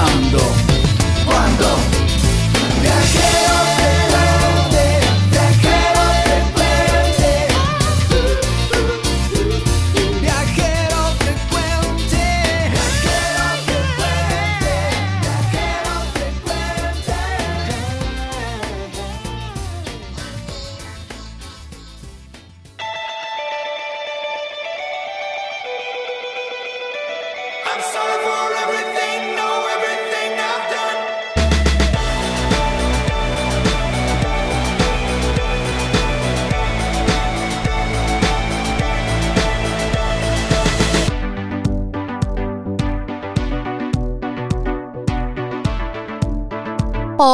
[0.00, 0.49] Ahora,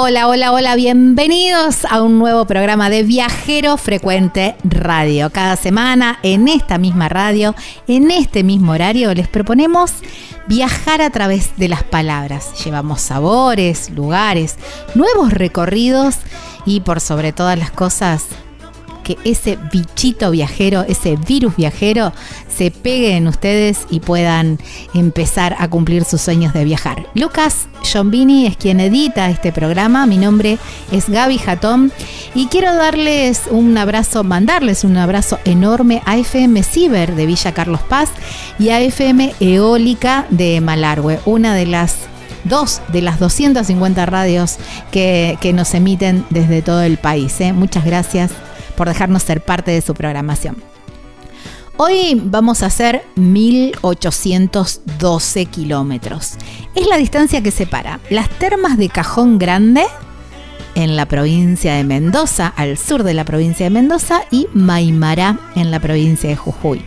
[0.08, 5.30] Hola, hola, hola, bienvenidos a un nuevo programa de Viajero Frecuente Radio.
[5.30, 7.56] Cada semana en esta misma radio,
[7.88, 9.94] en este mismo horario, les proponemos
[10.46, 12.52] viajar a través de las palabras.
[12.64, 14.54] Llevamos sabores, lugares,
[14.94, 16.18] nuevos recorridos
[16.64, 18.26] y por sobre todas las cosas,
[19.06, 22.12] que ese bichito viajero, ese virus viajero,
[22.48, 24.58] se pegue en ustedes y puedan
[24.94, 27.06] empezar a cumplir sus sueños de viajar.
[27.14, 30.06] Lucas Giombini es quien edita este programa.
[30.06, 30.58] Mi nombre
[30.90, 31.92] es Gaby Jatón
[32.34, 37.82] y quiero darles un abrazo, mandarles un abrazo enorme a FM Ciber de Villa Carlos
[37.82, 38.10] Paz
[38.58, 41.94] y a FM Eólica de Malargüe, una de las
[42.42, 44.56] dos de las 250 radios
[44.90, 47.40] que, que nos emiten desde todo el país.
[47.40, 47.52] ¿eh?
[47.52, 48.32] Muchas gracias
[48.76, 50.56] por dejarnos ser parte de su programación.
[51.78, 56.34] Hoy vamos a hacer 1812 kilómetros.
[56.74, 59.84] Es la distancia que separa las termas de Cajón Grande
[60.74, 65.70] en la provincia de Mendoza, al sur de la provincia de Mendoza, y Maimará en
[65.70, 66.82] la provincia de Jujuy.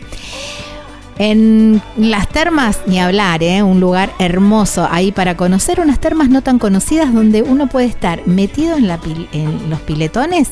[1.18, 3.62] En las termas, ni hablar, ¿eh?
[3.62, 8.26] un lugar hermoso ahí para conocer unas termas no tan conocidas donde uno puede estar
[8.26, 10.48] metido en, los piletones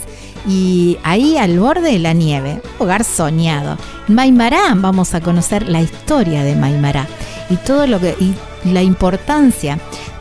[0.47, 3.79] y ahí al borde de la nieve, un lugar soñado.
[4.09, 7.07] Maimará, vamos a conocer la historia de Maimará
[7.49, 8.35] y todo lo que y
[8.65, 9.79] la importancia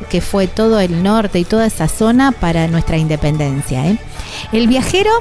[0.09, 3.85] que fue todo el norte y toda esa zona para nuestra independencia.
[3.87, 3.97] ¿eh?
[4.51, 5.11] El viajero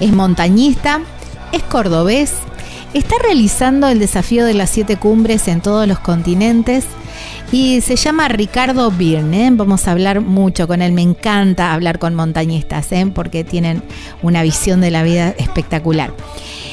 [0.00, 1.00] es montañista,
[1.52, 2.32] es cordobés,
[2.98, 6.84] está realizando el desafío de las siete cumbres en todos los continentes
[7.52, 9.50] y se llama Ricardo Birne.
[9.52, 10.92] Vamos a hablar mucho con él.
[10.92, 13.10] Me encanta hablar con montañistas ¿eh?
[13.14, 13.82] porque tienen
[14.22, 16.12] una visión de la vida espectacular.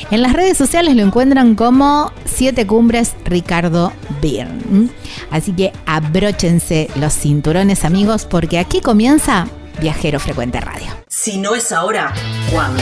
[0.10, 4.90] En las redes sociales lo encuentran como Siete Cumbres Ricardo Birne.
[5.30, 9.48] Así que abróchense los cinturones amigos porque aquí comienza
[9.80, 10.88] Viajero Frecuente Radio.
[11.08, 12.14] Si no es ahora,
[12.52, 12.82] ¿cuándo?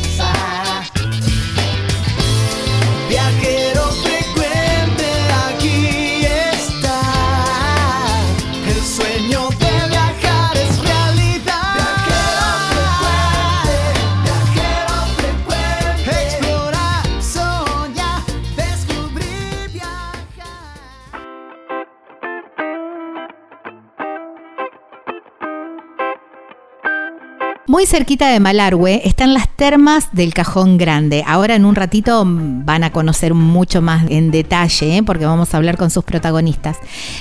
[27.71, 31.23] Muy cerquita de Malargüe están las termas del Cajón Grande.
[31.25, 35.03] Ahora en un ratito van a conocer mucho más en detalle, ¿eh?
[35.03, 36.79] porque vamos a hablar con sus protagonistas.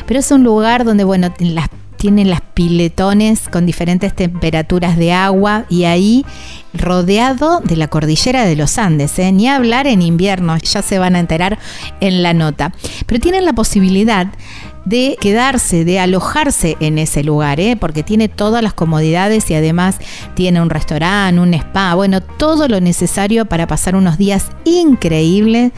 [0.08, 5.66] Pero es un lugar donde, bueno, las tienen las piletones con diferentes temperaturas de agua
[5.68, 6.26] y ahí
[6.74, 9.30] rodeado de la cordillera de los Andes, ¿eh?
[9.30, 11.60] ni hablar en invierno, ya se van a enterar
[12.00, 12.72] en la nota.
[13.06, 14.26] Pero tienen la posibilidad
[14.84, 17.76] de quedarse, de alojarse en ese lugar, ¿eh?
[17.78, 19.96] porque tiene todas las comodidades y además
[20.34, 25.72] tiene un restaurante, un spa, bueno, todo lo necesario para pasar unos días increíbles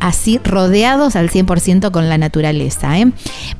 [0.00, 2.98] así rodeados al 100% con la naturaleza.
[2.98, 3.12] ¿eh?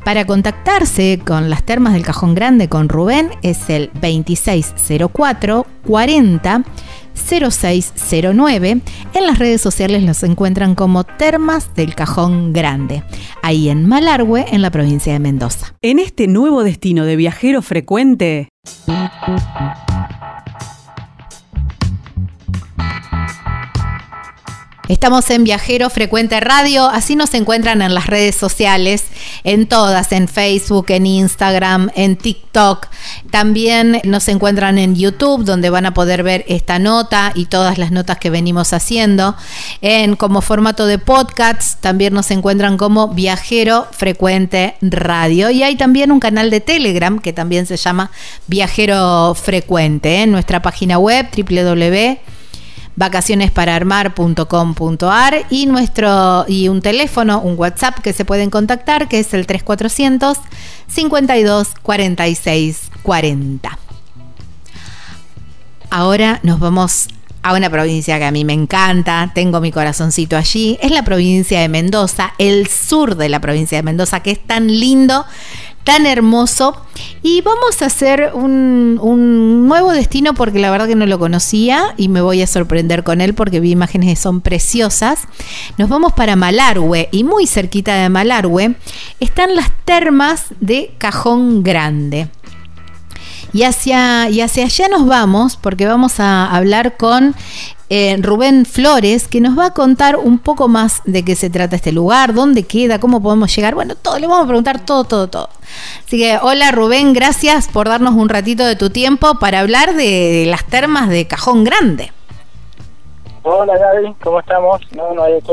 [0.04, 6.64] Para contactarse con las termas del Cajón Grande con Rubén es el 2604 40
[7.14, 8.80] 0609.
[9.14, 13.02] En las redes sociales los encuentran como Termas del Cajón Grande,
[13.42, 15.74] ahí en Malargüe, en la provincia de Mendoza.
[15.82, 18.48] En este nuevo destino de viajero frecuente,
[24.90, 29.04] Estamos en Viajero Frecuente Radio, así nos encuentran en las redes sociales,
[29.44, 32.88] en todas, en Facebook, en Instagram, en TikTok.
[33.30, 37.92] También nos encuentran en YouTube, donde van a poder ver esta nota y todas las
[37.92, 39.36] notas que venimos haciendo.
[39.80, 45.50] En como formato de podcast, también nos encuentran como Viajero Frecuente Radio.
[45.50, 48.10] Y hay también un canal de Telegram que también se llama
[48.48, 52.39] Viajero Frecuente, en nuestra página web www
[53.00, 59.46] vacacionesparaarmar.com.ar y nuestro y un teléfono, un WhatsApp que se pueden contactar que es el
[59.46, 60.36] 3400
[60.86, 63.78] 52 46 40.
[65.88, 67.08] Ahora nos vamos
[67.42, 71.58] a una provincia que a mí me encanta, tengo mi corazoncito allí, es la provincia
[71.58, 75.24] de Mendoza, el sur de la provincia de Mendoza, que es tan lindo,
[75.84, 76.76] tan hermoso.
[77.22, 81.94] Y vamos a hacer un, un, nuevo destino porque la verdad que no lo conocía
[81.96, 85.20] y me voy a sorprender con él porque vi imágenes que son preciosas.
[85.76, 88.74] Nos vamos para Malargüe y muy cerquita de Malargüe
[89.20, 92.28] están las termas de Cajón Grande.
[93.52, 97.34] Y hacia, y hacia allá nos vamos porque vamos a hablar con
[97.92, 101.74] eh, Rubén Flores, que nos va a contar un poco más de qué se trata
[101.74, 103.74] este lugar, dónde queda, cómo podemos llegar.
[103.74, 105.48] Bueno, todo, le vamos a preguntar todo, todo, todo.
[106.06, 110.44] Así que, hola Rubén, gracias por darnos un ratito de tu tiempo para hablar de
[110.46, 112.12] las termas de Cajón Grande.
[113.42, 114.80] Hola Gaby, ¿cómo estamos?
[114.92, 115.52] No, no hay de qué.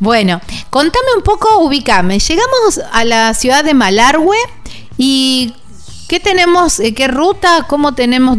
[0.00, 0.38] Bueno,
[0.68, 2.18] contame un poco, ubicame.
[2.18, 4.36] Llegamos a la ciudad de Malargüe
[4.98, 5.54] y
[6.12, 8.36] ¿Qué tenemos, eh, qué ruta, cómo tenemos,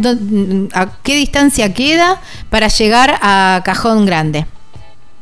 [0.74, 4.46] a qué distancia queda para llegar a Cajón Grande?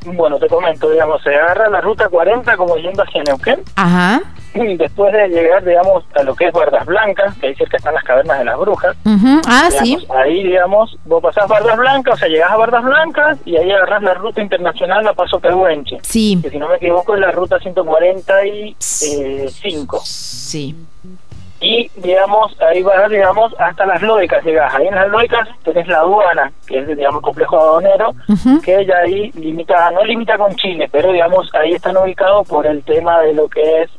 [0.04, 3.62] Bueno, te comento, digamos, se agarra la ruta 40 como yendo hacia Neuquén.
[3.74, 4.20] Ajá.
[4.52, 7.94] Y después de llegar, digamos, a lo que es Bardas Blancas, que ahí cerca están
[7.94, 8.98] las cavernas de las brujas.
[9.06, 9.40] Uh-huh.
[9.46, 10.08] Ah, digamos, sí.
[10.14, 14.02] Ahí, digamos, vos pasás Bardas Blancas, o sea, llegás a Bardas Blancas y ahí agarrás
[14.02, 16.00] la ruta internacional a Paso Pehuenche.
[16.02, 16.38] Sí.
[16.42, 20.00] Que si no me equivoco es la ruta 145.
[20.04, 20.76] Sí.
[21.62, 25.98] Y digamos ahí vas digamos hasta las loicas llegas ahí en las loicas tenés la
[25.98, 28.10] aduana que es digamos complejo aduanero
[28.64, 32.82] que ya ahí limita no limita con Chile pero digamos ahí están ubicados por el
[32.82, 33.90] tema de lo que es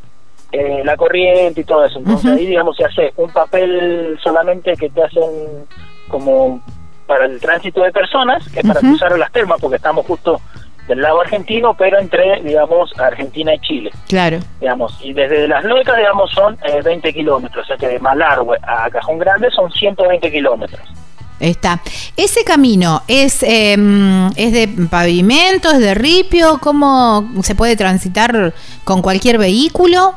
[0.52, 1.98] eh, la corriente y todo eso.
[1.98, 5.66] Entonces ahí digamos se hace un papel solamente que te hacen
[6.10, 6.62] como
[7.08, 8.90] para el tránsito de personas que es para Ujú.
[8.90, 10.40] cruzar las termas porque estamos justo
[10.88, 14.40] del lado argentino pero entre digamos Argentina y Chile Claro.
[14.60, 18.58] digamos, y desde las loicas, digamos, son eh, 20 kilómetros, o sea que de Malargüe
[18.62, 20.82] a Cajón Grande son 120 kilómetros.
[21.40, 21.82] Está.
[22.16, 23.76] Ese camino es, eh,
[24.36, 30.14] es de pavimento, es de ripio, ¿cómo se puede transitar con cualquier vehículo?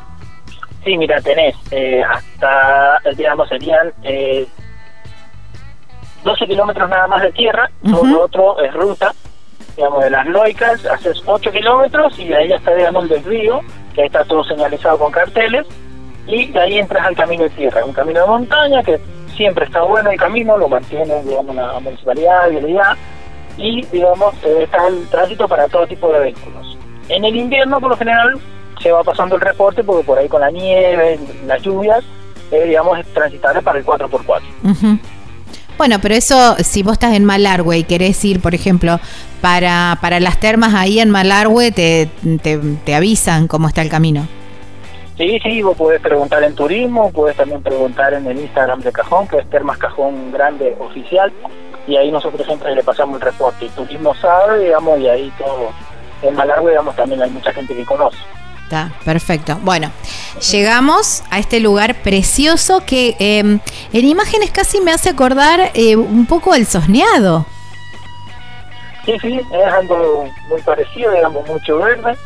[0.84, 4.46] Sí, mira, tenés eh, hasta, eh, digamos, serían eh,
[6.22, 9.12] 12 kilómetros nada más de tierra, todo lo otro es ruta,
[9.76, 13.60] digamos, de las loicas haces 8 kilómetros y de ahí está, digamos, el desvío,
[13.94, 15.66] que ahí está todo señalizado con carteles,
[16.26, 18.98] y de ahí entras al camino de tierra, un camino de montaña que
[19.36, 22.96] siempre está bueno el camino, lo mantiene, digamos, la municipalidad, vialidad,
[23.58, 26.78] y, digamos, eh, está el tránsito para todo tipo de vehículos.
[27.08, 28.38] En el invierno, por lo general,
[28.82, 32.04] se va pasando el reporte porque por ahí con la nieve, las lluvias,
[32.50, 34.42] eh, digamos, es transitable para el 4x4.
[34.64, 34.98] Ujú.
[35.78, 38.98] Bueno, pero eso, si vos estás en Malargüe y querés ir, por ejemplo,
[39.42, 42.08] para, para las termas ahí en Malargüe, te,
[42.42, 44.26] te, avisan cómo está el camino.
[45.18, 49.28] Sí, sí, vos podés preguntar en turismo, podés también preguntar en el Instagram de Cajón,
[49.28, 51.32] que es Termas Cajón Grande Oficial,
[51.86, 53.68] y ahí nosotros siempre le pasamos el reporte.
[53.74, 55.70] Turismo sabe, digamos, y ahí todo.
[56.22, 58.18] En Malargüe, digamos, también hay mucha gente que conoce.
[59.04, 59.58] Perfecto.
[59.62, 59.90] Bueno,
[60.50, 63.38] llegamos a este lugar precioso que eh,
[63.92, 67.46] en imágenes casi me hace acordar eh, un poco el sosneado.
[69.04, 72.16] Sí, sí, es algo muy parecido, digamos, mucho verde.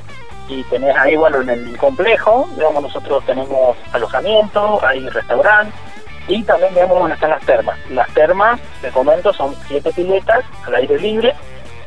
[0.48, 5.72] Y tenés ahí, bueno, en el complejo, digamos, nosotros tenemos alojamiento, hay restaurante
[6.26, 7.78] y también, digamos, están las termas.
[7.90, 11.34] Las termas, te comento, son siete piletas al aire libre,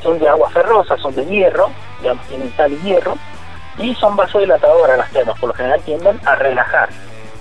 [0.01, 1.69] son de agua ferrosa, son de hierro,
[2.01, 3.17] digamos, tienen sal y hierro,
[3.77, 6.89] y son vasodilatadoras las termas, por lo general tienden a relajar.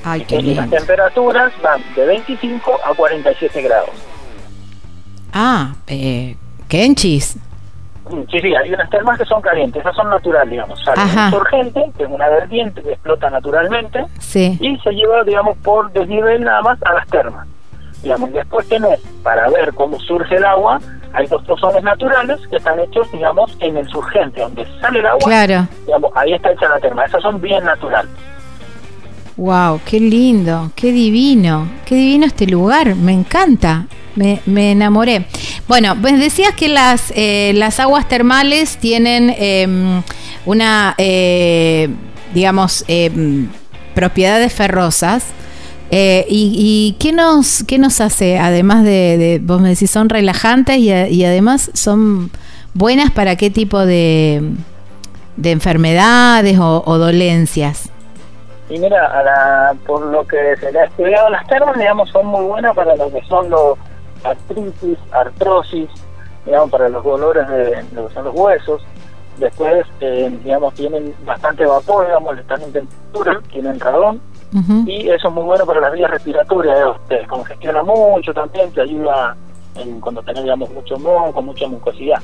[0.04, 0.76] Ay, qué Entonces, las lindo.
[0.78, 3.90] temperaturas van de 25 a 47 grados.
[5.32, 6.36] Ah, eh,
[6.68, 7.36] Kenchis.
[7.36, 10.82] Mm, Sí, sí, hay unas termas que son calientes, esas son naturales, digamos.
[10.84, 11.26] Sale Ajá.
[11.26, 14.58] un surgente, que es una vertiente que explota naturalmente, Sí.
[14.60, 17.46] y se lleva, digamos, por desnivel nada más a las termas.
[18.02, 20.80] Digamos, después tenés, para ver cómo surge el agua,
[21.14, 25.20] hay dos pozones naturales que están hechos, digamos, en el surgente, donde sale el agua,
[25.24, 25.68] Claro.
[25.86, 27.04] digamos, ahí está hecha la terma.
[27.04, 28.10] Esas son bien naturales.
[29.36, 35.26] Wow, qué lindo, qué divino, qué divino este lugar, me encanta, me, me enamoré.
[35.66, 40.02] Bueno, pues decías que las, eh, las aguas termales tienen em,
[40.44, 41.88] una, eh,
[42.34, 43.48] digamos, em,
[43.94, 45.24] propiedades ferrosas.
[45.94, 48.38] Eh, y, qué nos qué nos hace?
[48.38, 52.30] Además de, vos me decís, son relajantes y además son
[52.72, 54.42] buenas para qué tipo de,
[55.36, 57.90] de enfermedades o, o dolencias.
[58.70, 62.24] Y mira, a la- por lo que se le ha estudiado, las termas, digamos, son
[62.26, 63.76] muy buenas para lo que son los
[64.24, 65.90] artritis, artrosis,
[66.46, 68.80] digamos, para los dolores de lo que son los huesos.
[69.36, 74.22] Después, eh, digamos, tienen bastante vapor, digamos, están en temperatura, tienen radón,
[74.86, 78.82] Y eso es muy bueno para las vías respiratorias, digamos, te descongestiona mucho también, te
[78.82, 79.34] ayuda
[79.76, 82.20] en, cuando tenés, digamos, mucho moco, mucha mucosidad.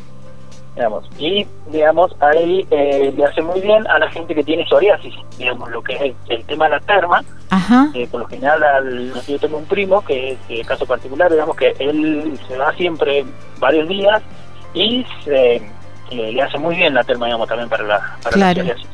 [0.74, 1.10] Digamos.
[1.18, 5.68] Y, digamos, ahí eh, le hace muy bien a la gente que tiene psoriasis, digamos,
[5.70, 7.88] lo que es el, el tema de la terma, Ajá.
[7.94, 11.74] eh, por lo general, al, yo tengo un primo que es caso particular, digamos que
[11.80, 13.24] él se va siempre
[13.58, 14.22] varios días
[14.72, 15.62] y se, eh,
[16.10, 18.86] le hace muy bien la terma, digamos, también para la, para la psoriasis.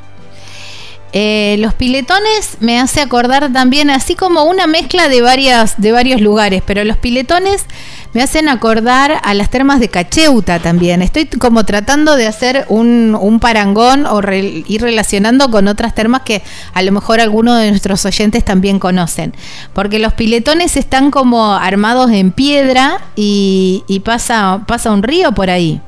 [1.16, 6.20] Eh, los piletones me hace acordar también, así como una mezcla de varias, de varios
[6.20, 7.66] lugares, pero los piletones
[8.14, 11.02] me hacen acordar a las termas de Cacheuta también.
[11.02, 16.42] Estoy como tratando de hacer un, parangón o ir relacionando con otras termas que
[16.72, 19.34] a lo mejor algunos de nuestros oyentes también conocen.
[19.72, 25.48] Porque los piletones están como armados en piedra y, y pasa, pasa un río por
[25.48, 25.80] ahí.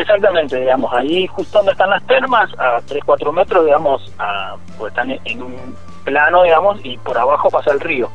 [0.00, 4.12] Exactamente, digamos, ahí justo donde están las termas, a 3-4 metros, digamos,
[4.78, 8.10] pues están en- en un plano, digamos, y por abajo pasa el río.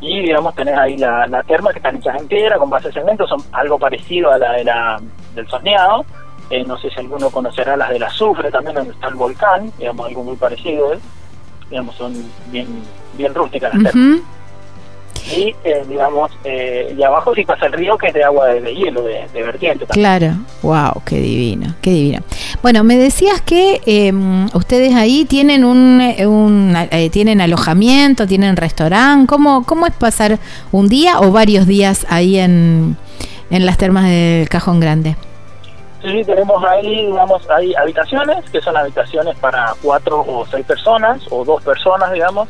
[0.00, 2.94] Y, digamos, tenés ahí la, la terma que están hechas en piedra, con base de
[2.94, 5.00] cemento, son algo parecido a la, de la
[5.34, 6.04] del soñado.
[6.50, 10.06] Eh, no sé si alguno conocerá las del azufre, también donde está el volcán, digamos,
[10.06, 10.98] algo muy parecido, ¿eh?
[11.70, 12.12] digamos, son
[12.48, 12.66] bien,
[13.14, 14.18] bien rústicas las termas.
[15.26, 18.60] Y, eh, digamos, eh, y abajo sí pasa el río, que es de agua de,
[18.60, 20.18] de hielo, de, de vertiente también.
[20.18, 22.22] Claro, wow, qué divino, qué divino.
[22.62, 24.12] Bueno, me decías que eh,
[24.52, 29.26] ustedes ahí tienen un, eh, un, eh, tienen alojamiento, tienen restaurante.
[29.26, 30.38] ¿Cómo, ¿Cómo es pasar
[30.72, 32.96] un día o varios días ahí en,
[33.48, 35.16] en las termas del Cajón Grande?
[36.02, 41.46] Sí, tenemos ahí, digamos, hay habitaciones, que son habitaciones para cuatro o seis personas, o
[41.46, 42.46] dos personas, digamos,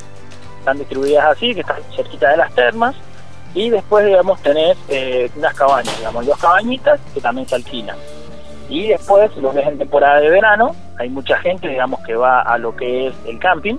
[0.65, 2.97] están distribuidas así, que están cerquita de las termas,
[3.55, 7.97] y después, digamos, tenés eh, unas cabañas, digamos, dos cabañitas que también se alquilan.
[8.69, 12.41] Y después, lo que es en temporada de verano, hay mucha gente, digamos, que va
[12.41, 13.77] a lo que es el camping,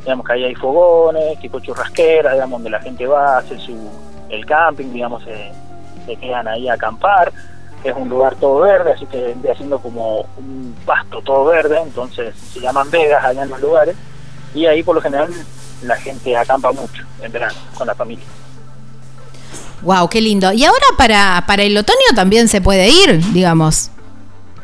[0.00, 3.90] digamos que ahí hay fogones, tipo churrasquera, digamos, donde la gente va, hace su,
[4.28, 5.52] el camping, digamos, se,
[6.04, 7.32] se quedan ahí a acampar,
[7.84, 12.34] es un lugar todo verde, así que vendría haciendo como un pasto todo verde, entonces
[12.36, 13.96] se llaman vegas allá en los lugares,
[14.54, 15.30] y ahí por lo general
[15.86, 18.24] la gente acampa mucho en verano con la familia.
[19.82, 20.52] Wow, qué lindo.
[20.52, 23.90] Y ahora para, para el otoño también se puede ir, digamos.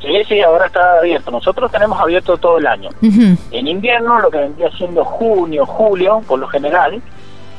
[0.00, 1.30] Sí, sí, ahora está abierto.
[1.30, 2.88] Nosotros tenemos abierto todo el año.
[3.02, 7.02] En invierno, lo que vendría siendo junio, julio, por lo general,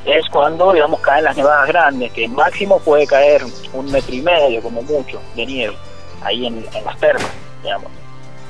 [0.06, 4.62] es cuando, digamos, caen las nevadas grandes, que máximo puede caer un metro y medio,
[4.64, 5.78] como mucho, de nieve.
[6.24, 7.30] ahí en, en las termas,
[7.62, 7.92] digamos.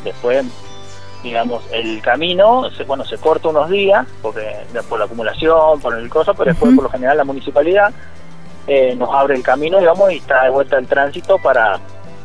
[0.05, 0.45] Después,
[1.23, 4.55] digamos, el camino, se, bueno, se corta unos días, porque
[4.89, 7.93] por la acumulación, por el cosa, pero después, por lo general, la municipalidad
[8.67, 11.79] eh, nos abre el camino, digamos, y está de vuelta el tránsito para,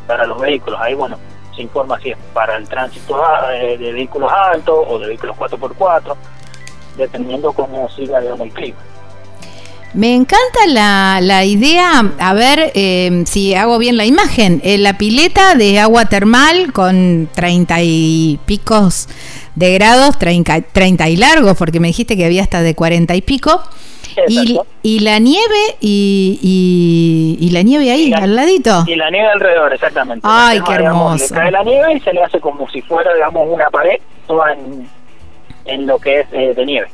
[0.06, 0.80] para los vehículos.
[0.80, 1.18] Ahí, bueno,
[1.54, 5.36] se informa si es para el tránsito ah, eh, de vehículos altos o de vehículos
[5.36, 6.14] 4x4,
[6.96, 8.78] dependiendo cómo siga, digamos, el clima.
[9.96, 14.98] Me encanta la, la idea, a ver eh, si hago bien la imagen, eh, la
[14.98, 19.08] pileta de agua termal con 30 y picos
[19.54, 23.22] de grados, 30, 30 y largos, porque me dijiste que había hasta de 40 y
[23.22, 23.62] pico,
[24.28, 28.84] y, y la nieve y, y, y la nieve ahí, la- al ladito.
[28.86, 30.26] Y la nieve alrededor, exactamente.
[30.28, 31.34] Ay, qué digamos, hermoso.
[31.34, 34.52] Le cae la nieve y se le hace como si fuera, digamos, una pared toda
[34.52, 34.86] en,
[35.64, 36.88] en lo que es eh, de nieve.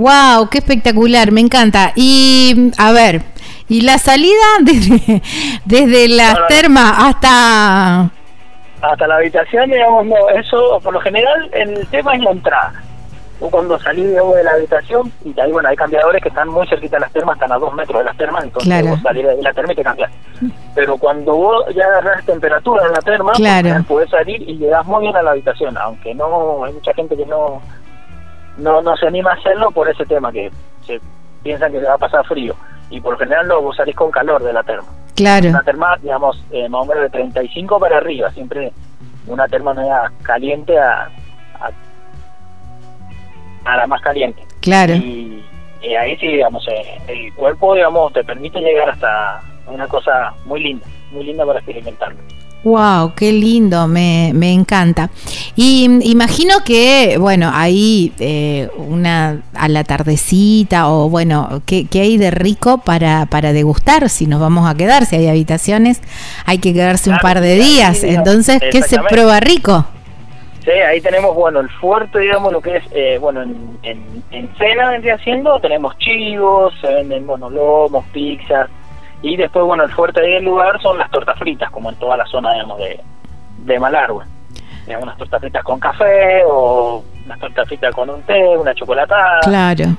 [0.00, 1.92] Wow, qué espectacular, me encanta.
[1.94, 3.20] Y a ver,
[3.68, 5.20] y la salida desde,
[5.66, 6.46] desde las No, no, no.
[6.48, 8.10] termas hasta
[8.80, 12.72] Hasta la habitación, digamos, no, eso por lo general el tema es la entrada.
[13.38, 16.66] Tú cuando salís digamos, de la habitación, y ahí, bueno, hay cambiadores que están muy
[16.66, 18.86] cerquita de las termas, están a dos metros de las termas, entonces Claro.
[18.88, 20.10] vos salís de la terma y te cambias.
[20.74, 23.82] Pero cuando vos ya agarrás temperatura en la terma, Claro.
[23.88, 27.24] podés salir y llegás muy bien a la habitación, aunque no, hay mucha gente que
[27.26, 27.62] no,
[28.60, 30.50] no, no se anima a hacerlo por ese tema, que
[30.86, 31.00] se
[31.42, 32.54] piensan que le va a pasar frío.
[32.90, 34.88] Y por lo general no, vos salís con calor de la terma
[35.20, 38.72] claro, una terma, digamos, eh, más o menos de 35 para arriba, siempre
[39.26, 41.10] una terma media caliente a,
[41.60, 41.70] a,
[43.64, 44.42] a la más caliente.
[44.60, 44.94] claro.
[44.94, 45.44] Y,
[45.82, 50.60] y ahí sí, digamos, eh, el cuerpo, digamos, te permite llegar hasta una cosa muy
[50.62, 52.18] linda, muy linda para experimentarlo.
[52.62, 55.08] Wow, qué lindo, me, me encanta.
[55.56, 62.02] Y mm, imagino que, bueno, ahí eh, una a la tardecita o bueno, ¿qué, qué
[62.02, 64.10] hay de rico para, para degustar?
[64.10, 66.02] Si nos vamos a quedar, si hay habitaciones,
[66.44, 68.04] hay que quedarse un par de días.
[68.04, 69.86] Entonces, ¿qué se prueba rico?
[70.62, 74.54] Sí, ahí tenemos, bueno, el fuerte, digamos, lo que es, eh, bueno, en, en, en
[74.58, 78.68] cena vendría siendo, tenemos chivos, se venden, bueno, lomos, pizzas,
[79.22, 82.26] y después, bueno, el fuerte del lugar son las tortas fritas, como en toda la
[82.26, 83.00] zona, digamos, de,
[83.64, 84.24] de Malargüe.
[84.86, 89.40] Digamos, unas tortas fritas con café, o unas tortas fritas con un té, una chocolatada.
[89.42, 89.96] Claro,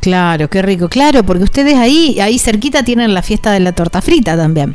[0.00, 0.88] claro, qué rico.
[0.88, 4.74] Claro, porque ustedes ahí, ahí cerquita tienen la fiesta de la torta frita también.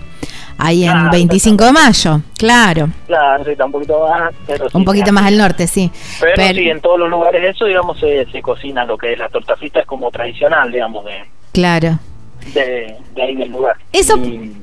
[0.57, 2.89] Ahí en Claro, 25 de mayo, claro.
[3.07, 5.89] Claro, sí, está un poquito más, pero sí, Un poquito más al norte, sí.
[6.19, 9.17] Pero, Pero- sí, en todos los lugares eso, digamos, se, se cocina lo que es
[9.19, 11.97] la torta frita, es como tradicional, digamos, de, Claro.
[12.53, 13.75] De, de ahí del lugar.
[13.91, 14.55] Eso- Y,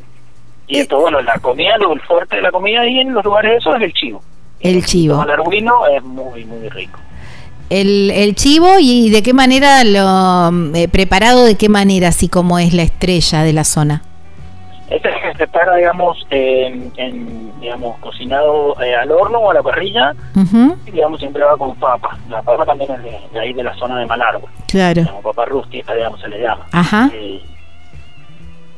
[0.66, 3.58] y Eh, esto, bueno, la comida, lo fuerte de la comida ahí en los lugares
[3.58, 4.22] eso es el chivo.
[4.60, 5.22] El chivo.
[5.22, 6.98] El arguino es muy, muy rico.
[7.70, 12.58] El, el chivo y de qué manera lo eh, preparado, de qué manera, así como
[12.58, 14.02] es la estrella de la zona.
[14.90, 20.14] Este se prepara, digamos, en, en, digamos, cocinado eh, al horno o a la parrilla,
[20.86, 22.16] y, digamos, siempre va con papa.
[22.30, 25.04] La papa también es de, de ahí de la zona de Malargüe, Claro.
[25.04, 26.66] como papa rústica, digamos, se le llama.
[26.72, 27.10] Ajá.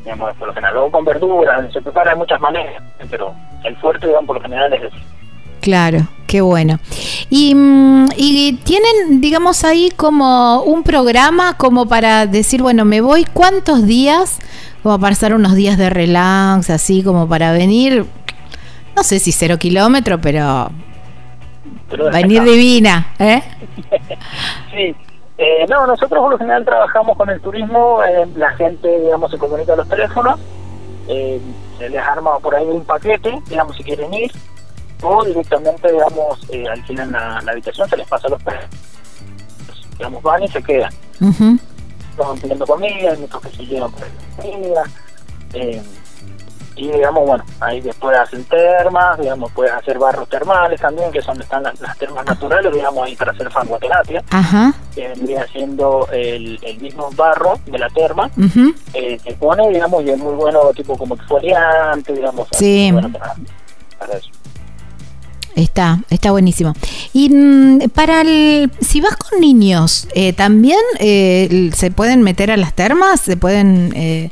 [0.05, 3.35] Digamos, por lo general, luego con verduras, se prepara de muchas maneras, pero
[3.65, 4.97] el fuerte, digamos, por lo general es ese.
[5.61, 6.79] Claro, qué bueno.
[7.29, 13.27] Y, mm, y tienen, digamos, ahí como un programa como para decir, bueno, me voy
[13.31, 14.39] cuántos días,
[14.83, 18.07] como para pasar unos días de relax, así como para venir,
[18.97, 20.71] no sé si cero kilómetro, pero
[21.91, 23.43] Pero venir divina, ¿eh?
[24.73, 24.95] Sí.
[25.43, 29.39] Eh, no, nosotros por lo general trabajamos con el turismo, eh, la gente, digamos, se
[29.39, 30.39] comunica a los teléfonos,
[31.09, 31.41] eh,
[31.79, 34.31] se les arma por ahí un paquete, digamos, si quieren ir,
[35.03, 38.69] o directamente, digamos, eh, alquilan la, la habitación, se les pasa los precios.
[39.97, 40.93] Digamos, van y se quedan.
[42.19, 44.83] Van pidiendo comida, hay muchos que se llevan por ahí comida,
[46.81, 51.35] y digamos, bueno, ahí después hacen termas, digamos, puedes hacer barros termales también, que son
[51.35, 54.73] donde están las, las termas naturales, digamos, ahí para hacer farmacoterapia Ajá.
[54.95, 58.75] que vendría siendo el, el mismo barro de la terma, ujú.
[58.95, 62.49] eh, se pone, digamos, y es muy bueno, tipo como exfoliante, digamos.
[62.53, 62.89] Sí.
[62.93, 63.35] bueno, para,
[63.99, 64.31] para eso.
[65.55, 66.75] Está, está buenísimo.
[67.13, 72.57] Y mm, para el, si vas con niños, eh, también eh, se pueden meter a
[72.57, 74.31] las termas, se pueden, eh,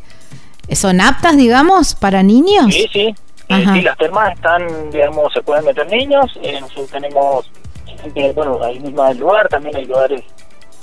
[0.72, 2.74] son aptas, digamos, para niños.
[2.74, 3.14] Sí, sí,
[3.48, 7.50] eh, sí, las termas están, digamos, se pueden meter niños, eh, nosotros tenemos,
[8.34, 10.22] bueno, ahí mismo del lugar, también hay lugares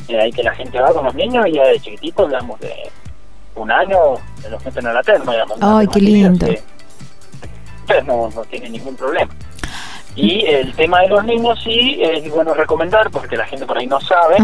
[0.07, 2.73] eh, ahí que la gente va con los niños y ya de chiquititos, digamos, de
[3.55, 3.97] un año,
[4.41, 5.57] se los meten a la terma, digamos.
[5.61, 6.45] Ay, qué lindo.
[6.45, 6.61] que,
[7.87, 9.33] Pues no, no tiene ningún problema.
[10.17, 13.85] Y el tema de los niños sí es bueno recomendar, porque la gente por ahí
[13.85, 14.37] no sabe,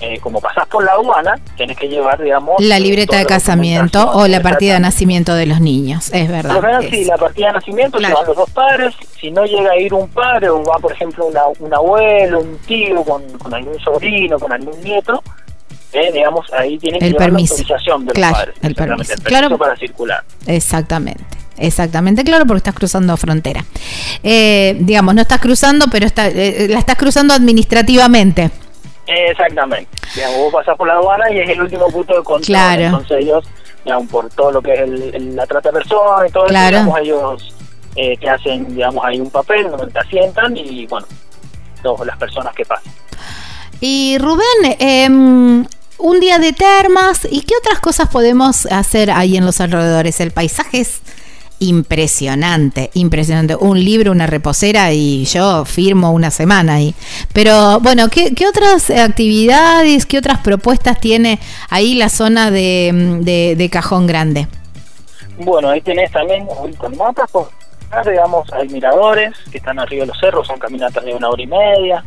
[0.00, 2.54] eh, como pasás por la aduana, tenés que llevar, digamos...
[2.58, 6.42] La eh, libreta de casamiento o la partida de nacimiento de los niños, es Por
[6.62, 6.82] verdad.
[6.82, 8.14] es- sí, la partida de nacimiento Claro.
[8.14, 8.94] se van los dos padres.
[9.20, 12.56] Si no llega a ir un padre o va, por ejemplo, una, un abuelo, un
[12.66, 15.22] tío con, con algún sobrino, con algún nieto,
[15.92, 17.54] eh, digamos, ahí tienen que El llevar permiso.
[17.56, 18.52] la autorización del Claro, padre.
[18.62, 19.12] el permiso.
[19.12, 19.58] el permiso Claro.
[19.58, 20.24] para circular.
[20.46, 21.24] Exactamente.
[21.60, 23.64] Exactamente, claro, porque estás cruzando frontera.
[24.22, 28.50] Eh, digamos, no estás cruzando, pero está, eh, la estás cruzando administrativamente.
[29.06, 29.88] Exactamente.
[30.14, 32.46] Digamos, vos pasás por la aduana y es el último punto de control.
[32.46, 32.82] Claro.
[32.82, 33.44] Entonces ellos,
[33.84, 36.76] digamos, por todo lo que es el, el- la trata de personas y todo Claro.
[36.76, 37.54] eso, digamos, ellos
[37.96, 41.06] eh, te hacen, digamos, ahí un papel donde te asientan y, bueno,
[41.82, 42.92] todas las personas que pasan.
[43.80, 45.66] Y Rubén, em,
[45.98, 50.20] un día de termas, ¿y qué otras cosas podemos hacer ahí en los alrededores?
[50.20, 51.00] El paisaje es
[51.60, 53.54] impresionante, impresionante.
[53.54, 56.94] Un libro, una reposera y yo firmo una semana ahí.
[57.32, 64.06] Pero bueno, ¿qué, otras actividades, qué otras propuestas tiene ahí la zona de, de- Cajón
[64.06, 64.48] Grande?
[65.38, 67.50] Bueno, ahí tenés también por
[68.06, 71.46] digamos, hay miradores que están arriba de los cerros, son caminatas de una hora y
[71.46, 72.04] media,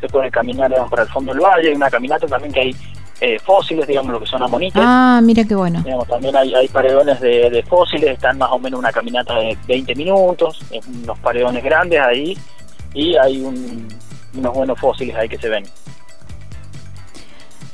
[0.00, 2.76] se puede caminar digamos, para el fondo del valle, hay una caminata también que hay
[3.20, 5.80] eh, fósiles, digamos, lo que son amonites, Ah, mira qué bueno.
[5.82, 9.56] digamos, también hay, hay paredones de, de fósiles, están más o menos una caminata de
[9.66, 12.36] 20 minutos, eh, unos paredones grandes ahí,
[12.94, 13.88] y hay un-
[14.36, 15.64] unos buenos fósiles ahí que se ven.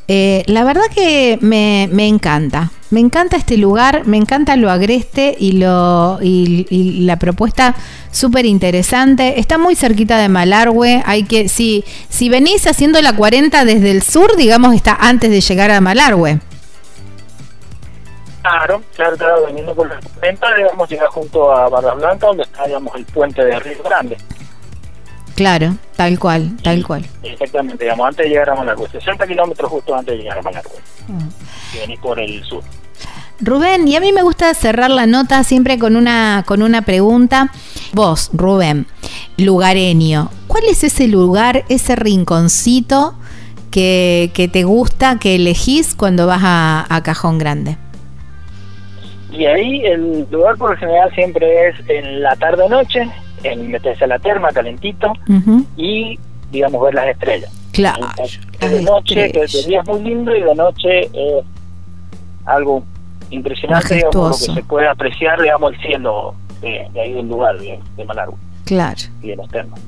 [0.08, 2.70] Eh, la verdad que me, me encanta.
[2.90, 7.74] Me encanta este lugar, me encanta lo agreste y, lo, y, la propuesta
[8.10, 9.40] súper interesante.
[9.40, 11.02] Está muy cerquita de Malargüe.
[11.06, 15.40] Hay que, si, si venís haciendo la 40 desde el sur, digamos, está antes de
[15.40, 16.40] llegar a Malargüe.
[18.42, 22.64] Claro, claro, claro, veniendo por la 40, digamos, llegar junto a Barra Blanca, donde está,
[22.64, 24.18] el puente de Río Grande.
[25.42, 27.04] Claro, tal cual, tal cual.
[27.24, 30.78] Exactamente, digamos, antes de llegar a Malargüe, 60 kilómetros justo antes de llegar a Malargüe,
[31.72, 32.62] si venís por el sur.
[33.40, 37.50] Rubén, y a mí me gusta cerrar la nota siempre con una, con una pregunta.
[37.92, 38.86] Vos, Rubén,
[39.36, 43.16] lugareño, ¿cuál es ese lugar, ese rinconcito
[43.72, 47.78] que, que te gusta, que elegís cuando vas a, a Cajón Grande?
[49.32, 53.10] Y ahí el lugar por lo general siempre es en la tarde-noche,
[53.42, 55.12] en meterse a la terma calentito
[55.76, 56.18] y,
[56.50, 57.50] digamos, ver las estrellas.
[57.72, 58.06] Claro.
[58.18, 59.66] Entonces, de noche, que estrellas.
[59.66, 61.44] día es muy lindo y de noche es
[62.44, 62.84] algo
[63.30, 64.14] impresionante, digamos,
[64.48, 68.04] lo que se puede apreciar, digamos, el cielo de, de ahí del lugar, de, de
[68.04, 68.96] Malargüe Claro.
[69.22, 69.80] y de los termas.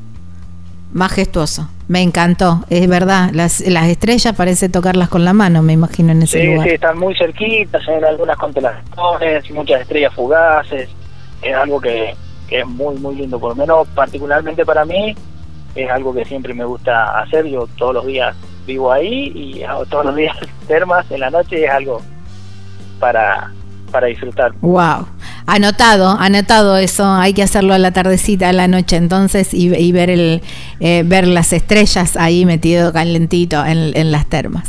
[0.93, 1.69] Majestuoso.
[1.89, 3.31] Me encantó, es verdad.
[3.33, 6.69] Las, las estrellas parece tocarlas con la mano, me imagino, en ese Sí, lugar.
[6.69, 10.89] sí, están muy cerquitas, hay algunas constelaciones, muchas estrellas fugaces,
[11.43, 12.15] es algo que,
[12.49, 15.15] que es muy, muy lindo, por lo menos particularmente para mí,
[15.75, 19.85] es algo que siempre me gusta hacer, yo todos los días vivo ahí y hago
[19.87, 22.01] todos los días termas en la noche y es algo
[22.99, 23.53] para,
[23.91, 24.53] para disfrutar.
[24.61, 25.07] Wow.
[25.47, 27.05] Anotado, anotado eso.
[27.07, 30.41] Hay que hacerlo a la tardecita, a la noche, entonces, y, ver el
[30.81, 34.69] eh, ver las estrellas ahí metido calentito en, en las termas.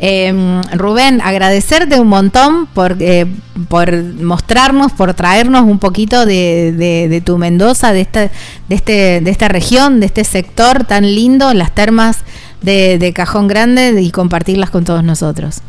[0.00, 3.26] Eh, Rubén, agradecerte un montón por, eh,
[3.68, 9.20] por mostrarnos, por traernos un poquito de, de- de tu Mendoza, de esta, de este,
[9.20, 12.18] de esta región, de este sector tan lindo, las termas
[12.60, 15.60] de, de Cajón Grande y compartirlas con todos nosotros.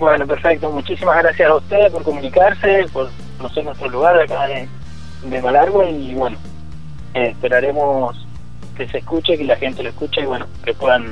[0.00, 4.66] Bueno, perfecto, muchísimas gracias a ustedes por comunicarse, por conocer nuestro lugar acá de,
[5.28, 6.38] de Malargüe y bueno,
[7.12, 8.16] eh, esperaremos
[8.78, 11.04] que se escuche, que la gente lo escuche y bueno, que puedan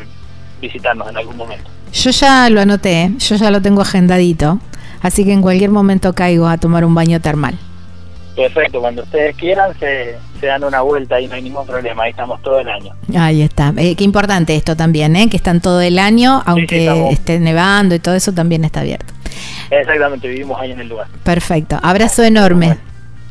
[0.62, 1.68] visitarnos en algún momento.
[1.92, 4.58] Yo ya lo anoté, yo ya lo tengo agendadito,
[5.02, 7.58] así que en cualquier momento caigo a tomar un baño termal.
[8.38, 12.10] Perfecto, cuando ustedes quieran se, se dan una vuelta y no hay ningún problema, ahí
[12.10, 12.94] estamos todo el año.
[13.16, 13.74] Ahí está.
[13.76, 15.28] Eh, qué importante esto también, ¿eh?
[15.28, 19.12] que están todo el año, aunque esté nevando y todo eso también está abierto.
[19.70, 21.08] Exactamente, vivimos ahí en el lugar.
[21.24, 21.78] Perfecto.
[21.82, 22.66] Abrazo enorme.
[22.66, 22.80] Bueno,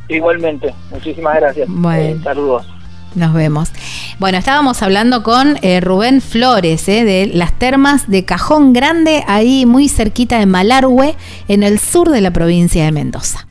[0.09, 1.67] igualmente, muchísimas gracias.
[1.69, 2.03] Bueno.
[2.03, 2.67] Eh, saludos.
[3.15, 3.71] Nos vemos.
[4.19, 9.65] Bueno, estábamos hablando con eh, Rubén Flores eh, de las termas de Cajón Grande, ahí
[9.65, 11.15] muy cerquita de Malargüe,
[11.47, 13.46] en el sur de la provincia de Mendoza.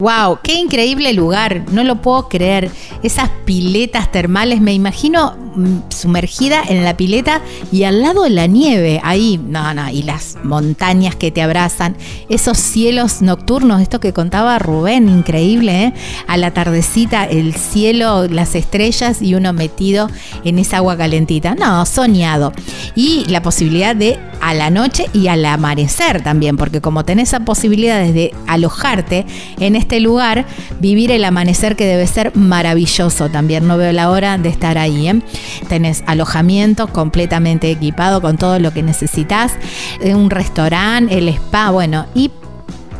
[0.00, 2.70] Wow, qué increíble lugar, no lo puedo creer.
[3.02, 8.46] Esas piletas termales, me imagino mm, sumergida en la pileta y al lado de la
[8.46, 11.96] nieve, ahí, no, no, y las montañas que te abrazan,
[12.30, 15.92] esos cielos nocturnos, esto que contaba Rubén, increíble, ¿eh?
[16.26, 20.08] A la tardecita, el cielo, las estrellas y uno metido
[20.44, 21.54] en esa agua calentita.
[21.54, 22.54] No, soñado.
[22.94, 27.40] Y la posibilidad de a la noche y al amanecer también, porque como tenés esa
[27.40, 29.26] posibilidad de alojarte
[29.58, 30.46] en este lugar,
[30.78, 33.66] vivir el amanecer que debe ser maravilloso también.
[33.66, 35.08] No veo la hora de estar ahí.
[35.08, 35.22] ¿eh?
[35.68, 39.54] Tenés alojamiento completamente equipado con todo lo que necesitas,
[40.00, 42.30] eh, un restaurante, el spa, bueno, y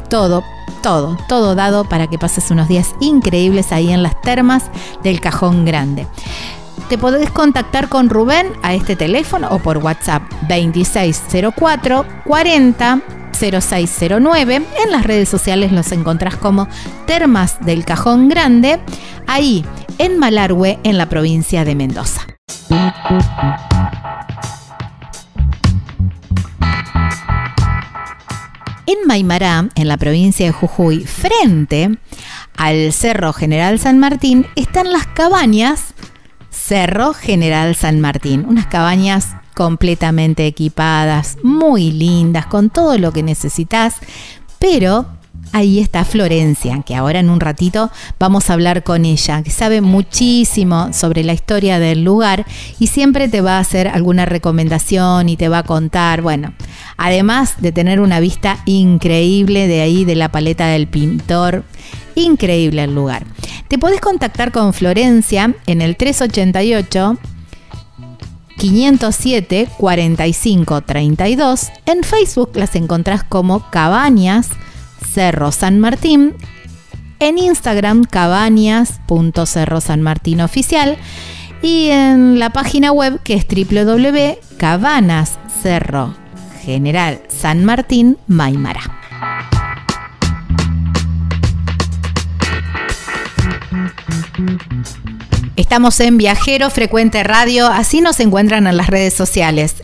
[0.08, 0.42] todo
[0.82, 4.70] todo, todo dado para que pases unos días increíbles ahí en las termas
[5.02, 6.06] del Cajón Grande.
[6.88, 13.00] Te podés contactar con Rubén a este teléfono o por WhatsApp 2604 40
[13.32, 14.54] 0609.
[14.56, 16.68] En las redes sociales los encontrás como
[17.06, 18.80] Termas del Cajón Grande,
[19.26, 19.64] ahí
[19.98, 22.22] en Malargüe, en la provincia de Mendoza.
[28.86, 31.90] En Maimará, en la provincia de Jujuy, frente
[32.56, 35.94] al Cerro General San Martín, están las cabañas
[36.50, 38.44] Cerro General San Martín.
[38.48, 43.96] Unas cabañas completamente equipadas, muy lindas, con todo lo que necesitas,
[44.58, 45.04] pero
[45.52, 49.82] ahí está Florencia, que ahora en un ratito vamos a hablar con ella, que sabe
[49.82, 52.46] muchísimo sobre la historia del lugar
[52.78, 56.54] y siempre te va a hacer alguna recomendación y te va a contar, bueno,
[56.96, 61.64] además de tener una vista increíble de ahí de la paleta del pintor,
[62.14, 63.26] increíble el lugar.
[63.68, 67.18] Te podés contactar con Florencia en el 388
[68.60, 71.72] 507 45 32.
[71.86, 74.50] En Facebook las encontrás como Cabañas
[75.14, 76.34] Cerro San Martín.
[77.20, 80.98] En Instagram cabañas.cerro San Martín oficial.
[81.62, 86.14] Y en la página web que es www.cabanascerro
[86.62, 88.82] General San Martín Maimara.
[95.60, 99.74] Estamos en Viajero Frecuente Radio, así nos encuentran en las redes sociales.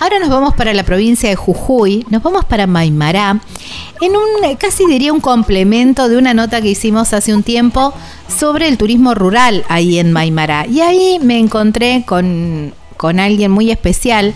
[0.00, 3.40] Ahora nos vamos para la provincia de Jujuy, nos vamos para Maimará,
[4.00, 7.94] en un casi diría un complemento de una nota que hicimos hace un tiempo
[8.40, 10.66] sobre el turismo rural ahí en Maimará.
[10.66, 14.34] Y ahí me encontré con con alguien muy especial.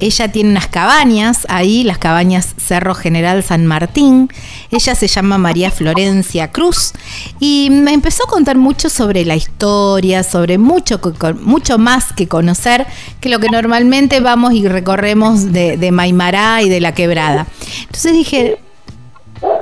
[0.00, 4.30] Ella tiene unas cabañas ahí, las cabañas Cerro General San Martín.
[4.70, 6.92] Ella se llama María Florencia Cruz
[7.40, 11.00] y me empezó a contar mucho sobre la historia, sobre mucho,
[11.40, 12.86] mucho más que conocer
[13.20, 17.46] que lo que normalmente vamos y recorremos de, de Maimará y de la quebrada.
[17.82, 18.58] Entonces dije,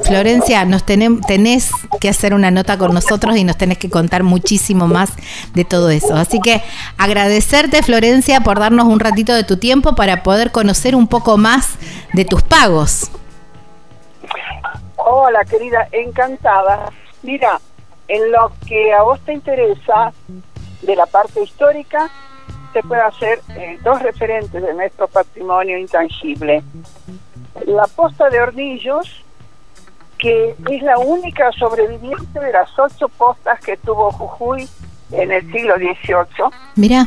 [0.02, 4.86] Florencia, nos tenés que hacer una nota con nosotros y nos tenés que contar muchísimo
[4.86, 5.10] más
[5.54, 6.14] de todo eso.
[6.14, 6.62] Así que
[6.98, 11.70] agradecerte, Florencia, por darnos un ratito de tu tiempo para poder conocer un poco más
[12.12, 13.10] de tus pagos.
[15.06, 16.90] Hola, querida, encantada.
[17.22, 17.60] Mira,
[18.08, 20.14] en lo que a vos te interesa
[20.80, 22.10] de la parte histórica,
[22.72, 26.62] te puedo hacer eh, dos referentes de nuestro patrimonio intangible.
[27.66, 29.22] La posta de Hornillos,
[30.16, 34.66] que es la única sobreviviente de las ocho postas que tuvo Jujuy
[35.12, 36.46] en el siglo XVIII.
[36.76, 37.06] Mira.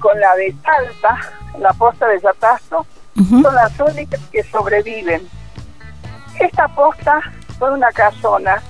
[0.00, 5.28] Con la de Salta, la posta de Yatasto, son las únicas que sobreviven.
[6.40, 7.20] Esta posta
[7.58, 8.62] fue una casona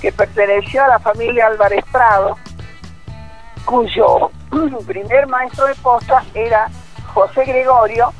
[0.00, 2.36] que perteneció a la familia Álvarez Prado,
[3.64, 4.30] cuyo
[4.86, 6.68] primer maestro de posta era
[7.12, 8.12] José Gregorio,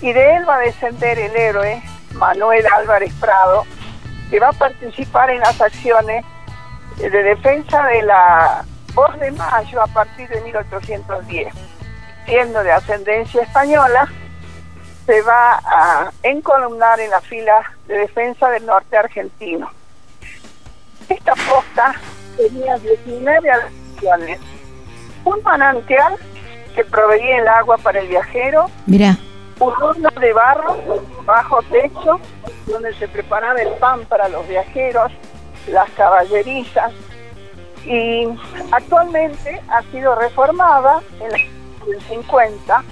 [0.00, 3.64] y de él va a descender el héroe Manuel Álvarez Prado,
[4.30, 6.24] que va a participar en las acciones
[6.98, 11.54] de defensa de la voz de Mayo a partir de 1810.
[12.24, 14.08] Siendo de ascendencia española,
[15.06, 17.54] se va a encolumnar en la fila
[17.86, 19.70] de defensa del norte argentino.
[21.08, 21.94] Esta posta
[22.36, 24.40] tenía 19 acciones.
[25.24, 26.16] Un manantial
[26.74, 28.66] que proveía el agua para el viajero.
[28.86, 29.16] Mira.
[29.60, 30.76] Un horno de barro
[31.24, 32.20] bajo techo
[32.66, 35.10] donde se preparaba el pan para los viajeros,
[35.68, 36.92] las caballerizas,
[37.86, 38.26] y
[38.72, 41.34] actualmente ha sido reformada en
[41.92, 42.84] el 50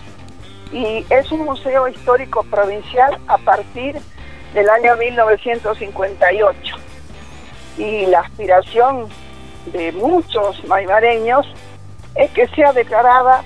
[0.75, 3.97] y es un museo histórico provincial a partir
[4.55, 6.77] del año 1958.
[7.79, 9.09] Y la aspiración
[9.67, 11.47] de muchos maimareños
[12.17, 13.45] es que sea declarada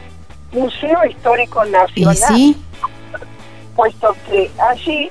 [0.52, 2.56] Museo Histórico Nacional,
[3.76, 5.10] puesto que allí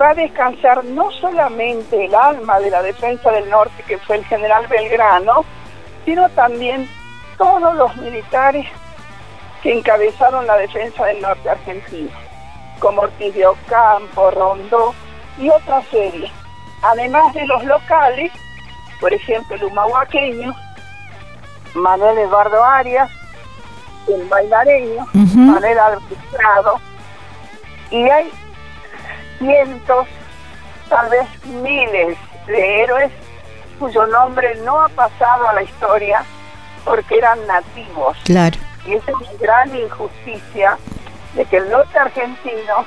[0.00, 4.26] va a descansar no solamente el alma de la defensa del norte, que fue el
[4.26, 5.46] general Belgrano,
[6.04, 6.86] sino también
[7.38, 8.66] todos los militares
[9.66, 12.12] que encabezaron la defensa del norte argentino,
[12.78, 14.94] como Ortiz de Ocampo, Rondó
[15.38, 16.30] y otra serie.
[16.82, 18.30] Además de los locales,
[19.00, 20.54] por ejemplo, el humahuaqueño,
[21.74, 23.10] Manuel Eduardo Arias,
[24.06, 26.80] el bailareño, Manuel Albustrado,
[27.90, 28.30] y hay
[29.40, 30.06] cientos,
[30.88, 33.10] tal vez miles de héroes
[33.80, 36.24] cuyo nombre no ha pasado a la historia
[36.84, 38.16] porque eran nativos.
[38.22, 38.65] Claro.
[38.86, 40.78] Y esa es una gran injusticia
[41.34, 42.84] de que el norte argentino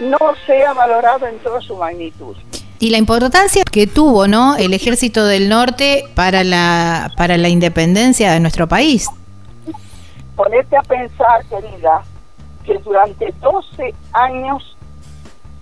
[0.00, 2.36] no sea valorado en toda su magnitud.
[2.78, 4.56] Y la importancia que tuvo, ¿no?
[4.56, 9.08] El ejército del norte para la para la independencia de nuestro país.
[10.34, 12.02] Ponete a pensar, querida,
[12.64, 14.76] que durante 12 años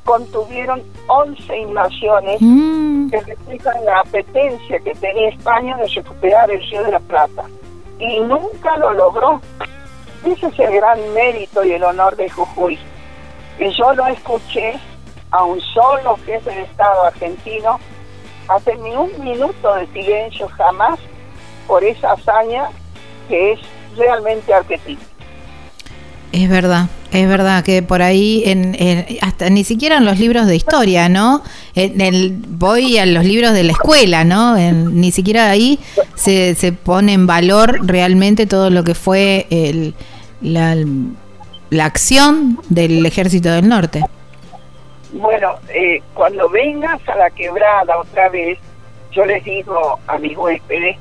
[0.04, 3.10] contuvieron 11 invasiones mm.
[3.10, 7.44] que reflejan la apetencia que tenía España de recuperar el Río de la Plata.
[7.98, 9.40] Y nunca lo logró.
[10.24, 12.78] Ese es el gran mérito y el honor de Jujuy.
[13.56, 14.74] Que yo no escuché
[15.30, 17.78] a un solo jefe de Estado argentino
[18.48, 20.98] hacer ni un minuto de silencio jamás
[21.66, 22.70] por esa hazaña
[23.28, 23.60] que es
[23.96, 25.17] realmente arquetípica.
[26.30, 28.76] Es verdad, es verdad que por ahí, en,
[29.22, 31.42] hasta ni siquiera en los libros de historia, ¿no?
[31.74, 34.56] En el, voy a los libros de la escuela, ¿no?
[34.56, 35.78] ni siquiera ahí
[36.16, 39.94] se, se pone en valor realmente todo lo que fue el,
[40.42, 40.76] la,
[41.70, 44.04] la acción del ejército del norte.
[45.12, 48.58] Bueno, eh, cuando vengas a la quebrada otra vez,
[49.12, 50.98] yo les digo a mis huéspedes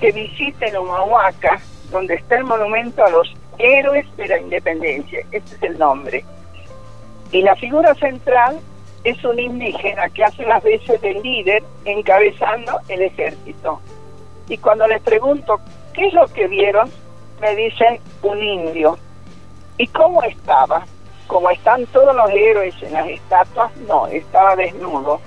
[0.00, 5.62] que visiten Omahuaca, donde está el monumento a los héroes de la independencia, este es
[5.62, 6.24] el nombre.
[7.30, 8.58] Y la figura central
[9.04, 13.80] es un indígena que hace las veces del líder encabezando el ejército.
[14.48, 15.60] Y cuando les pregunto
[15.92, 16.90] qué es lo que vieron,
[17.40, 18.98] me dicen un indio.
[19.78, 20.84] ¿Y cómo estaba?
[21.26, 25.20] Como están todos los héroes en las estatuas, no, estaba desnudo.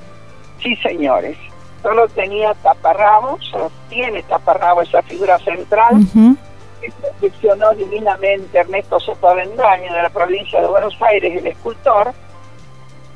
[0.62, 1.38] Sí, señores.
[1.82, 5.96] Solo tenía taparrabo, solo tiene taparrabo esa figura central
[7.02, 12.14] perfeccionó divinamente Ernesto Soto Avendaño de la provincia de Buenos Aires, el escultor,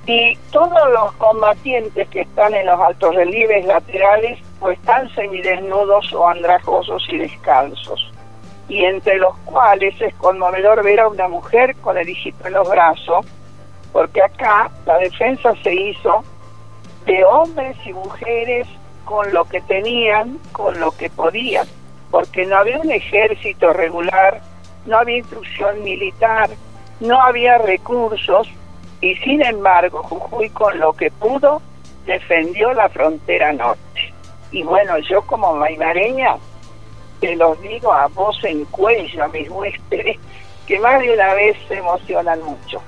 [0.06, 6.28] y todos los combatientes que están en los altos relieves laterales o están semidesnudos o
[6.28, 8.12] andrajosos y descalzos,
[8.68, 12.70] y entre los cuales es conmovedor ver a una mujer con el hijito en los
[12.70, 13.26] brazos,
[13.92, 16.24] porque acá la defensa se hizo
[17.06, 18.68] de hombres y mujeres
[19.06, 21.68] con lo que tenían, con lo que podían
[22.12, 24.42] porque no había un ejército regular,
[24.86, 26.50] no había instrucción militar,
[27.00, 28.48] no había recursos
[29.02, 31.62] y sin embargo Jujuy con lo que pudo
[32.06, 34.14] defendió la frontera norte.
[34.52, 36.38] Y bueno, yo como maimareña
[37.20, 40.18] te los digo a voz en cuello a mis huéspedes
[40.66, 42.82] que más de una vez se emocionan mucho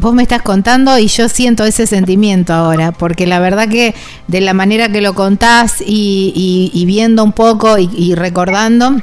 [0.00, 3.94] vos me estás contando y yo siento ese sentimiento ahora, porque la verdad que
[4.28, 8.96] de la manera que lo contás y, viendo un poco y, recordando,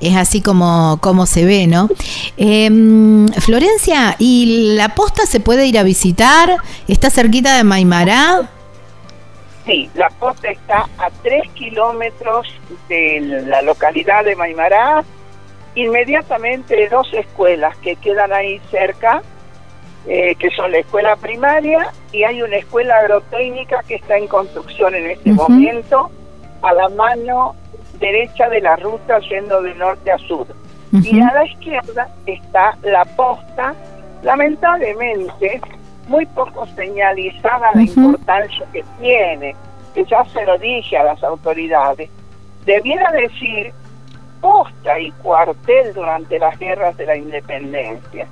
[0.00, 1.88] es así como, como se ve, ¿no?
[2.36, 6.56] Em, Florencia, ¿y la posta se puede ir a visitar?
[6.86, 8.48] ¿Está cerquita de Maimará?
[9.66, 12.46] Sí, la posta está a tres kilómetros
[12.88, 15.04] de la localidad de Maimará,
[15.74, 19.22] inmediatamente dos escuelas que quedan ahí cerca,
[20.06, 24.94] eh, que son la escuela primaria y hay una escuela agrotécnica que está en construcción
[24.94, 26.10] en este momento
[26.62, 27.54] a la mano
[27.98, 30.46] derecha de la ruta yendo de norte a sur.
[30.92, 33.74] Y a la izquierda está la posta,
[34.22, 35.60] lamentablemente
[36.08, 39.54] muy poco señalizada la importancia que tiene,
[39.94, 42.08] que ya se lo dije a las autoridades.
[42.64, 43.72] Debiera decir
[44.40, 48.26] posta y cuartel durante las guerras de la independencia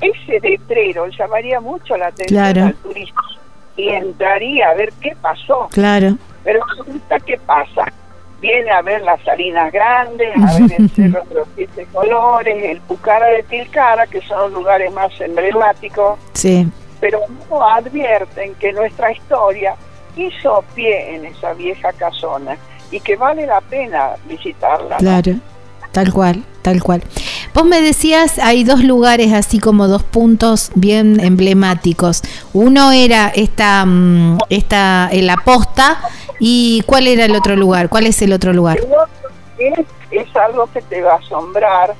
[0.00, 3.20] ese letrero llamaría mucho la atención al turista
[3.76, 5.68] y entraría a ver qué pasó.
[5.70, 6.16] Claro.
[6.44, 7.92] Pero resulta que pasa.
[8.40, 12.80] Viene a ver las salinas grandes, a ver el Cerro de los Siete Colores, el
[12.82, 16.18] Pucara de Tilcara, que son los lugares más emblemáticos.
[16.34, 16.68] Sí.
[17.00, 19.74] Pero no advierten que nuestra historia
[20.16, 22.56] hizo pie en esa vieja casona
[22.90, 24.96] y que vale la pena visitarla.
[24.98, 25.32] Claro,
[25.92, 27.02] tal cual, tal cual.
[27.56, 32.20] Vos me decías, hay dos lugares así como dos puntos bien emblemáticos.
[32.52, 35.98] Uno era esta, mm, esta en la posta
[36.38, 37.88] y ¿cuál era el otro lugar?
[37.88, 38.78] ¿Cuál es el otro lugar?
[39.56, 41.94] Es, es algo que te va a asombrar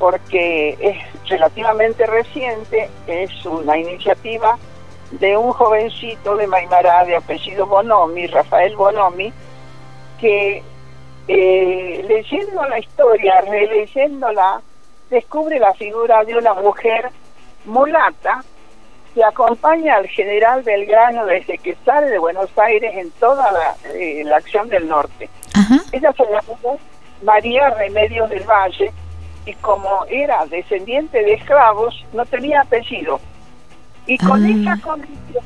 [0.00, 4.58] porque es relativamente reciente, es una iniciativa
[5.12, 9.32] de un jovencito de Maimará de apellido Bonomi, Rafael Bonomi,
[10.20, 10.64] que
[11.28, 14.62] eh, leyendo la historia, releyéndola,
[15.10, 17.10] descubre la figura de una mujer
[17.64, 18.42] mulata
[19.14, 24.22] que acompaña al general Belgrano desde que sale de Buenos Aires en toda la, eh,
[24.24, 25.28] la acción del norte.
[25.92, 26.78] Ella se llamó
[27.22, 28.92] María Remedios del Valle
[29.46, 33.20] y como era descendiente de esclavos, no tenía apellido.
[34.06, 34.48] Y con Ah.
[34.74, 35.44] esa condición,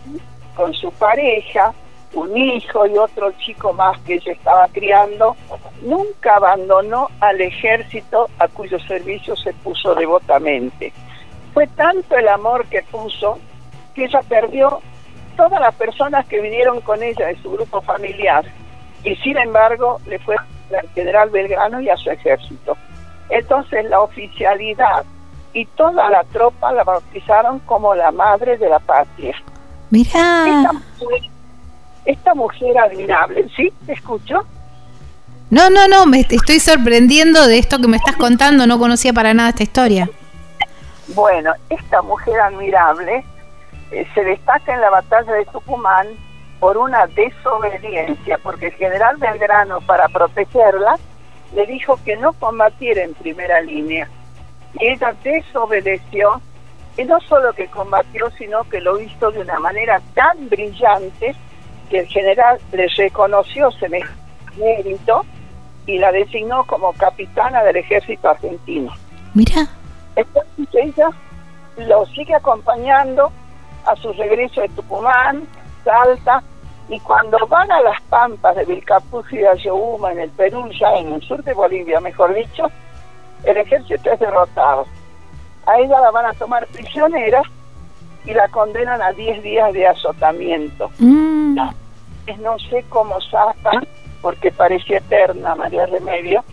[0.57, 1.73] con su pareja,
[2.15, 5.37] un hijo y otro chico más que ella estaba criando,
[5.83, 10.93] nunca abandonó al ejército a cuyo servicio se puso devotamente.
[11.55, 13.39] Fue tanto el amor que puso
[13.95, 14.81] que ella perdió
[15.37, 18.45] todas las personas que vinieron con ella de su grupo familiar
[19.05, 22.77] y sin embargo le fue al general Belgrano y a su ejército.
[23.31, 25.05] Entonces la oficialidad
[25.53, 29.35] y toda la tropa la bautizaron como la madre de la patria.
[30.47, 31.31] Esta mujer,
[32.05, 33.73] esta mujer admirable, ¿sí?
[33.87, 34.45] ¿Te escucho?
[35.51, 38.67] No, no, no, me estoy sorprendiendo de esto que me estás contando.
[38.67, 40.09] No conocía para nada esta historia.
[41.09, 43.25] Bueno, esta mujer admirable
[43.91, 46.07] eh, se destaca en la batalla de Tucumán
[46.61, 50.99] por una desobediencia, porque el general Belgrano, para protegerla,
[51.55, 54.09] le dijo que no combatiera en primera línea.
[54.75, 56.41] Y ella desobedeció,
[56.97, 61.35] y no solo que combatió, sino que lo hizo de una manera tan brillante
[61.91, 64.21] que el general le reconoció semejante
[64.57, 65.25] mérito
[65.87, 68.93] y la designó como capitana del ejército argentino.
[69.35, 69.69] Mira.
[70.17, 71.11] Entonces ella
[71.79, 73.31] lo sigue acompañando
[73.87, 75.47] a su regreso de Tucumán,
[75.85, 76.43] Salta,
[76.89, 80.93] y cuando van a las pampas de Vilcapuz y de Ayohuma, en el Perú, ya
[80.97, 82.65] en el sur de Bolivia, mejor dicho,
[83.45, 84.87] el ejército es derrotado.
[85.67, 87.43] A ella la van a tomar prisionera
[88.25, 90.91] y la condenan a 10 días de azotamiento.
[90.99, 91.59] Mm.
[92.39, 93.87] No sé cómo sacan,
[94.21, 96.45] porque parecía eterna María Remedio.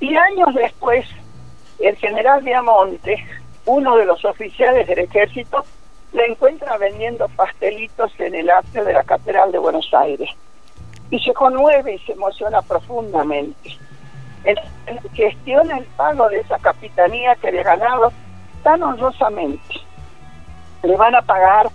[0.00, 1.06] Y años después,
[1.78, 3.24] el general Viamonte,
[3.66, 5.64] uno de los oficiales del ejército,
[6.12, 10.30] la encuentra vendiendo pastelitos en el atrio de la Catedral de Buenos Aires.
[11.10, 13.76] Y se conmueve y se emociona profundamente.
[15.12, 18.12] Gestiona el pago de esa capitanía que le ha ganado
[18.62, 19.74] tan honrosamente.
[20.82, 21.68] Le van a pagar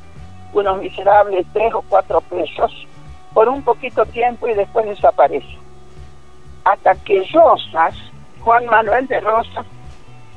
[0.53, 2.87] unos miserables tres o cuatro pesos
[3.35, 5.57] por un poquito tiempo y después desaparece.
[6.63, 7.93] Hasta que Rosas,
[8.39, 9.65] Juan Manuel de Rosas,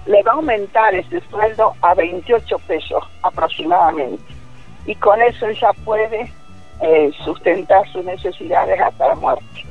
[0.05, 4.25] le va a aumentar ese sueldo a 28 pesos aproximadamente.
[4.85, 6.33] Y con eso ella puede
[6.81, 9.65] eh, sustentar sus necesidades hasta la muerte.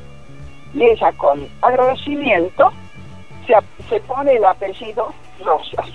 [0.73, 2.71] Y ella con agradecimiento
[3.45, 3.53] se,
[3.89, 5.13] se pone el apellido
[5.43, 5.89] Rosas.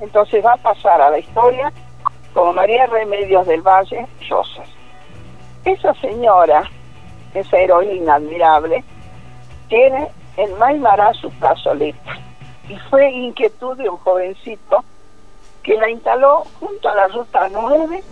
[0.00, 1.70] Entonces va a pasar a la historia
[2.32, 4.68] como María Remedios del Valle Rosas.
[5.66, 6.70] Esa señora,
[7.34, 8.84] esa heroína admirable,
[9.68, 12.18] tiene en Maimará su plazoleta
[12.68, 14.84] y fue inquietud de un jovencito
[15.62, 18.02] que la instaló junto a la ruta 9,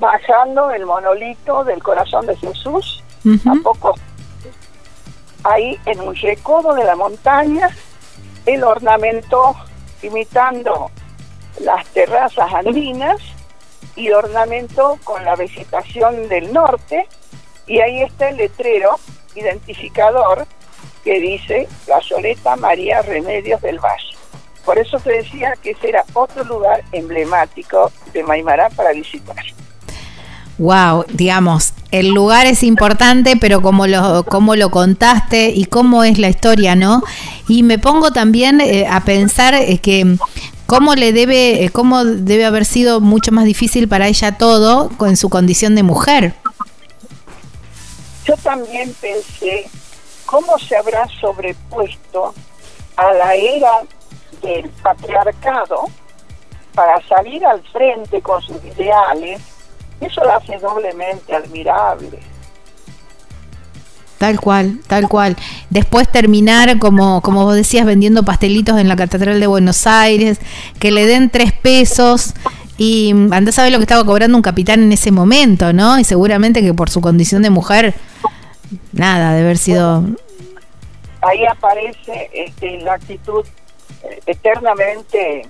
[0.00, 3.50] bajando el monolito del corazón de Jesús, Ujú.
[3.50, 3.94] a poco
[5.44, 7.68] ahí en un recodo de la montaña,
[8.46, 9.54] él ornamentó
[10.02, 10.90] imitando
[11.60, 13.20] las terrazas andinas
[13.94, 17.08] y ornamentó con la vegetación del norte
[17.66, 18.98] y ahí está el letrero
[19.34, 20.46] identificador
[21.04, 24.16] que dice Plazoleta María Remedios del Valle.
[24.64, 29.36] Por eso te decía que ese era otro lugar emblemático de Maimará para visitar.
[30.58, 36.18] Wow, digamos, el lugar es importante, pero como lo, como lo contaste y cómo es
[36.18, 37.02] la historia, ¿no?
[37.46, 40.16] Y me pongo también eh, a pensar eh, que
[40.66, 45.16] cómo le debe, eh, cómo debe haber sido mucho más difícil para ella todo con
[45.16, 46.34] su condición de mujer.
[48.26, 49.68] Yo también pensé
[50.24, 52.34] cómo se habrá sobrepuesto
[52.96, 53.82] a la era
[54.42, 55.84] del patriarcado
[56.74, 59.40] para salir al frente con sus ideales.
[60.00, 62.18] Eso la hace doblemente admirable.
[64.18, 65.36] Tal cual, tal cual.
[65.68, 70.38] Después terminar, como, como vos decías, vendiendo pastelitos en la Catedral de Buenos Aires,
[70.78, 72.34] que le den tres pesos
[72.78, 75.98] y andás a lo que estaba cobrando un capitán en ese momento, ¿no?
[75.98, 77.94] Y seguramente que por su condición de mujer,
[78.92, 80.02] nada, de haber sido...
[81.22, 83.44] Ahí aparece este, la actitud
[84.04, 85.42] eh, eternamente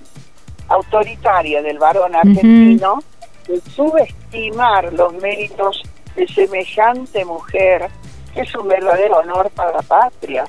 [0.69, 3.03] autoritaria del varón argentino
[3.47, 5.81] de subestimar los méritos
[6.15, 7.89] de semejante mujer
[8.33, 10.45] que es un verdadero honor para la patria.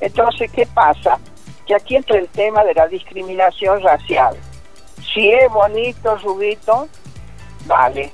[0.00, 1.18] Entonces, ¿qué pasa?
[1.66, 4.36] Que aquí entra el tema de la discriminación racial.
[5.12, 6.88] Si es bonito, rubito,
[7.66, 8.12] vale.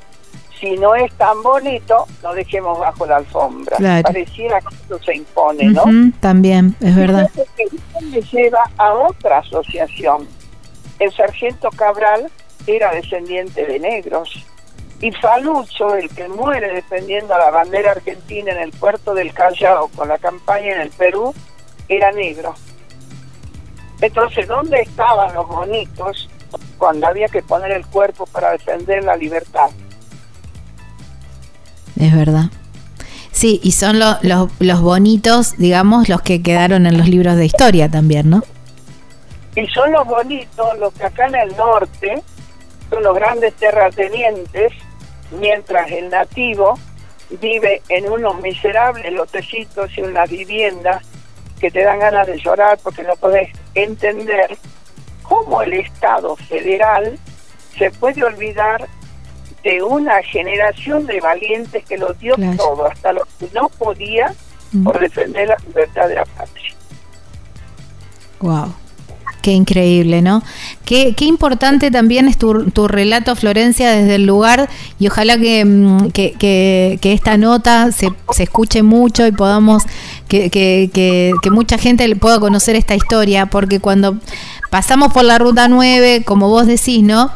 [0.60, 3.76] Si no es tan bonito, lo dejemos bajo la alfombra.
[4.02, 5.84] Pareciera que esto se impone, ¿no?
[6.20, 7.30] también, es verdad.
[8.00, 10.26] Y me lleva a otra asociación.
[10.98, 12.30] El sargento Cabral
[12.66, 14.44] era descendiente de negros.
[15.00, 20.08] Y Falucho, el que muere defendiendo la bandera argentina en el puerto del Callao con
[20.08, 21.32] la campaña en el Perú,
[21.88, 22.54] era negro.
[24.00, 26.28] Entonces, ¿dónde estaban los bonitos
[26.78, 29.70] cuando había que poner el cuerpo para defender la libertad?
[31.98, 32.44] Es verdad.
[33.32, 37.88] Sí, y son los, los bonitos, digamos, los que quedaron en los libros de historia
[37.88, 38.42] también, ¿no?
[39.54, 42.22] Y son los bonitos los que acá en el norte
[42.90, 44.72] son los grandes terratenientes,
[45.38, 46.78] mientras el nativo
[47.40, 51.04] vive en unos miserables lotecitos y unas viviendas
[51.60, 54.56] que te dan ganas de llorar porque no podés entender
[55.22, 57.18] cómo el Estado federal
[57.76, 58.88] se puede olvidar
[59.62, 64.34] de una generación de valientes que lo dio todo, hasta lo que no podía,
[64.84, 66.74] por defender la libertad de la patria.
[68.40, 68.74] Wow.
[69.42, 70.42] Qué increíble, ¿no?
[70.84, 75.64] Qué, qué importante también es tu, tu, relato, Florencia, desde el lugar y ojalá que,
[75.64, 79.84] mm, que, que, esta nota se, se, escuche mucho y podamos,
[80.28, 84.18] que, que, mucha gente pueda conocer esta historia, porque cuando
[84.70, 87.30] pasamos por la Ruta 9, como vos decís, ¿no?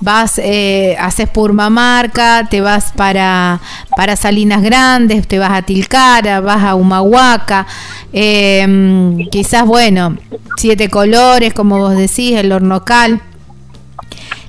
[0.00, 3.60] Vas, eh, haces Purmamarca, te vas para,
[3.96, 7.66] para Salinas Grandes, te vas a Tilcara, vas a Humahuaca,
[8.12, 10.16] em, quizás, bueno,
[10.56, 13.20] siete colores, como vos decís, el hornocal.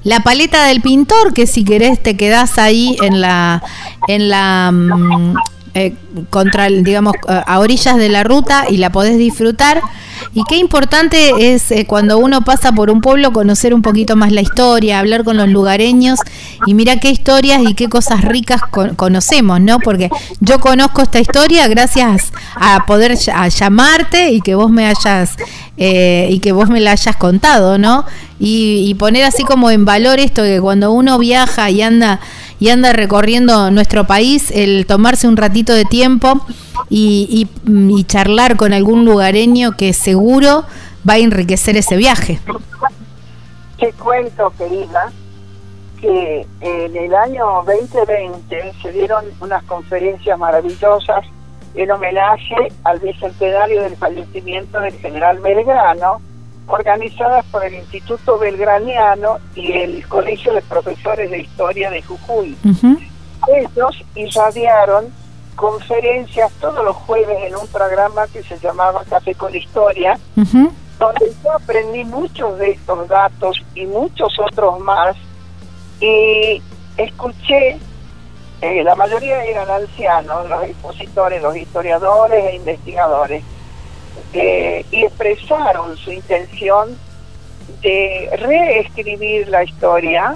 [0.04, 3.62] La paleta del pintor, que si querés te quedás ahí en la,
[4.08, 5.36] en la mm,
[5.74, 5.94] eh,
[6.30, 9.82] contra, digamos, a orillas de la ruta y la podés disfrutar.
[10.34, 14.32] Y qué importante es eh, cuando uno pasa por un pueblo conocer un poquito más
[14.32, 16.20] la historia, hablar con los lugareños
[16.66, 18.62] y mira qué historias y qué cosas ricas
[18.96, 19.80] conocemos, ¿no?
[19.80, 20.10] Porque
[20.40, 25.36] yo conozco esta historia gracias a poder llamarte y que vos me hayas
[25.78, 28.06] eh, y que vos me la hayas contado, ¿no?
[28.44, 32.20] Y poner así como en valor esto que cuando uno viaja y anda
[32.62, 36.46] y anda recorriendo nuestro país, el tomarse un ratito de tiempo
[36.90, 40.64] y, y, charlar con algún lugareño que seguro
[41.08, 42.40] va a enriquecer ese viaje.
[43.80, 45.12] Te cuento, querida,
[46.00, 51.26] que en el año 2020 se dieron unas conferencias maravillosas
[51.74, 56.22] en homenaje al bicentenario del fallecimiento del general Belgrano,
[56.72, 62.56] organizadas por el Instituto Belgraniano y el Colegio de Profesores de Historia de Jujuy.
[63.48, 65.14] Ellos irradiaron
[65.56, 71.52] conferencias todos los jueves en un programa que se llamaba Café con Historia, donde yo
[71.54, 75.16] aprendí muchos de estos datos y muchos otros más,
[76.00, 76.62] y
[76.98, 77.78] escuché,
[78.62, 83.44] eh, la mayoría eran ancianos, los expositores, los historiadores e investigadores,
[84.34, 86.98] eh, y expresaron su intención
[87.82, 90.36] de reescribir la historia,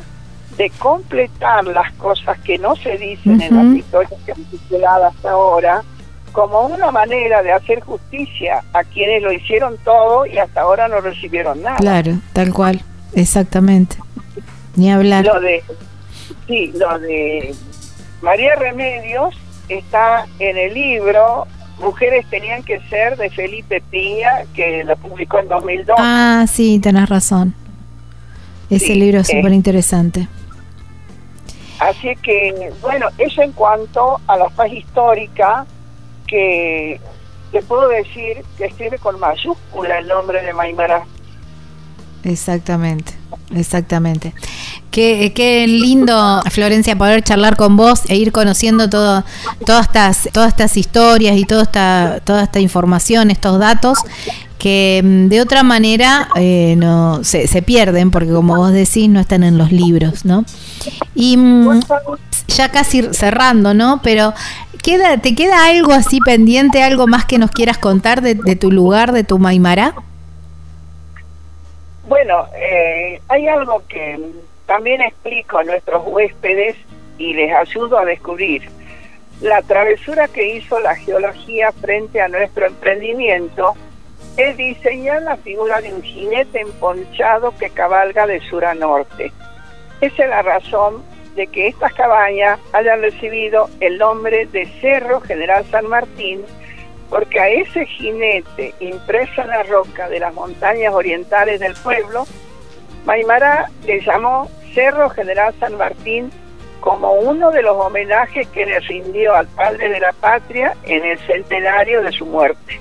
[0.57, 5.31] de completar las cosas que no se dicen en las historias que han circulado hasta
[5.31, 5.83] ahora,
[6.31, 10.99] como una manera de hacer justicia a quienes lo hicieron todo y hasta ahora no
[10.99, 11.77] recibieron nada.
[11.77, 12.81] Claro, tal cual,
[13.13, 13.97] exactamente.
[14.75, 15.25] Ni hablar.
[15.25, 15.63] Lo de,
[16.47, 17.55] sí, lo de
[18.21, 19.35] María Remedios
[19.69, 21.47] está en el libro
[21.79, 25.95] Mujeres tenían que ser de Felipe Piña, que la publicó en 2002.
[25.99, 27.53] Ah, sí, tenés razón.
[28.69, 30.27] Ese libro es súper interesante.
[31.79, 35.65] Así que, bueno, eso en cuanto a la paz histórica,
[36.25, 36.99] que
[37.51, 41.05] te puedo decir que escribe con mayúscula el nombre de Maimara.
[42.23, 43.13] Exactamente,
[43.55, 44.33] exactamente.
[44.91, 49.23] Qué, qué, lindo, Florencia, poder charlar con vos e ir conociendo todo,
[49.65, 53.99] todas, estas, todas estas historias y toda esta, toda esta información, estos datos
[54.57, 59.19] que mm, de otra manera eh, no se, se, pierden porque como vos decís no
[59.19, 60.45] están en los libros, ¿no?
[61.13, 61.81] Y mm,
[62.47, 64.01] ya casi cerrando, ¿no?
[64.01, 64.33] Pero
[64.81, 68.71] queda, ¿te queda algo así pendiente, algo más que nos quieras contar de, de tu
[68.71, 69.93] lugar, de tu Maimara?
[72.07, 74.19] Bueno, eh, hay algo que
[74.67, 76.75] también explico a nuestros huéspedes
[77.17, 78.69] y les ayudo a descubrir.
[79.41, 83.73] La travesura que hizo la geología frente a nuestro emprendimiento
[84.37, 89.31] es diseñar la figura de un jinete emponchado que cabalga de sur a norte.
[89.99, 91.03] Esa es la razón
[91.35, 96.43] de que estas cabañas hayan recibido el nombre de Cerro General San Martín
[97.09, 102.25] porque a ese jinete impreso en la roca de las montañas orientales del pueblo,
[103.05, 106.31] Maimara le llamó Cerro General San Martín
[106.79, 111.17] como uno de los homenajes que le rindió al padre de la patria en el
[111.19, 112.79] centenario de su muerte.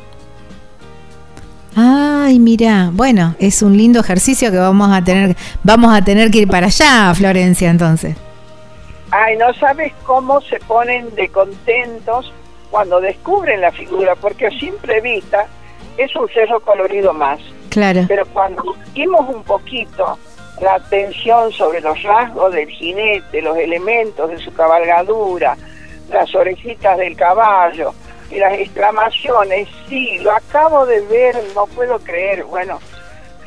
[1.76, 6.38] Ay, mira, bueno, es un lindo ejercicio que vamos a tener, vamos a tener que
[6.38, 8.16] ir para allá, Florencia, entonces.
[9.10, 12.32] Ay, no sabes cómo se ponen de contentos
[12.74, 15.46] cuando descubren la figura, porque a simple vista
[15.96, 17.38] es un cerro colorido más.
[17.70, 18.04] Claro.
[18.08, 20.18] Pero cuando vimos un poquito
[20.60, 25.56] la atención sobre los rasgos del jinete, los elementos de su cabalgadura,
[26.10, 27.94] las orejitas del caballo,
[28.32, 32.80] y las exclamaciones, sí, lo acabo de ver, no puedo creer, bueno,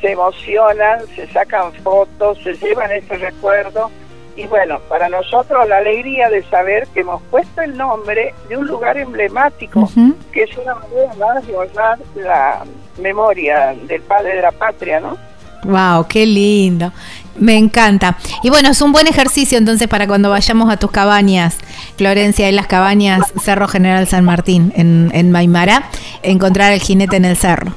[0.00, 3.90] se emocionan, se sacan fotos, se llevan ese recuerdo
[4.38, 8.68] y bueno, para nosotros la alegría de saber que hemos puesto el nombre de un
[8.68, 9.90] lugar emblemático,
[10.32, 12.64] que es una manera más de honrar la
[13.00, 15.18] memoria del padre de la patria, ¿no?
[15.64, 16.92] Wow, qué lindo.
[17.34, 18.16] Me encanta.
[18.44, 21.58] Y bueno, es un buen ejercicio entonces para cuando vayamos a tus cabañas,
[21.96, 25.90] Florencia, en las cabañas Cerro General San Martín, en, en Maimara,
[26.22, 27.72] encontrar el jinete en el cerro.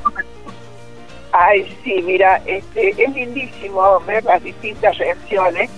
[1.31, 5.71] Ay, sí, mira, este, es lindísimo ver las distintas reacciones.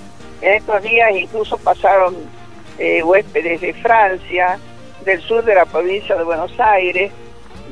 [0.44, 2.16] En estos días incluso pasaron
[2.78, 4.60] eh, huéspedes de Francia,
[5.06, 7.14] del sur de la provincia de Buenos Aires,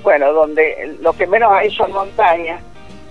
[0.04, 2.62] bueno, donde lo que menos hay son montañas.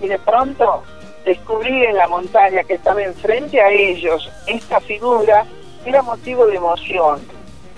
[0.01, 0.81] Y de pronto
[1.25, 5.45] descubrir en la montaña que estaba enfrente a ellos esta figura
[5.85, 7.19] era motivo de emoción.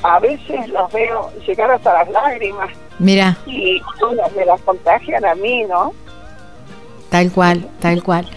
[0.04, 2.70] A veces los veo llegar hasta las lágrimas.
[2.98, 3.38] Mira.
[3.46, 3.82] Y
[4.38, 5.94] me las contagian a mí, ¿no?
[7.14, 8.28] Tal cual, tal cual.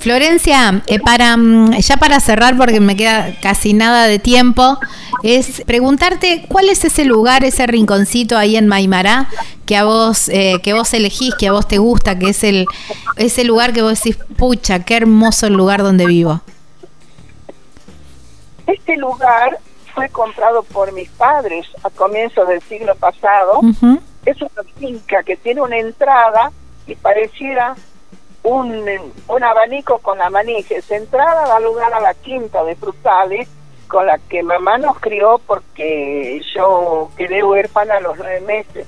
[0.00, 4.78] Florencia, eh, para mm, ya para cerrar, porque me queda casi nada de tiempo,
[5.22, 9.30] es preguntarte cuál es ese lugar, ese rinconcito ahí en Maimará
[9.64, 12.66] que a vos, eh, que vos elegís, que a vos te gusta, que es el
[13.16, 16.42] ese lugar que vos decís, pucha, qué hermoso el lugar donde vivo.
[18.66, 19.58] Este lugar
[19.94, 23.62] fue comprado por mis padres a comienzos del siglo pasado.
[24.26, 26.52] Es una finca que tiene una entrada
[26.86, 27.74] y pareciera
[28.42, 30.74] un, un abanico con la manija.
[30.76, 33.48] Esa entrada da lugar a la quinta de frutales
[33.88, 38.86] con la que mamá nos crió porque yo quedé huérfana a los nueve meses.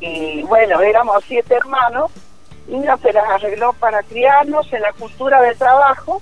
[0.00, 2.10] Y bueno, éramos siete hermanos
[2.68, 6.18] y ella se las arregló para criarnos en la cultura de trabajo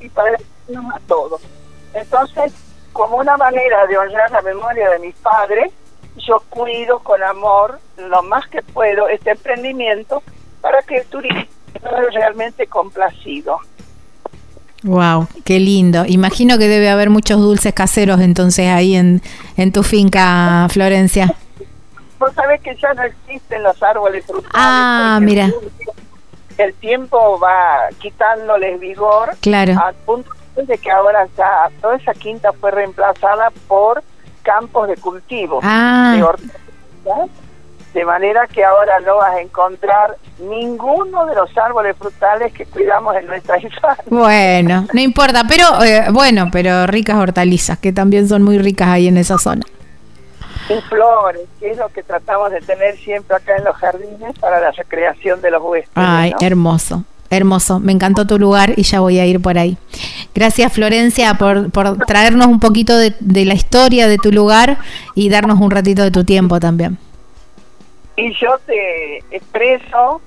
[0.00, 1.42] y para a todos.
[1.92, 2.52] Entonces,
[2.92, 5.72] como una manera de honrar la memoria de mis padres,
[6.16, 10.22] yo cuido con amor lo más que puedo este emprendimiento
[10.60, 11.53] para que el turismo
[12.12, 13.58] realmente complacido.
[14.82, 16.04] Wow, qué lindo.
[16.06, 19.22] Imagino que debe haber muchos dulces caseros entonces ahí en,
[19.56, 21.34] en tu finca, Florencia.
[22.18, 24.50] Vos sabés que ya no existen los árboles frutales.
[24.54, 25.50] Ah, mira.
[26.58, 29.34] El tiempo va quitándoles vigor.
[29.40, 29.74] Claro.
[29.82, 34.02] Al punto de que ahora ya toda esa quinta fue reemplazada por
[34.42, 35.60] campos de cultivo.
[35.62, 36.14] Ah.
[36.14, 37.10] De
[37.94, 43.14] de manera que ahora no vas a encontrar ninguno de los árboles frutales que cuidamos
[43.16, 44.04] en nuestra infancia.
[44.10, 49.06] Bueno, no importa, pero eh, bueno, pero ricas hortalizas, que también son muy ricas ahí
[49.06, 49.62] en esa zona.
[50.68, 54.60] Y flores, que es lo que tratamos de tener siempre acá en los jardines para
[54.60, 55.92] la recreación de los huéspedes.
[55.94, 57.04] Ay, hermoso.
[57.30, 59.76] Hermoso, me encantó tu lugar y ya voy a ir por ahí.
[60.34, 64.78] Gracias Florencia por, por traernos un poquito de, de la historia de tu lugar
[65.14, 66.98] y darnos un ratito de tu tiempo también.
[68.16, 70.20] Y yo te expreso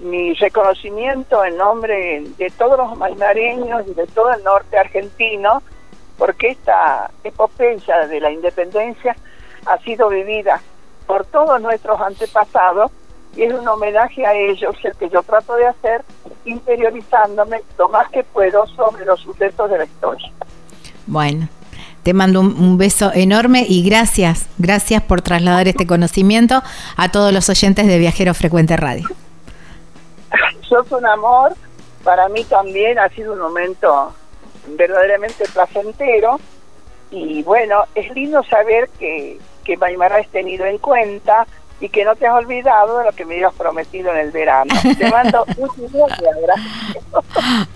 [0.00, 5.62] mi reconocimiento en nombre de todos los malmareños y de todo el norte argentino,
[6.16, 9.16] porque esta epopeya de la independencia
[9.66, 10.60] ha sido vivida
[11.06, 12.90] por todos nuestros antepasados
[13.36, 16.02] y es un homenaje a ellos el que yo trato de hacer
[16.44, 20.32] interiorizándome lo más que puedo sobre los sucesos de la historia.
[21.06, 21.48] Bueno,
[22.08, 26.62] te mando un, beso enorme y gracias, gracias por trasladar este conocimiento
[26.96, 29.06] a todos los oyentes de Viajero Frecuente Radio.
[30.62, 31.52] Sos un amor,
[32.04, 34.14] para mí también ha sido un momento
[34.68, 36.40] verdaderamente placentero
[37.10, 41.46] y bueno, es lindo saber que, que Maimara has tenido en cuenta
[41.80, 44.74] y que no te has olvidado de lo que me habías prometido en el verano.
[44.98, 45.70] Te mando un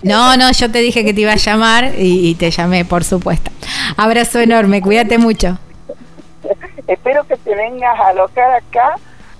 [0.01, 3.51] No, no, yo te dije que te iba a llamar y, te llamé, por supuesto.
[3.97, 5.57] Abrazo enorme, cuídate mucho.
[6.87, 8.95] Espero que te vengas a alocar acá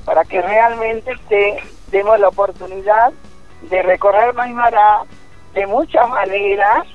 [0.06, 1.58] para que realmente te
[1.92, 3.12] demos la oportunidad
[3.70, 5.02] de recorrer Maimará
[5.54, 6.86] de muchas maneras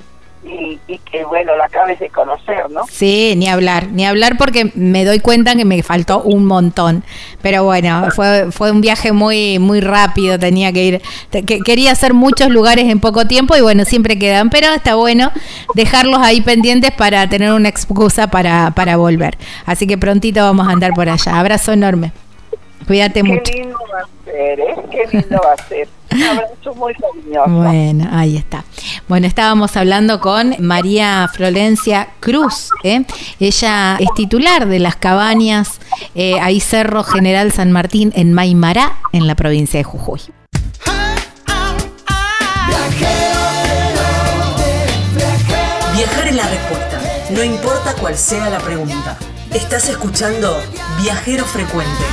[0.45, 0.78] y,
[1.11, 2.84] que bueno, la acabes de conocer, ¿no?
[2.91, 7.05] Sí, ni hablar, ni hablar porque me doy cuenta que me faltó un montón.
[7.43, 12.14] Pero bueno, fue, fue un viaje muy, muy rápido, tenía que ir, que, quería hacer
[12.14, 15.32] muchos lugares en poco tiempo y bueno, siempre quedan, pero está bueno
[15.74, 19.36] dejarlos ahí pendientes para tener una excusa para, para volver.
[19.66, 21.39] Así que prontito vamos a andar por allá.
[21.39, 22.12] Abrazo enorme.
[22.86, 23.43] Cuídate mucho.
[23.45, 24.76] Qué lindo va a ser, ¿eh?
[24.91, 25.89] Qué lindo va a ser.
[26.11, 27.51] Un abrazo muy cariñoso.
[27.51, 28.65] Bueno, ahí está.
[29.09, 32.71] Bueno, estábamos hablando con María Florencia Cruz.
[32.83, 33.05] ¿eh?
[33.41, 35.81] Ella es titular de las cabañas
[36.15, 40.21] eh, ahí Cerro General San Martín en Maimará, en la provincia de Jujuy.
[45.95, 47.01] Viajar es la respuesta,
[47.31, 49.17] no importa cuál sea la pregunta.
[49.53, 50.57] Estás escuchando
[51.03, 52.05] Viajero Frecuente.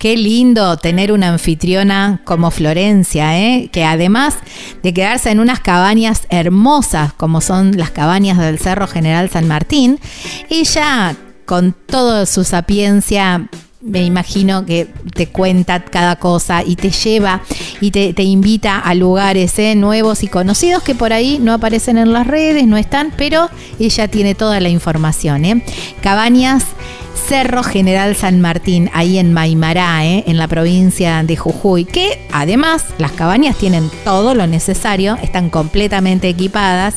[0.00, 3.68] Qué lindo tener una anfitriona como Florencia, ¿eh?
[3.70, 4.34] que además
[4.82, 10.00] de quedarse en unas cabañas hermosas como son las cabañas del Cerro General San Martín,
[10.48, 13.50] ella con toda su sapiencia
[13.82, 17.42] me imagino que te cuenta cada cosa y te lleva
[17.82, 19.74] y te, invita a lugares ¿eh?
[19.74, 24.08] nuevos y conocidos que por ahí no aparecen en las redes, no están, pero ella
[24.08, 25.44] tiene toda la información.
[25.44, 25.62] ¿eh?
[26.00, 26.64] Cabañas
[27.30, 30.24] Cerro General San Martín, ahí en Maimará, ¿eh?
[30.26, 36.28] en la provincia de Jujuy, que además las cabañas tienen todo lo necesario, están completamente
[36.28, 36.96] equipadas,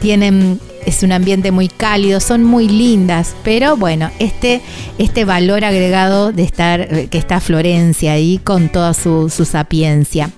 [0.00, 4.62] tienen es un ambiente muy cálido, son muy lindas, pero bueno, este,
[4.96, 10.30] este valor agregado de estar, eh, que está Florencia ahí con toda su, su sapiencia.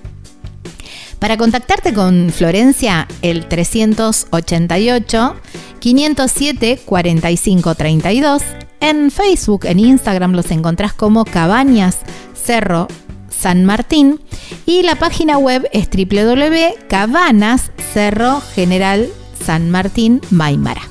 [1.19, 5.35] Para contactarte con Florencia, el 388
[5.79, 8.43] 507 4532.
[8.81, 11.99] En Facebook, en Instagram los encontrás como Cabañas
[12.33, 12.87] Cerro
[13.29, 14.19] San Martín
[14.65, 19.07] y la página web es www.cabanas Cerro General
[19.45, 20.81] San Martín, Maimara.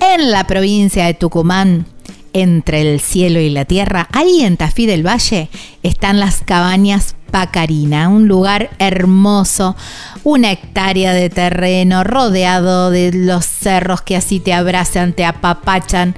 [0.00, 1.86] En la provincia de Tucumán,
[2.32, 5.50] entre el cielo y la tierra, ahí en Tafí del Valle,
[5.82, 9.74] están las cabañas Pacarina, un lugar hermoso,
[10.22, 16.14] una hectárea de terreno rodeado de los cerros que así te abrazan, te apapachan,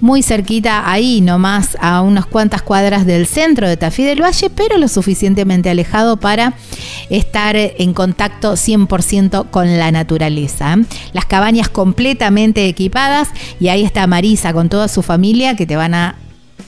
[0.00, 4.78] muy cerquita ahí nomás a unas cuantas cuadras del centro de Tafí del Valle, pero
[4.78, 6.54] lo suficientemente alejado para
[7.08, 10.76] estar en contacto 100% con la naturaleza.
[11.12, 15.94] Las cabañas completamente equipadas y ahí está Marisa con toda su familia que te van
[15.94, 16.14] a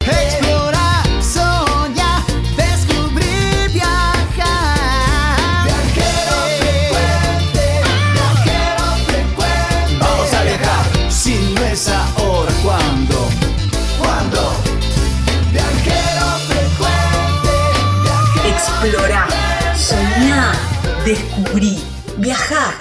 [21.05, 21.77] descubrí,
[22.17, 22.73] viajar.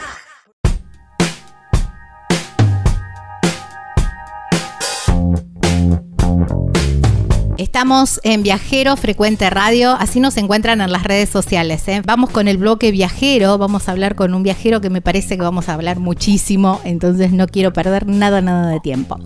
[7.59, 11.87] Estamos en Viajero Frecuente Radio, así nos encuentran en las redes sociales.
[11.89, 12.03] ¿eh?
[12.05, 15.43] Vamos con el bloque viajero, vamos a hablar con un viajero que me parece que
[15.43, 19.19] vamos a hablar muchísimo, entonces no quiero perder nada, nada de tiempo.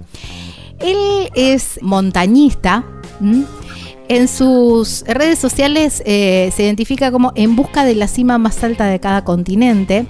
[0.79, 2.85] Él es montañista.
[4.09, 8.87] En sus redes sociales eh, se identifica como en busca de la cima más alta
[8.87, 10.07] de cada continente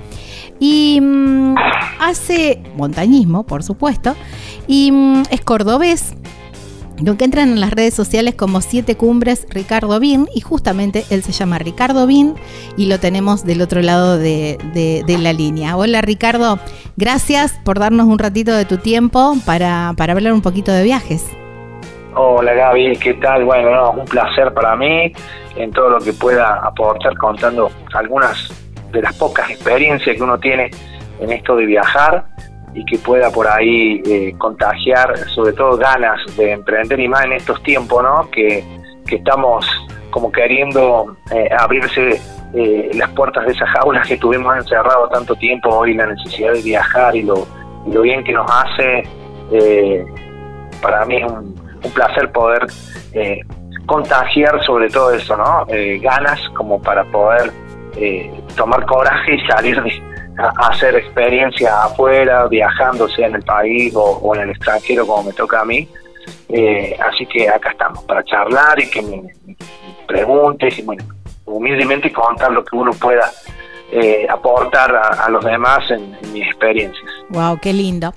[0.61, 1.55] y mm,
[1.99, 4.15] hace montañismo, por supuesto,
[4.67, 6.15] y mm, es cordobés.
[7.03, 11.23] Lo que entran en las redes sociales como Siete Cumbres Ricardo Bin y justamente él
[11.23, 12.35] se llama Ricardo Bin
[12.79, 15.77] y lo tenemos del otro lado de, la línea.
[15.77, 16.59] Hola Ricardo,
[16.97, 21.25] gracias por darnos un ratito de tu tiempo para hablar un poquito de viajes.
[22.19, 23.45] Hola Gaby, ¿qué tal?
[23.45, 25.13] Bueno, no, un placer para mí
[25.55, 28.51] en todo lo que pueda aportar contando algunas
[28.91, 30.71] de las pocas experiencias que uno tiene
[31.21, 32.25] en esto de viajar
[32.73, 37.33] y que pueda por ahí eh, contagiar sobre todo ganas de emprender y más en
[37.33, 38.31] estos tiempos, ¿no?
[38.31, 38.65] Que,
[39.11, 39.67] estamos
[40.11, 42.19] como queriendo eh, abrirse
[42.55, 46.63] eh, las puertas de esas jaulas que tuvimos encerrado tanto tiempo, hoy la necesidad de
[46.63, 47.47] viajar y lo,
[47.87, 49.03] lo bien que nos hace,
[49.53, 50.05] eh,
[50.81, 52.67] para mí es un, placer poder
[53.13, 53.41] eh,
[53.87, 55.67] contagiar sobre todo eso, ¿no?
[56.01, 57.53] ganas como para poder
[58.57, 59.81] tomar coraje y salir
[60.39, 65.33] a, hacer experiencia afuera, viajando, sea en el país o, en el extranjero como me
[65.33, 65.89] toca a mí.
[66.99, 69.57] así que acá estamos para charlar y que me, me
[70.07, 71.05] preguntes y bueno,
[71.47, 73.31] humildemente contar lo que uno pueda
[73.93, 77.09] eh, aportar a, los demás en, mis experiencias.
[77.29, 78.13] Wow, qué lindo.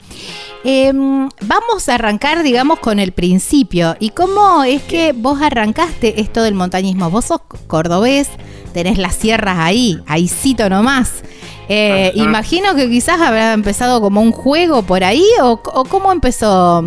[0.63, 3.95] Em, vamos a arrancar, digamos, con el principio.
[3.99, 7.09] ¿Y cómo es que vos arrancaste esto del montañismo?
[7.11, 8.29] Vos sos cordobés,
[8.73, 11.23] tenés las sierras ahí, ahí cito nomás.
[11.69, 16.83] Eh, imagino que quizás habrá empezado como un juego por ahí, o, cómo empezó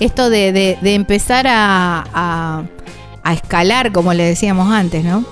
[0.00, 2.64] esto de, empezar a,
[3.22, 5.24] a escalar, como le decíamos antes, ¿no?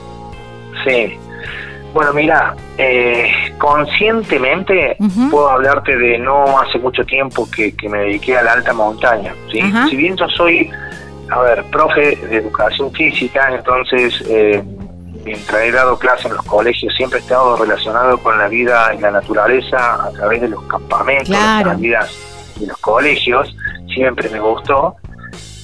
[0.86, 1.18] Sí.
[1.94, 4.96] Bueno, mira, eh, conscientemente
[5.30, 9.32] puedo hablarte de no hace mucho tiempo que, me dediqué a la alta montaña.
[9.52, 9.60] ¿sí?
[9.88, 10.68] Si bien yo soy,
[11.30, 14.60] a ver, profe de educación física, entonces eh,
[15.24, 19.00] mientras he dado clase en los colegios siempre he estado relacionado con la vida en
[19.00, 22.10] la naturaleza a través de los campamentos, las vidas
[22.56, 23.54] de los colegios,
[23.94, 24.96] siempre me gustó,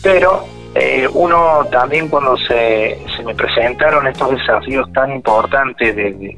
[0.01, 6.37] pero eh, uno también cuando se, se, me presentaron estos desafíos tan importantes de,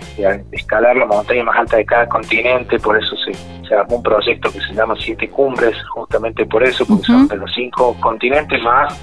[0.53, 3.35] escalar la montaña más alta de cada continente, por eso se,
[3.68, 7.37] se, armó un proyecto que se llama Siete Cumbres, justamente por eso, porque son de
[7.37, 8.99] los cinco continentes más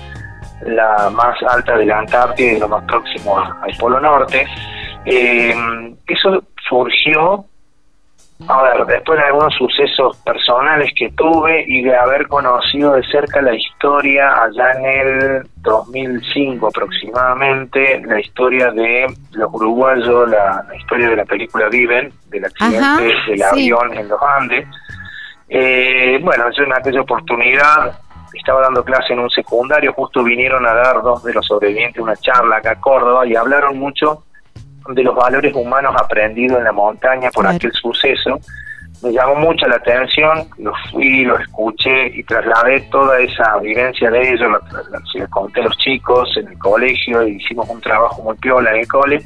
[0.61, 4.45] la más alta de la Antártida y lo más próximo al Polo Norte.
[5.05, 5.55] Eh,
[6.07, 7.45] eso surgió
[8.47, 13.41] a ver, después de algunos sucesos personales que tuve y de haber conocido de cerca
[13.41, 21.15] la historia allá en el 2005 aproximadamente, la historia de los uruguayos, la, historia de
[21.17, 24.67] la película Viven, del accidente del avión en los Andes.
[25.49, 27.99] Eh, bueno, yo en aquella oportunidad
[28.33, 32.15] estaba dando clase en un secundario, justo vinieron a dar dos de los sobrevivientes una
[32.15, 34.23] charla acá a Córdoba y hablaron mucho
[34.89, 38.39] de los valores humanos aprendidos en la montaña por aquel suceso,
[39.01, 44.33] me llamó mucho la atención, lo fui, lo escuché y trasladé toda esa vivencia de
[44.33, 44.57] ellos,
[45.11, 48.87] se conté a los chicos en el colegio, hicimos un trabajo muy piola en el
[48.87, 49.21] cole,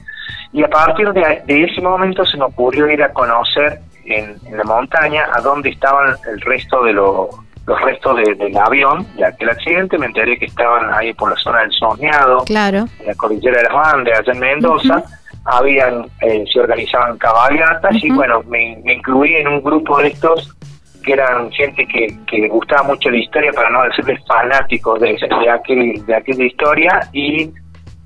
[0.52, 5.26] y a partir de, ese momento se me ocurrió ir a conocer en, la montaña
[5.34, 7.30] a dónde estaban el resto de los
[7.66, 11.62] los restos del avión de aquel accidente, me enteré que estaban ahí por la zona
[11.62, 12.88] del Soñado, claro.
[13.00, 15.04] en la cordillera de las Andes, allá en Mendoza,
[15.46, 20.56] habían eh, se organizaban cabalgatas y bueno, me, incluí en un grupo de estos
[21.04, 25.18] que eran gente que, que le gustaba mucho la historia, para no decirles fanáticos de,
[25.18, 27.52] de, aquel, de aquella historia y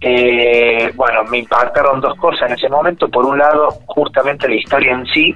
[0.01, 3.07] eh, bueno, me impactaron dos cosas en ese momento.
[3.09, 5.35] Por un lado, justamente la historia en sí,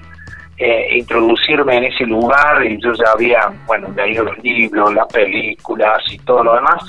[0.58, 6.02] eh, introducirme en ese lugar, y yo ya había, bueno, leído los libros, las películas
[6.12, 6.84] y todo lo demás,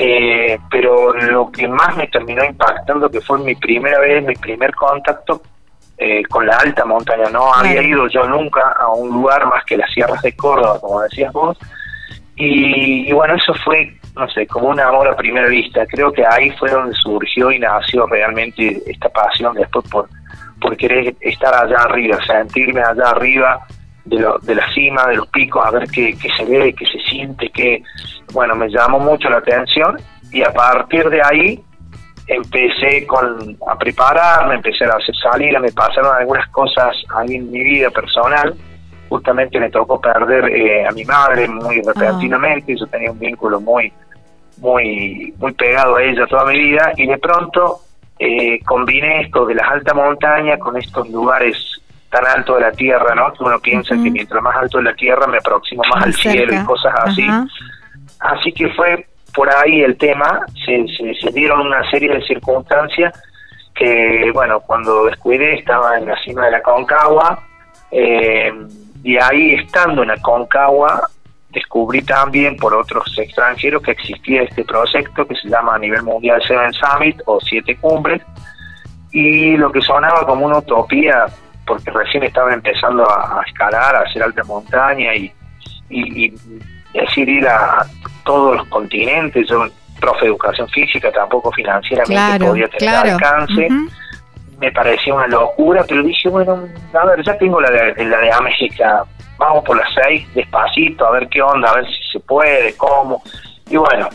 [0.00, 4.72] eh, pero lo que más me terminó impactando, que fue mi primera vez, mi primer
[4.72, 5.42] contacto
[5.98, 7.28] eh, con la alta montaña.
[7.30, 11.00] No había ido yo nunca a un lugar más que las sierras de Córdoba, como
[11.00, 11.58] decías vos.
[12.36, 15.84] Y, bueno, eso fue, no sé, como un amor a primera vista.
[15.86, 20.08] Creo que ahí fue donde surgió y nació realmente esta pasión después por,
[20.60, 23.66] por querer estar allá arriba, sentirme allá arriba
[24.04, 26.86] de, lo, de la cima, de los picos, a ver qué, qué se ve, qué
[26.86, 27.82] se siente, qué,
[28.32, 29.96] bueno, me llamó mucho la atención
[30.30, 31.64] y a partir de ahí
[32.26, 37.62] empecé con, a prepararme, empecé a hacer salir, me pasaron algunas cosas ahí en mi
[37.62, 38.54] vida personal.
[39.08, 41.92] Justamente me tocó perder eh, a mi madre muy ah.
[41.94, 43.90] repentinamente, yo tenía un vínculo muy,
[44.58, 47.80] muy, muy pegado a ella toda mi vida y de pronto
[48.18, 51.56] eh, combiné esto de las altas montañas con estos lugares
[52.10, 53.32] tan altos de la tierra, ¿no?
[53.32, 56.54] Que uno piensa que mientras más alto de la tierra me aproximo más al cielo
[56.54, 57.26] y cosas así.
[58.20, 63.12] Así que fue por ahí el tema, se, dieron una serie de circunstancias
[63.74, 67.46] que, bueno, cuando descuidé estaba en la cima de la Concagua,
[67.90, 68.52] eh,
[69.04, 71.08] y ahí estando en la Concagua
[71.50, 76.42] descubrí también por otros extranjeros que existía este proyecto que se llama a nivel mundial
[76.42, 78.22] Seven Summit o Siete Cumbres,
[79.12, 81.26] y lo que sonaba como una utopía,
[81.66, 85.32] porque recién estaba empezando a, escalar, a hacer alta montaña y,
[85.88, 86.34] y
[86.94, 87.86] es decir, ir a,
[88.28, 89.48] todos los continentes.
[89.48, 89.66] Yo,
[89.98, 93.68] profe de educación física, tampoco financieramente podía tener alcance.
[94.60, 96.62] Me parecía una locura, pero dije, bueno,
[96.92, 99.04] a ver, ya tengo la de, la de América,
[99.38, 103.22] vamos por las seis, despacito, a ver qué onda, a ver si se puede, cómo.
[103.70, 104.08] Y bueno,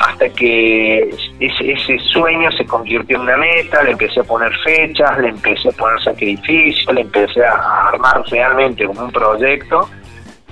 [0.00, 5.18] hasta que ese, ese sueño se convirtió en una meta, le empecé a poner fechas,
[5.18, 9.88] le empecé a poner sacrificios, le empecé a armar realmente como un proyecto,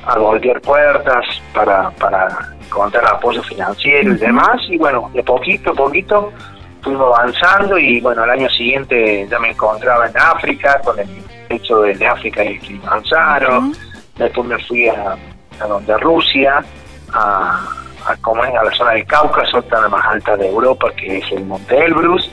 [0.07, 5.75] a golpear puertas para, para encontrar apoyo financiero y demás, y bueno, de poquito a
[5.75, 6.33] poquito
[6.83, 11.09] fuimos avanzando y bueno, al año siguiente ya me encontraba en África con el
[11.49, 13.73] hecho de África y Kilimanjaro,
[14.17, 15.17] después me fui a,
[15.61, 16.65] a donde Rusia,
[17.13, 17.61] a,
[18.07, 21.33] a, como es, a la zona del Cáucaso, la más alta de Europa, que es
[21.33, 22.31] el Monte Elbrus.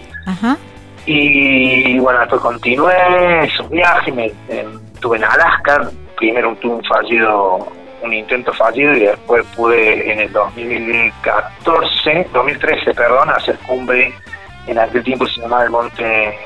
[1.06, 2.94] Y bueno, después continué
[3.44, 4.32] esos viajes, me,
[4.94, 7.68] estuve en Alaska, primero tuve un fallido,
[8.02, 14.14] un intento fallido y después pude en el 2014, 2013, perdón, hacer cumbre
[14.68, 16.38] en aquel tiempo se llamaba el monte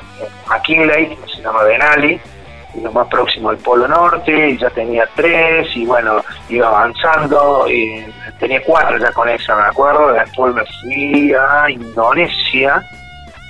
[0.48, 2.22] McKinley, se llama Denali,
[2.74, 7.66] y lo más próximo al Polo Norte, y ya tenía tres, y bueno, iba avanzando,
[7.68, 8.06] y
[8.40, 12.84] tenía cuatro ya con esa, me acuerdo, después me fui a Indonesia,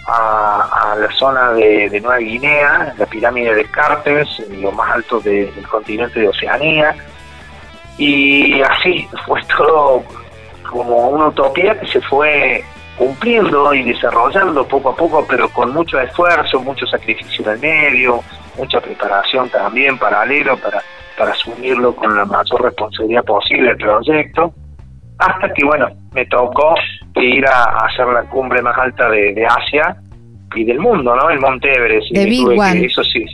[0.08, 6.22] a, la zona de, Nueva Guinea, la pirámide de Cartes, lo más alto del continente
[6.22, 6.96] de Oceanía,
[7.98, 10.04] y así fue todo
[10.70, 12.64] como una utopía que se fue
[12.98, 18.22] cumpliendo y desarrollando poco a poco, pero con mucho esfuerzo, mucho sacrificio en el medio,
[18.58, 20.82] mucha preparación también paralelo para,
[21.18, 24.54] para asumirlo con la mayor responsabilidad posible el proyecto,
[25.18, 26.76] hasta que, bueno, me tocó
[27.16, 29.96] ir a, hacer la cumbre más alta de, Asia
[30.56, 31.30] y del mundo, ¿no?
[31.30, 32.08] El Monte Everest.
[32.12, 33.26] y eso sí,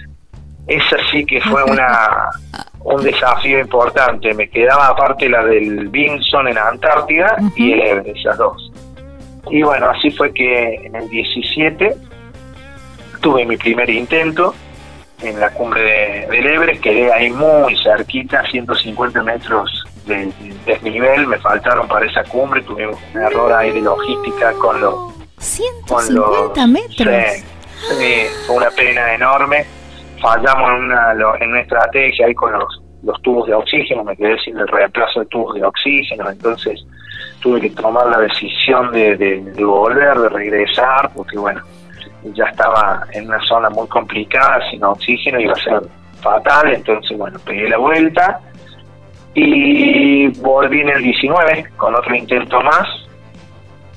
[0.68, 2.30] esa sí que fue una
[2.88, 4.34] un desafío importante.
[4.34, 8.72] Me quedaba aparte la del Vinson en Antártida y el Everest, esas dos.
[9.50, 11.96] Y bueno, así fue que en el 17
[13.22, 14.54] tuve mi primer intento
[15.22, 20.32] en la cumbre de, del Everest, quedé ahí muy cerquita, 150 metros de,
[20.66, 25.14] desnivel, me faltaron para esa cumbre, tuvimos un error ahí de logística con los...
[25.40, 27.16] 150 metros.
[27.98, 29.66] Sí, fue una pena enorme,
[30.22, 34.38] fallamos en una, en una estrategia ahí con los, los tubos de oxígeno, me quedé
[34.40, 36.86] sin el reemplazo de tubos de oxígeno, entonces
[37.42, 41.62] tuve que tomar la decisión de, de, volver, de regresar, porque bueno,
[42.34, 45.82] ya estaba en una zona muy complicada, sin oxígeno, iba a ser
[46.22, 48.40] fatal, entonces bueno, pegué la vuelta
[49.34, 53.07] y volví en el 19 con otro intento más,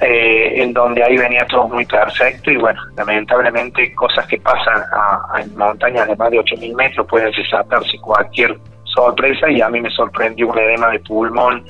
[0.00, 5.40] eh, en donde ahí venía todo muy perfecto y bueno, lamentablemente cosas que pasan a,
[5.40, 9.90] en montañas de más de 8.000 metros pueden desatarse cualquier sorpresa y a mí me
[9.90, 11.64] sorprendió un edema de pulmón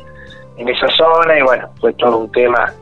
[0.57, 2.73] en esa zona y bueno, fue todo un tema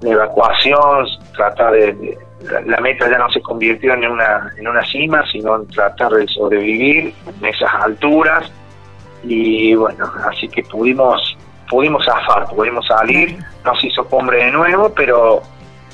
[0.00, 2.18] de evacuación, tratar de,
[2.66, 6.26] la, meta ya no se convirtió en una, en una cima, sino en tratar de
[6.28, 8.50] sobrevivir en esas alturas
[9.22, 11.36] y bueno, así que pudimos
[11.74, 15.42] pudimos zafar, pudimos salir, nos hizo cumbre de nuevo, pero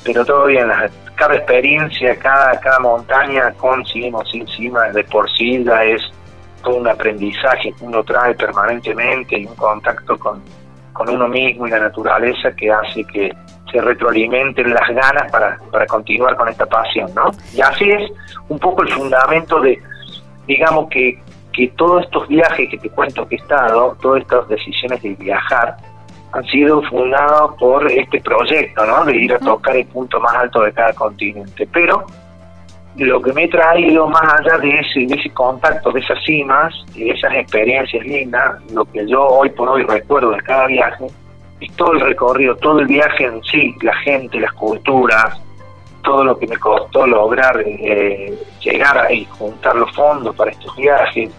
[0.03, 0.67] pero todo bien,
[1.15, 6.01] cada experiencia, cada cada montaña con cima sin cima de por sí ya es
[6.63, 10.43] todo un aprendizaje que uno trae permanentemente y un contacto con,
[10.93, 13.31] con uno mismo y la naturaleza que hace que
[13.71, 17.31] se retroalimenten las ganas para, para continuar con esta pasión, ¿no?
[17.55, 18.11] Y así es
[18.49, 19.81] un poco el fundamento de,
[20.45, 21.19] digamos que,
[21.53, 25.75] que todos estos viajes que te cuento que he estado, todas estas decisiones de viajar,
[26.33, 29.03] han sido fundados por este proyecto, ¿no?
[29.05, 31.67] De ir a tocar el punto más alto de cada continente.
[31.73, 32.05] Pero
[32.95, 36.73] lo que me he traído más allá de ese, de ese contacto, de esas cimas
[36.95, 41.07] y de esas experiencias lindas, lo que yo hoy por hoy recuerdo de cada viaje,
[41.59, 45.39] es todo el recorrido, todo el viaje en sí, la gente, las culturas,
[46.01, 51.29] todo lo que me costó lograr eh, llegar y juntar los fondos para estos viajes.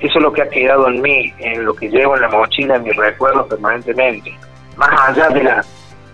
[0.00, 2.76] Eso es lo que ha quedado en mí, en lo que llevo en la mochila,
[2.76, 4.36] en mis recuerdos permanentemente.
[4.76, 5.64] Más allá de la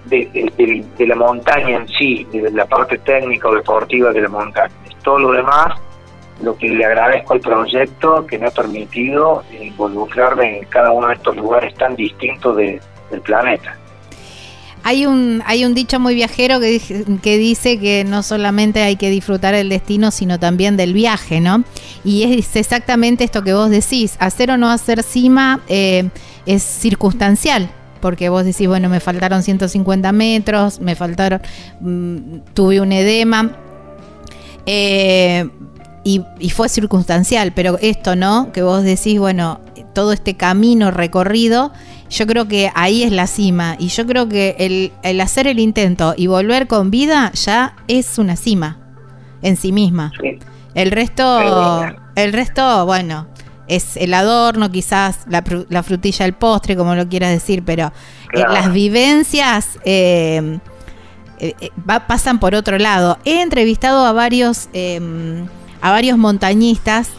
[0.06, 4.72] de, la montaña en sí, de la parte técnica o deportiva de la montaña.
[5.02, 5.78] Todo lo demás,
[6.42, 11.14] lo que le agradezco al proyecto que me ha permitido involucrarme en cada uno de
[11.14, 12.80] estos lugares tan distintos del
[13.22, 13.76] planeta.
[14.82, 16.80] Hay un, hay un dicho muy viajero que,
[17.22, 21.64] que dice que no solamente hay que disfrutar el destino, sino también del viaje, ¿no?
[22.04, 26.08] Y es exactamente esto que vos decís, hacer o no hacer cima eh,
[26.46, 27.70] es circunstancial,
[28.00, 31.42] porque vos decís, bueno, me faltaron 150 metros, me faltaron,
[31.80, 33.50] mm, tuve un edema,
[34.66, 35.48] eh,
[36.02, 38.52] y, fue circunstancial, pero esto, ¿no?
[38.52, 39.60] Que vos decís, bueno,
[39.92, 41.72] todo este camino recorrido,
[42.10, 45.58] yo creo que ahí es la cima, y yo creo que el, el hacer el
[45.60, 48.78] intento y volver con vida ya es una cima
[49.42, 50.12] en sí misma.
[50.74, 51.84] El resto,
[52.16, 53.28] el resto, bueno,
[53.68, 57.92] es el adorno, quizás la, la frutilla, el postre, como lo quieras decir, pero
[58.34, 60.58] eh, las vivencias eh,
[62.08, 63.18] pasan por otro lado.
[63.24, 65.46] He entrevistado a varios, em,
[65.80, 67.10] a varios montañistas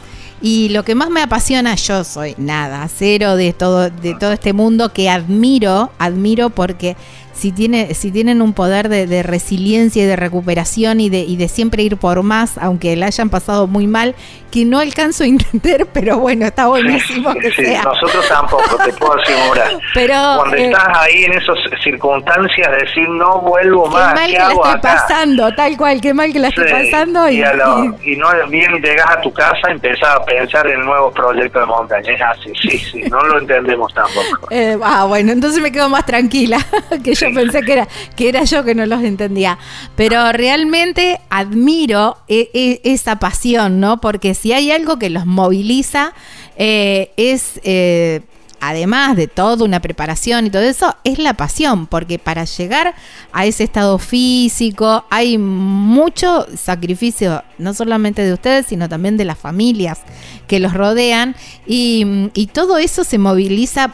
[0.42, 4.54] y lo que más me apasiona, yo soy nada, cero de todo, de todo este
[4.54, 6.96] mundo que admiro, admiro porque
[7.34, 11.48] si, tiene, si tienen un poder de, resiliencia y de recuperación y de, y de
[11.48, 14.16] siempre ir por más, aunque la hayan pasado muy mal,
[14.52, 17.84] que no alcanzo a entender, pero bueno, está buenísimo que sea.
[17.84, 19.72] Nosotros tampoco, te puedo asegurar.
[19.94, 24.14] Pero, Cuando eh, estás ahí en esas circunstancias, decir no vuelvo más.
[24.14, 27.30] Qué mal que la estoy pasando, tal cual, qué mal que la estoy pasando.
[27.30, 31.66] Y, y, no bien llegas a tu casa, empezás a pensar en nuevos proyectos de
[31.66, 32.14] montaña.
[32.14, 34.50] Es así, sí, sí, no lo entendemos tampoco.
[34.52, 36.58] Eh, ah, bueno, entonces me quedo más tranquila,
[37.04, 39.58] que yo pensé que era, que era yo que no los entendía.
[39.96, 44.02] Pero realmente admiro e, e, esa pasión, ¿no?
[44.02, 46.14] Porque si hay algo que los moviliza,
[46.58, 48.22] eh, es, eh,
[48.60, 52.94] además de toda una preparación y todo eso, es la pasión, porque para llegar
[53.32, 59.38] a ese estado físico hay mucho sacrificio, no solamente de ustedes, sino también de las
[59.38, 60.00] familias
[60.48, 63.92] que los rodean, y, y todo eso se moviliza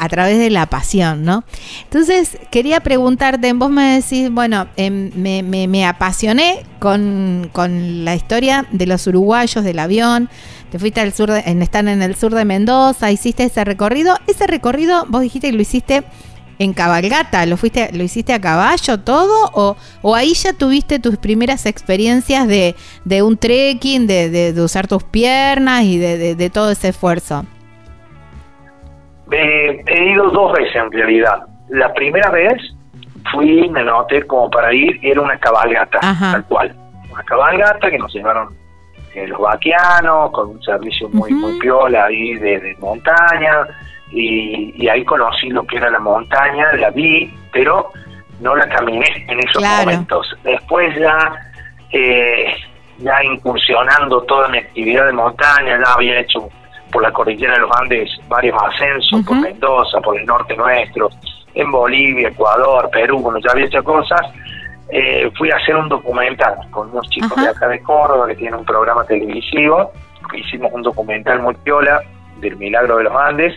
[0.00, 1.44] a través de la pasión, ¿no?
[1.84, 7.50] Entonces, quería preguntarte, vos me decís, bueno, em, me, apasioné con,
[8.02, 10.30] la historia de los uruguayos, del avión,
[10.70, 14.46] te fuiste al sur, de, están en el sur de Mendoza, hiciste ese recorrido, ese
[14.46, 16.02] recorrido vos dijiste que lo hiciste
[16.58, 21.18] en cabalgata, lo fuiste, lo hiciste a caballo todo, o, o ahí ya tuviste tus
[21.18, 22.74] primeras experiencias de,
[23.22, 27.44] un trekking, de, usar tus piernas y de todo ese esfuerzo.
[29.32, 31.42] Eh, he ido dos veces en realidad.
[31.68, 32.60] La primera vez
[33.32, 36.74] fui, me noté como para ir, era una cabalgata, tal cual.
[37.12, 38.54] Una cabalgata que nos llevaron
[39.14, 43.66] eh, los vaquianos, con un servicio muy, muy piola ahí de, montaña,
[44.12, 47.92] y, ahí conocí lo que era la montaña, la vi, pero
[48.40, 50.36] no la caminé en esos momentos.
[50.42, 51.32] Después ya,
[51.92, 52.54] eh,
[52.98, 56.48] ya incursionando toda mi actividad de montaña, ya había hecho
[56.90, 61.10] por la cordillera de los Andes varios ascensos, por Mendoza, por el norte nuestro,
[61.54, 64.20] en Bolivia, Ecuador, Perú, cuando ya había hecho cosas,
[64.90, 68.60] eh, fui a hacer un documental con unos chicos de acá de Córdoba que tienen
[68.60, 69.92] un programa televisivo.
[70.32, 72.02] Hicimos un documental muy piola
[72.40, 73.54] del milagro de los Andes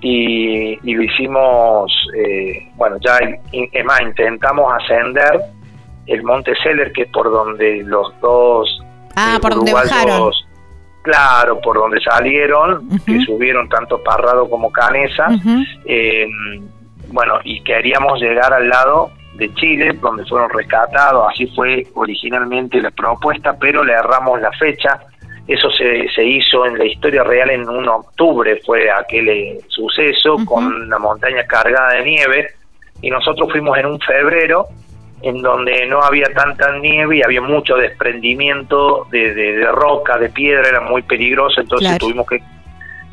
[0.00, 3.18] y, lo hicimos, eh, bueno, ya,
[3.52, 5.40] es más, intentamos ascender
[6.06, 8.82] el Monte Seller, que es por donde los dos.
[9.16, 10.30] Ah, por donde bajaron
[11.06, 15.28] claro, por donde salieron, que subieron tanto Parrado como Canesa,
[15.84, 16.26] eh,
[17.08, 22.90] bueno, y queríamos llegar al lado de Chile, donde fueron rescatados, así fue originalmente la
[22.90, 24.98] propuesta, pero le erramos la fecha,
[25.46, 30.36] eso se, se hizo en la historia real en un octubre, fue aquel eh, suceso,
[30.44, 32.48] con una montaña cargada de nieve,
[33.00, 34.66] y nosotros fuimos en un febrero,
[35.22, 40.68] en donde no había tanta nieve y había mucho desprendimiento de, de, roca, de piedra,
[40.68, 42.42] era muy peligroso, entonces tuvimos que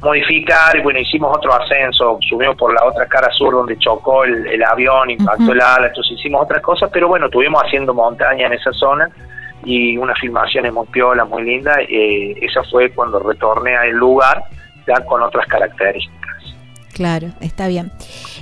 [0.02, 4.64] modificar y bueno, hicimos otro ascenso, subimos por la otra cara sur donde chocó el,
[4.64, 8.74] avión, impactó el ala, entonces hicimos otras cosas, pero bueno, estuvimos haciendo montaña en esa
[8.74, 9.10] zona
[9.64, 14.44] y una filmación muy piola, muy linda, eh, esa fue cuando retorné al lugar
[14.86, 16.24] ya con otras características.
[16.94, 17.92] Claro, está bien.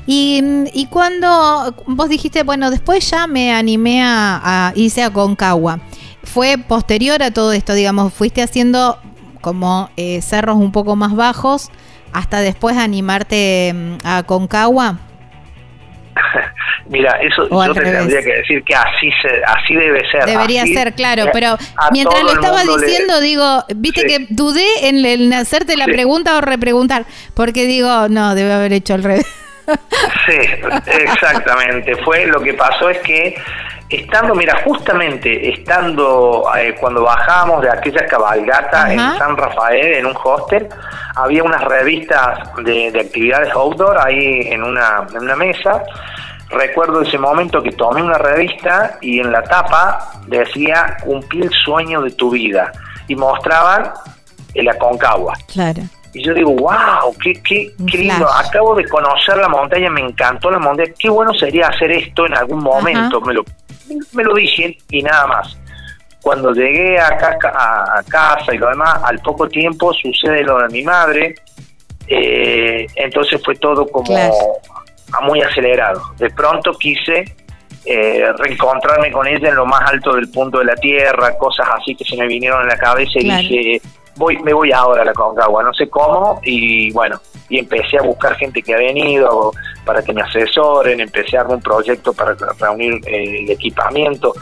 [0.08, 0.42] Y,
[0.74, 5.80] y cuando vos dijiste, bueno, después ya me animé a, a irse a Concagua,
[6.24, 8.98] ¿fue posterior a todo esto, digamos, fuiste haciendo
[9.42, 11.70] como eh, cerros un poco más bajos
[12.14, 15.00] hasta después animarte mm, a Concagua?
[16.90, 20.26] Mira, eso yo te tendría que decir que así se, así debe ser.
[20.26, 21.56] Debería ser, claro, pero
[21.92, 27.06] mientras lo estaba diciendo, digo, viste que dudé en, en hacerte la pregunta o repreguntar,
[27.34, 29.26] porque digo, no, debe haber hecho al revés.
[30.26, 30.38] Sí,
[30.86, 31.96] exactamente.
[32.04, 33.36] Fue lo que pasó es que
[33.90, 40.16] estando, mira, justamente estando eh, cuando bajamos de aquella cabalgata en San Rafael, en un
[40.24, 40.68] hostel,
[41.16, 45.84] había unas revistas de, de actividades outdoor ahí en una, en una mesa
[46.52, 52.02] recuerdo ese momento que tomé una revista y en la tapa decía cumplí el sueño
[52.02, 52.72] de tu vida
[53.08, 53.92] y mostraban
[54.54, 55.34] el Aconcagua.
[55.48, 55.82] Claro.
[56.14, 60.52] Y yo digo, wow, qué, qué, qué lindo, acabo de conocer la montaña, me encantó
[60.52, 63.46] la montaña, qué bueno sería hacer esto en algún momento, me lo,
[64.14, 65.58] me lo dije y nada más.
[66.22, 70.84] Cuando llegué acá a, casa y lo demás, al poco tiempo sucede lo de mi
[70.84, 71.36] madre,
[72.08, 74.14] eh, entonces fue todo como
[75.24, 76.02] muy acelerado.
[76.18, 77.24] De pronto quise
[77.86, 81.96] eh, reencontrarme con ella en lo más alto del punto de la tierra, cosas así
[81.96, 83.82] que se me vinieron en la cabeza y dije,
[84.16, 87.20] voy, me voy ahora a la Concagua, no sé cómo, y bueno,
[87.50, 89.52] y empecé a buscar gente que ha venido
[89.86, 94.34] para que me asesoren, empecé a hacer un proyecto para reunir eh, el equipamiento.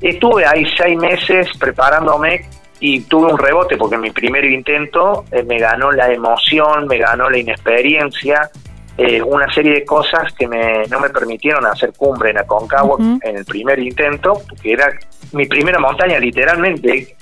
[0.00, 2.46] Estuve ahí seis meses preparándome
[2.80, 6.98] y tuve un rebote porque en mi primer intento eh, me ganó la emoción, me
[6.98, 8.50] ganó la inexperiencia,
[8.98, 13.36] eh, una serie de cosas que me, no me permitieron hacer cumbre en Aconcagua en
[13.36, 14.88] el primer intento, porque era
[15.32, 17.16] mi primera montaña literalmente.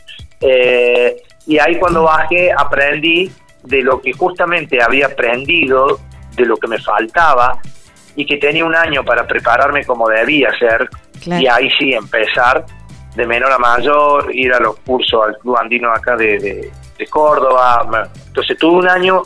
[1.51, 3.29] Y ahí cuando bajé aprendí
[3.65, 5.99] de lo que justamente había aprendido,
[6.37, 7.59] de lo que me faltaba
[8.15, 10.89] y que tenía un año para prepararme como debía ser
[11.27, 12.65] y ahí sí empezar
[13.17, 17.85] de menor a mayor, ir a los cursos al Club Andino acá de, de, Córdoba.
[18.29, 19.23] Entonces tuve un año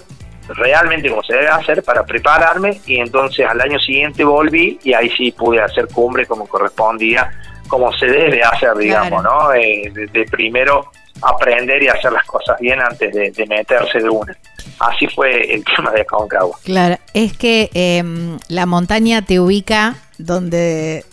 [0.49, 5.11] realmente como se debe hacer para prepararme y entonces al año siguiente volví y ahí
[5.11, 7.31] sí pude hacer cumbre como correspondía,
[7.69, 9.53] como se debe hacer, digamos, ¿no?
[9.53, 10.91] Eh, de, primero
[11.23, 14.37] aprender y hacer las cosas bien antes de, meterse de una.
[14.81, 16.59] Así fue el tema de Aconcagua.
[16.65, 21.05] Claro, es que em, la montaña te ubica donde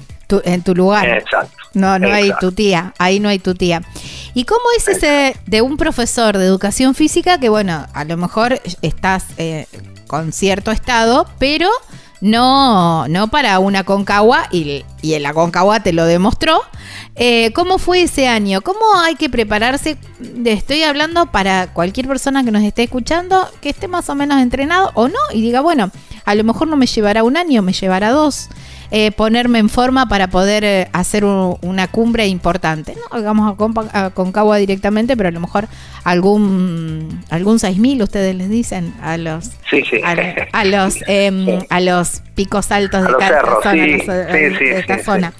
[0.46, 1.08] en tu lugar.
[1.08, 1.58] Exacto.
[1.74, 3.82] No, no hay tu tía, ahí no hay tu tía.
[4.34, 8.62] ¿Y cómo es ese de un profesor de educación física que, bueno, a lo mejor
[8.82, 9.68] estás eh,
[10.08, 11.70] con cierto estado, pero
[12.22, 16.62] no, no para una concagua, y, y la concagua te lo demostró.
[17.16, 18.62] Eh, ¿Cómo fue ese año?
[18.62, 19.98] ¿Cómo hay que prepararse?
[20.46, 24.92] Estoy hablando para cualquier persona que nos esté escuchando, que esté más o menos entrenado
[24.94, 25.92] o no, y diga, bueno,
[26.26, 28.50] a lo mejor no me llevará un año, me llevará dos.
[28.94, 32.94] Eh, ponerme en forma para poder eh, hacer una cumbre importante.
[33.10, 33.56] No digamos
[33.94, 35.70] a, Concagua directamente, pero a lo mejor
[36.04, 39.52] algún algún 6000 ustedes les dicen a los
[40.52, 43.64] A, los em, a los picos altos de, cada
[45.04, 45.34] zona,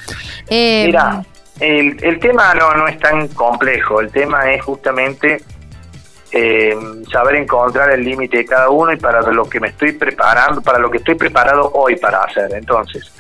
[1.62, 5.42] el, el tema no, no es tan complejo, el tema es justamente
[6.32, 6.76] eh,
[7.12, 10.80] saber encontrar el límite de cada uno y para lo que me estoy preparando, para
[10.80, 12.52] lo que estoy preparado hoy para hacer.
[12.54, 13.12] Entonces,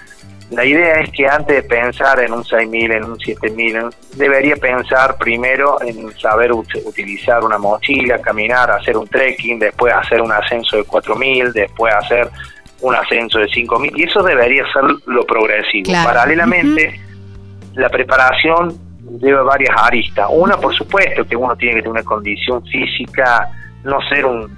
[0.49, 5.17] la idea es que antes de pensar en un 6.000, en un 7.000, debería pensar
[5.17, 10.83] primero en saber utilizar una mochila, caminar, hacer un trekking, después hacer un ascenso de
[10.83, 12.29] 4.000, después hacer
[12.81, 15.93] un ascenso de 5.000, y eso debería ser lo progresivo.
[16.03, 16.99] Paralelamente,
[17.73, 18.73] la preparación
[19.19, 20.27] lleva varias aristas.
[20.29, 23.49] Una, por supuesto, que uno tiene que tener una condición física,
[23.83, 24.49] no ser un,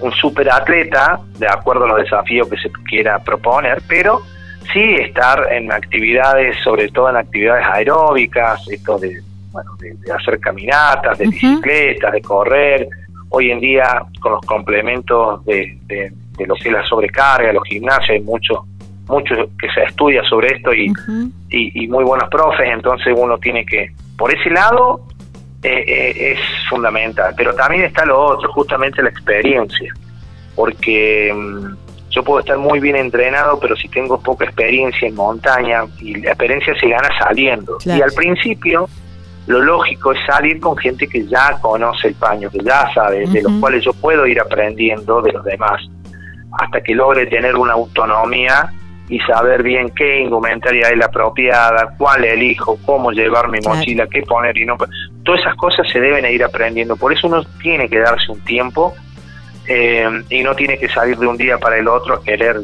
[0.00, 4.22] un super atleta, de acuerdo a los desafíos que se quiera proponer, pero
[4.72, 9.20] sí estar en actividades, sobre todo en actividades aeróbicas, esto de,
[9.52, 12.88] bueno, de, hacer caminatas, de bicicletas, de correr.
[13.30, 16.12] Hoy en día, con los complementos de, de,
[16.46, 18.64] lo que es la sobrecarga, los gimnasios, hay mucho,
[19.10, 20.92] mucho que se estudia sobre esto y,
[21.50, 25.02] y, muy buenos profes, entonces uno tiene que, por ese lado,
[25.62, 26.38] eh, eh, es
[26.68, 27.34] fundamental.
[27.36, 29.92] Pero también está lo otro, justamente la experiencia,
[30.54, 35.84] porque mm, yo puedo estar muy bien entrenado, pero si tengo poca experiencia en montaña,
[35.98, 37.78] y la experiencia se gana saliendo.
[37.84, 38.88] Y al principio,
[39.46, 43.42] lo lógico es salir con gente que ya conoce el paño, que ya sabe, de
[43.42, 45.80] los cuales yo puedo ir aprendiendo de los demás,
[46.58, 48.72] hasta que logre tener una autonomía
[49.10, 54.22] y saber bien qué indumentaria es la apropiada, cuál elijo, cómo llevar mi mochila, qué
[54.22, 54.76] poner y no.
[55.24, 56.96] Todas esas cosas se deben ir aprendiendo.
[56.96, 58.94] Por eso uno tiene que darse un tiempo
[59.66, 62.60] eh, y no tiene que salir de un día para el otro a querer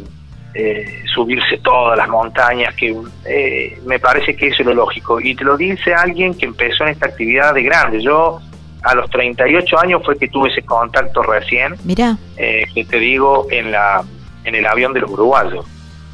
[0.55, 5.21] eh, subirse todas las montañas, que eh, me parece que eso es lo lógico.
[5.21, 8.01] Y te lo dice alguien que empezó en esta actividad de grande.
[8.01, 8.39] Yo
[8.85, 12.17] a los 38 años fue que tuve ese contacto recién, Mira.
[12.37, 14.05] que te digo, en, la,
[14.45, 15.67] en el avión de los uruguayos.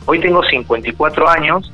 [0.07, 1.73] Hoy tengo 54 años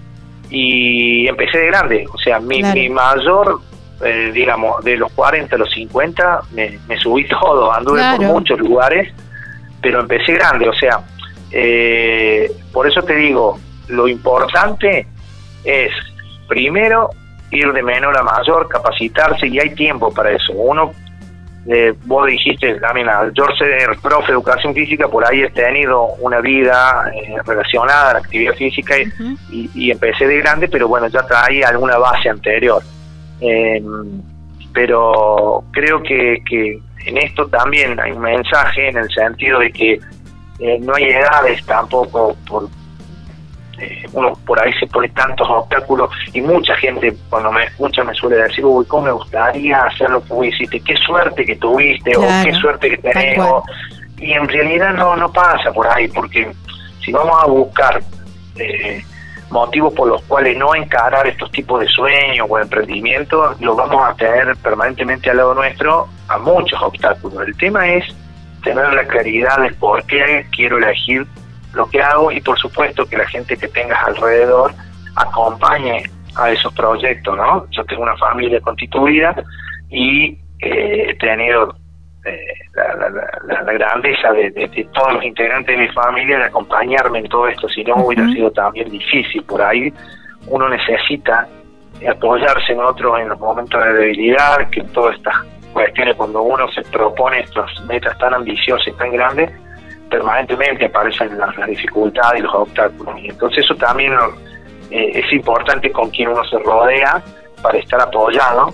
[0.51, 3.61] y empecé de grande, o sea, mi, mi mayor
[4.01, 9.13] eh, digamos, de los 40 a los 50 me, subí todo, anduve por muchos lugares,
[9.83, 11.01] pero empecé grande, o sea,
[11.51, 15.07] eh, por eso te digo, lo importante
[15.65, 15.91] es
[16.47, 17.11] primero
[17.51, 20.53] ir de menor a mayor, capacitarse y hay tiempo para eso.
[20.53, 20.93] Uno,
[21.71, 26.41] eh, vos dijiste también, yo ser profe de educación física, por ahí he tenido una
[26.41, 27.13] vida
[27.45, 28.95] relacionada a la actividad física
[29.51, 32.83] y, y, empecé de grande, pero bueno, ya traía alguna base anterior.
[33.41, 33.83] Eh,
[34.73, 40.01] pero creo que, que en esto también hay un mensaje en el sentido de que
[40.61, 42.69] eh, no hay edades tampoco por
[43.79, 48.15] eh, uno por ahí se pone tantos obstáculos y mucha gente cuando me escucha me
[48.15, 52.17] suele decir uy cómo me gustaría hacer lo que vos hiciste qué suerte que tuviste
[52.17, 53.39] o qué suerte que tenés
[54.19, 56.51] y en realidad no no pasa por ahí porque
[57.05, 58.03] si vamos a buscar
[58.57, 59.03] eh,
[59.51, 64.15] motivos por los cuales no encarar estos tipos de sueños o emprendimientos, lo vamos a
[64.15, 67.47] tener permanentemente al lado nuestro a muchos obstáculos.
[67.47, 68.05] El tema es
[68.63, 71.27] tener la claridad de por qué quiero elegir
[71.75, 74.73] lo que hago y por supuesto que la gente que tengas alrededor
[75.17, 76.03] acompañe
[76.37, 77.67] a esos proyectos, ¿no?
[77.71, 79.35] Yo tengo una familia constituida
[79.91, 81.75] y eh, he tenido
[82.25, 87.69] eh, la, grandeza de, todos los integrantes de mi familia de acompañarme en todo esto,
[87.69, 89.43] si no hubiera sido también difícil.
[89.45, 89.93] Por ahí
[90.47, 91.49] uno necesita
[92.09, 95.35] apoyarse en otros en los momentos de debilidad, que todas estas
[95.73, 99.51] cuestiones, cuando uno se propone estas metas tan ambiciosas y tan grandes,
[100.09, 103.19] permanentemente aparecen las, dificultades y los obstáculos.
[103.21, 104.13] Y entonces eso también
[104.91, 107.23] eh, es importante con quien uno se rodea
[107.63, 108.73] para estar apoyado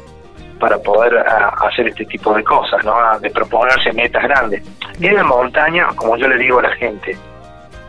[0.59, 2.95] para poder hacer este tipo de cosas, ¿no?
[3.21, 4.63] de proponerse metas grandes.
[5.01, 7.17] En la montaña, como yo le digo a la gente,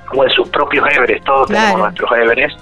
[0.08, 2.60] como en sus propios Everest, todos tenemos nuestros Everest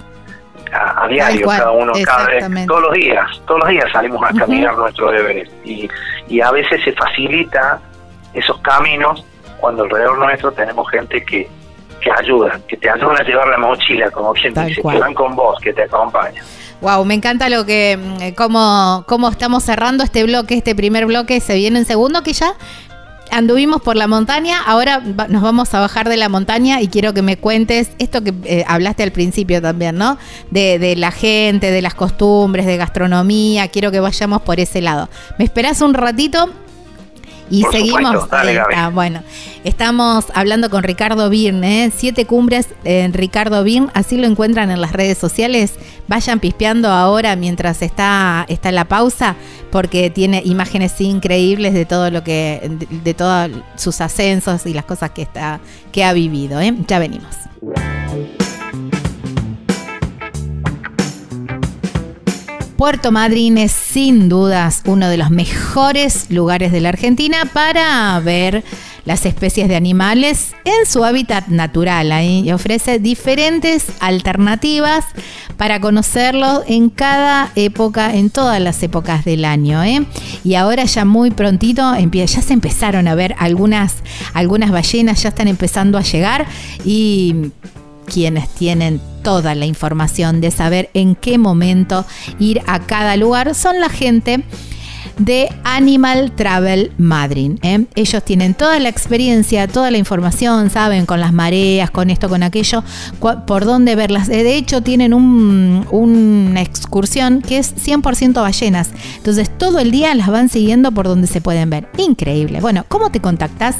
[0.72, 5.14] a, diario, cada uno, cada todos los días, todos los días salimos a caminar nuestros
[5.14, 5.88] Everest y,
[6.28, 7.80] y a veces se facilita
[8.34, 9.24] esos caminos
[9.64, 11.48] cuando alrededor nuestro tenemos gente que,
[12.02, 15.34] que ayuda, que te ayuda a llevar la mochila, como quien dice, que van con
[15.34, 16.44] vos, que te acompañan.
[16.82, 21.40] Wow, me encanta lo que, mm, cómo, cómo estamos cerrando este bloque, este primer bloque,
[21.40, 22.52] se viene en segundo, que ya
[23.30, 27.22] anduvimos por la montaña, ahora nos vamos a bajar de la montaña y quiero que
[27.22, 30.18] me cuentes esto que eh, hablaste al principio también, ¿no?
[30.50, 35.08] De, de, la gente, de las costumbres, de gastronomía, quiero que vayamos por ese lado.
[35.38, 36.50] ¿Me esperás un ratito?
[37.50, 38.28] Y seguimos.
[38.92, 39.22] bueno,
[39.64, 41.92] estamos hablando con Ricardo Birne, ¿eh?
[41.94, 45.74] siete cumbres en Ricardo Birne, así lo encuentran en las redes sociales.
[46.08, 49.36] Vayan pispeando ahora mientras está, está la pausa,
[49.70, 55.10] porque tiene imágenes increíbles de todo lo que, de, todos sus ascensos y las cosas
[55.10, 55.60] que está,
[55.92, 56.60] que ha vivido.
[56.60, 56.74] ¿eh?
[56.86, 57.34] Ya venimos.
[62.76, 68.64] Puerto Madryn es sin dudas uno de los mejores lugares de la Argentina para ver
[69.04, 75.04] las especies de animales en su hábitat natural y ofrece diferentes alternativas
[75.56, 79.84] para conocerlos en cada época, en todas las épocas del año.
[79.84, 80.04] ¿eh?
[80.42, 83.96] Y ahora ya muy prontito ya se empezaron a ver algunas,
[84.32, 86.46] algunas ballenas, ya están empezando a llegar
[86.84, 87.52] y
[88.04, 92.04] quienes tienen toda la información de saber en qué momento
[92.38, 94.44] ir a cada lugar son la gente
[95.18, 97.52] de Animal Travel Madrid.
[97.62, 97.86] ¿eh?
[97.94, 102.42] Ellos tienen toda la experiencia, toda la información, saben con las mareas, con esto, con
[102.42, 102.82] aquello,
[103.46, 104.28] por dónde verlas.
[104.28, 108.90] De hecho, tienen una excursión que es 100% ballenas.
[109.16, 111.88] Entonces, todo el día las van siguiendo por donde se pueden ver.
[111.98, 112.60] Increíble.
[112.60, 113.76] Bueno, ¿cómo te contactas?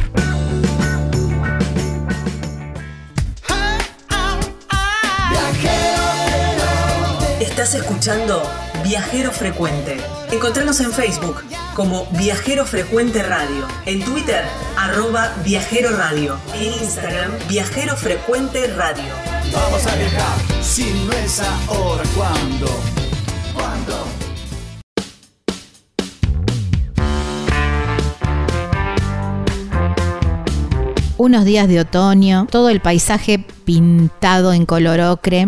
[7.40, 8.44] Estás escuchando
[8.86, 9.98] Viajero Frecuente.
[10.32, 11.42] Encontrarnos en Facebook
[11.74, 14.46] como Viajero Frecuente Radio, en Twitter
[14.78, 19.12] arroba Viajero Radio, en Instagram Viajero Frecuente Radio.
[19.52, 22.68] Vamos a viajar, si no es ahora, ¿cuándo?
[23.56, 24.06] ¿Cuándo?
[31.18, 35.48] Unos días de otoño, todo el paisaje pintado en color ocre,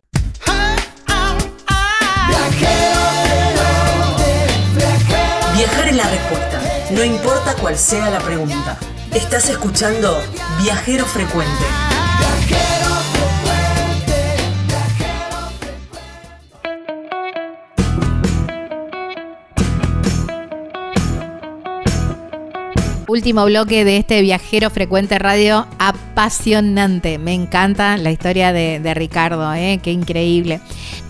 [5.56, 6.62] Viajar es la respuesta,
[6.92, 8.78] no importa cuál sea la pregunta.
[9.14, 10.22] Estás escuchando
[10.62, 11.93] Viajero Frecuente.
[23.14, 27.20] Último bloque de este viajero frecuente radio apasionante.
[27.20, 29.80] Me encanta la historia de, Ricardo, ¿eh?
[29.84, 30.62] qué increíble.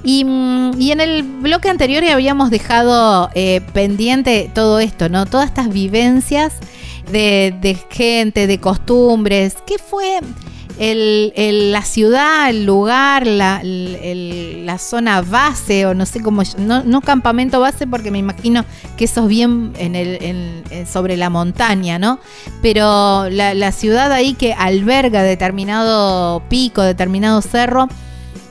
[0.03, 5.25] Y, mm, y, en el bloque anterior habíamos dejado eh, pendiente todo esto, ¿no?
[5.25, 6.55] Todas estas vivencias
[7.09, 9.55] de, de gente, de costumbres.
[9.65, 10.19] ¿Qué fue?
[10.79, 17.01] El, la ciudad, el lugar, la, la, zona base, o no sé cómo, no, no,
[17.01, 18.65] campamento base porque me imagino
[18.97, 22.19] que eso es bien en el, sobre la montaña, ¿no?
[22.61, 27.87] Pero la, la ciudad ahí que alberga determinado pico, determinado cerro,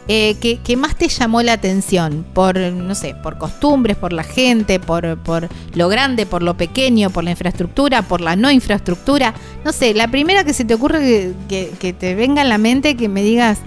[0.08, 2.24] eh, ¿qué, más te llamó la atención?
[2.34, 7.10] Por, no sé, por costumbres, por la gente, por, por lo grande, por lo pequeño,
[7.10, 9.32] por la infraestructura, por la no infraestructura.
[9.64, 13.08] No sé, la primera que se te ocurre que, te venga en la mente, que
[13.08, 13.62] me digas,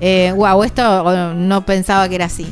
[0.00, 2.46] eh, wow, esto no pensaba que era así.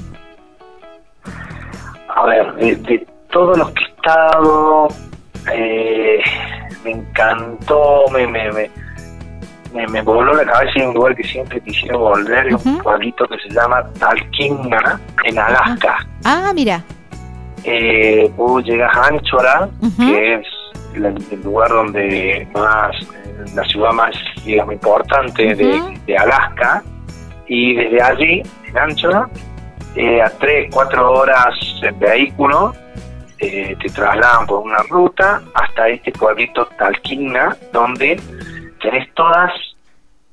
[2.09, 4.89] A ver, de, todos los que he estado,
[5.52, 6.19] eh,
[6.85, 8.70] me encantó, me, me me,
[9.74, 13.36] me, voló la cabeza en un lugar que siempre quisiera volver, es un pueblito que
[13.38, 16.06] se llama Talkeetna, en Alaska.
[16.24, 16.82] Ah, mira.
[17.64, 19.68] Eh, vos llegas a Anchora,
[19.98, 20.46] que es
[20.94, 22.94] el, lugar donde más,
[23.55, 24.14] la ciudad más,
[24.44, 26.82] digamos, importante de, Alaska,
[27.48, 29.28] y desde allí, en Anchora,
[29.96, 32.74] eh, a 3, 4 horas en vehículo,
[33.38, 38.20] eh, te trasladan por una ruta hasta este pueblito Talquina, donde
[38.85, 39.51] tenés todas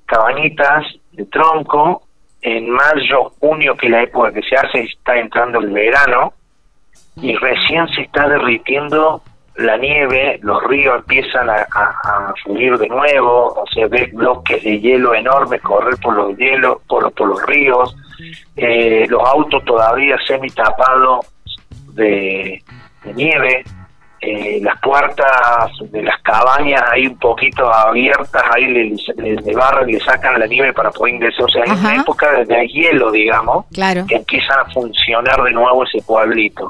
[0.06, 2.04] cabañitas de tronco,
[2.42, 6.34] en mayo, junio, que es la época que se hace, está entrando el verano,
[7.16, 9.22] y recién se está derritiendo
[9.56, 14.80] la nieve, los ríos empiezan a, a, fluir de nuevo, o sea, ves bloques de
[14.80, 17.96] hielo enormes correr por los hielos, por, por los ríos,
[18.58, 21.26] eh, los autos todavía semi tapados
[21.94, 22.62] de
[23.14, 23.64] nieve,
[24.24, 29.94] eh, las puertas de las cabañas ahí un poquito abiertas, ahí le, le, barran y
[29.94, 31.46] le sacan la nieve para poder ingresar.
[31.46, 36.04] O sea, hay una época de, hielo, digamos, que empiezan a funcionar de nuevo ese
[36.04, 36.70] pueblito.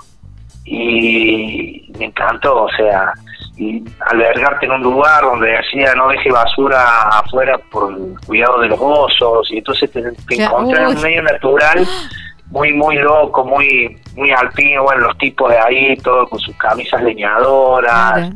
[0.63, 3.11] Y me encantó, o sea,
[3.57, 8.69] y albergarte en un lugar donde decía no deje basura afuera por el cuidado de
[8.69, 11.85] los osos, y entonces te, te encontrás en un medio natural
[12.51, 17.01] muy muy loco, muy muy alpino, bueno, los tipos de ahí, todos con sus camisas
[17.01, 18.31] leñadoras.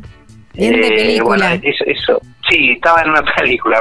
[0.54, 3.80] Eh, bueno, eso, sí, estaba en una película.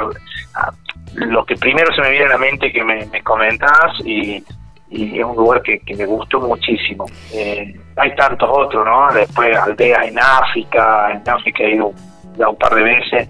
[0.56, 0.72] Ah,
[1.16, 4.44] lo que primero se me viene a la mente que me, me comentas y,
[4.90, 7.06] y, es un lugar que, que me gustó muchísimo.
[7.34, 9.14] Eh, hay tantos otros, ¿no?
[9.14, 11.94] Después aldeas en África, en África he ido
[12.38, 13.30] ya un par de veces,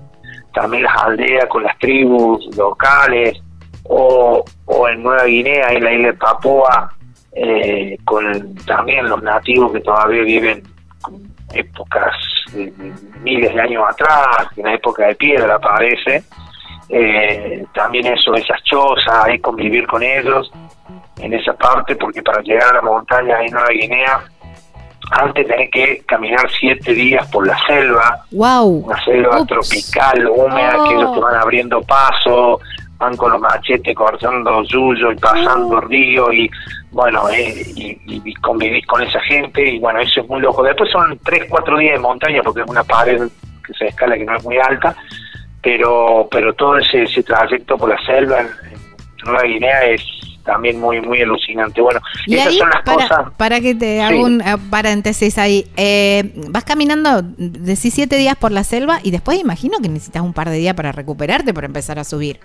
[0.55, 3.39] también las aldeas con las tribus locales,
[3.83, 6.94] o, o en Nueva Guinea, en la isla de Papúa,
[7.35, 10.63] eh, con también los nativos que todavía viven
[11.53, 12.15] épocas
[12.53, 12.71] de,
[13.21, 16.23] miles de años atrás, en la época de piedra parece,
[16.87, 20.49] eh, también eso, esas chozas, ahí convivir con ellos
[21.17, 24.23] en esa parte, porque para llegar a la montaña en Nueva Guinea,
[25.11, 28.85] antes tenés que caminar siete días por la selva, wow.
[28.85, 32.59] una selva tropical, húmeda, que ellos te van abriendo paso,
[32.97, 36.49] van con los machetes cortando yuyo y pasando ríos río y
[36.91, 40.63] bueno, eh, y, convivís con esa gente y bueno, eso es muy loco.
[40.63, 43.21] Después son tres, cuatro días de montaña porque es una pared
[43.67, 44.95] que se escala que no es muy alta,
[45.61, 48.47] pero pero todo ese, ese trayecto por la selva en,
[49.25, 50.01] Nueva Guinea es
[50.45, 51.81] también muy muy alucinante.
[51.81, 53.33] Bueno, esas son las para, cosas.
[53.35, 58.63] Para que te haga un eh, paréntesis ahí, eh, vas caminando 17 días por la
[58.63, 62.05] selva y después imagino que necesitas un par de días para recuperarte para empezar a
[62.05, 62.39] subir.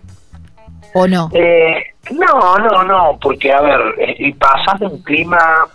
[0.95, 1.29] ¿O no?
[1.33, 5.67] Eh, no, no, no, porque a ver, eh, pasas de un clima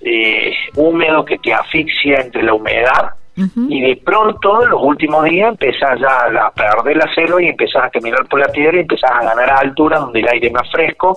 [0.00, 5.98] eh, húmedo que te asfixia entre la humedad y de pronto los últimos días empezás
[5.98, 9.24] ya a perder la celo y empezás a caminar por la piedra y empezás a
[9.24, 11.16] ganar a altura donde el aire es más fresco,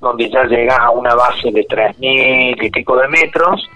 [0.00, 3.68] donde ya llegas a una base de 3.000 y pico de metros,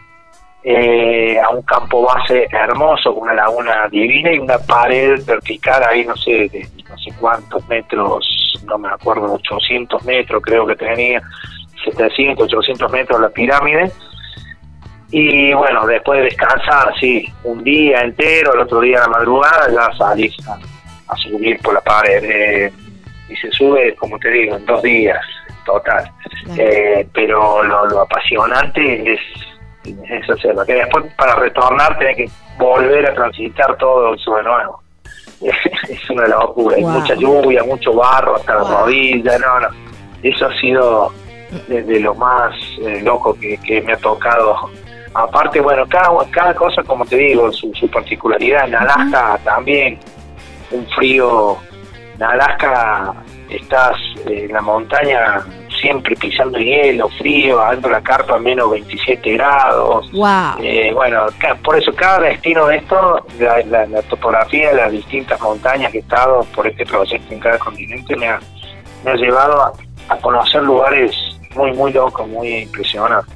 [0.64, 6.05] eh, a un campo base hermoso, con una laguna divina y una pared vertical ahí,
[6.05, 8.24] no sé, de no sé cuántos metros
[8.66, 11.22] no me acuerdo, 800 metros creo que tenía,
[11.84, 13.90] 700, 800 metros la pirámide.
[15.10, 19.68] Y bueno, después de descansar, sí, un día entero, el otro día a la madrugada,
[19.70, 22.24] ya salís a, subir por la pared.
[22.24, 22.72] Eh,
[23.28, 25.22] y se sube, como te digo, en dos días,
[25.66, 26.10] total.
[26.56, 29.20] Eh, pero lo, apasionante es,
[29.84, 30.64] es hacerlo.
[30.64, 34.82] Que después, para retornar, tenés que volver a transitar todo eso de nuevo.
[35.88, 36.76] es una locura.
[36.76, 39.38] Hay mucha lluvia, mucho barro hasta la rodilla.
[39.38, 39.68] No, no.
[40.22, 41.12] Eso ha sido
[41.68, 44.70] de, lo más eh, loco que me ha tocado
[45.14, 48.66] aparte, bueno, cada, cada cosa, como te digo, su, su particularidad.
[48.66, 49.98] En Alaska también,
[50.70, 51.59] un frío.
[52.14, 53.14] En Alaska
[53.48, 53.96] estás
[54.26, 55.44] en la montaña
[55.82, 60.09] siempre pisando hielo, frío, adentro de la carpa menos 27 grados.
[60.62, 61.26] Eh, bueno,
[61.62, 66.46] por eso cada destino de esto, la, topografía de las distintas montañas que he estado
[66.54, 68.40] por este proyecto en cada continente me ha,
[69.04, 69.72] me ha llevado a,
[70.09, 71.12] a conocer lugares
[71.54, 73.34] muy, muy locos, muy impresionantes.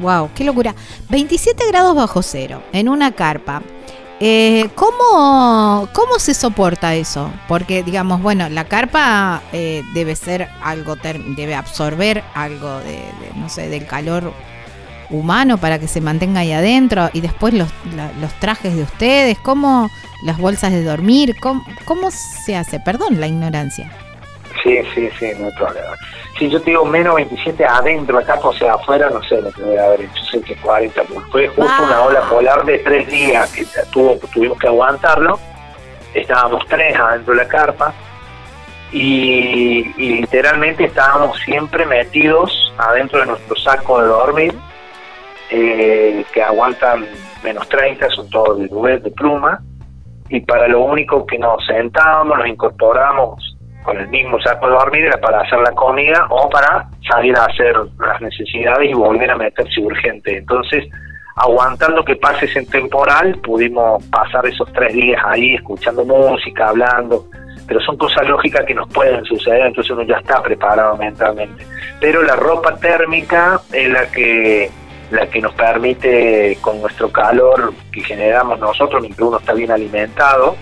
[0.00, 0.74] Wow, qué locura.
[1.08, 3.62] 27 grados bajo cero en una carpa.
[4.20, 7.30] Eh, ¿cómo, ¿Cómo se soporta eso?
[7.46, 13.00] Porque, digamos, bueno, la carpa eh, debe ser algo, debe absorber algo de,
[13.36, 14.32] no sé, del calor
[15.10, 17.68] humano para que se mantenga ahí adentro y después los,
[18.20, 19.88] los trajes de ustedes, ¿cómo
[20.24, 21.36] las bolsas de dormir?
[21.40, 22.80] ¿Cómo, ¿Cómo se hace?
[22.80, 23.90] Perdón la ignorancia.
[24.62, 25.96] Sí, sí, sí, no hay problema.
[26.38, 29.62] Si yo te digo menos 27 adentro, acá, o sea, afuera, no sé lo que
[29.62, 33.66] debe haber hecho, sé que 40, fue justo una ola polar de tres días que
[33.92, 35.38] tuvo, tuvimos que aguantarlo.
[36.14, 37.92] Estábamos tres adentro de la carpa
[38.92, 44.54] y, literalmente estábamos siempre metidos adentro de nuestro saco de dormir,
[45.50, 47.06] eh, que aguantan
[47.42, 49.60] menos 30, son todos de nubes de pluma,
[50.28, 53.57] y para lo único que nos sentábamos, nos incorporamos
[53.88, 57.46] con el mismo saco de dormir era para hacer la comida o para salir a
[57.46, 60.36] hacer las necesidades y volver a meterse urgente.
[60.36, 60.84] Entonces,
[61.36, 67.24] aguantando que pase ese temporal, pudimos pasar esos tres días ahí escuchando música, hablando,
[67.66, 71.64] pero son cosas lógicas que nos pueden suceder, entonces uno ya está preparado mentalmente.
[71.98, 74.70] Pero la ropa térmica es la que
[75.10, 80.56] la que nos permite con nuestro calor que generamos nosotros, mientras uno está bien alimentado,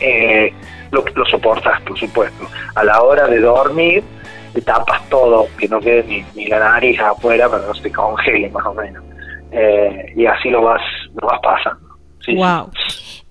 [0.00, 0.54] eh,
[0.92, 2.46] lo, soportas, por supuesto.
[2.74, 4.04] A la hora de dormir,
[4.52, 8.66] te tapas todo, que no quede ni, la nariz afuera para no se congele, más
[8.66, 9.02] o menos.
[9.50, 10.82] Eh, y así lo vas,
[11.20, 11.96] lo vas pasando.
[12.36, 12.70] wow.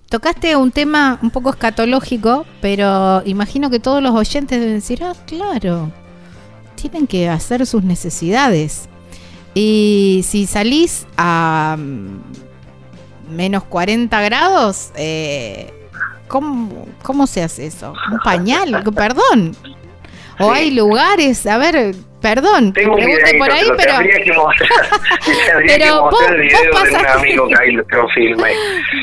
[0.10, 5.14] Tocaste un tema un poco escatológico, pero imagino que todos los oyentes deben decir, ah,
[5.26, 5.90] claro,
[6.76, 8.90] tienen que hacer sus necesidades.
[9.54, 15.81] Y si salís a mm, menos 40 grados, eh,
[16.32, 17.94] ¿Cómo, ¿Cómo se hace eso?
[18.10, 18.82] ¿Un pañal?
[18.96, 19.54] Perdón.
[20.40, 23.94] O hay lugares, a ver, perdón, Tengo pregunte por ahí, pero...
[25.68, 27.38] pero vos, vos pasaste...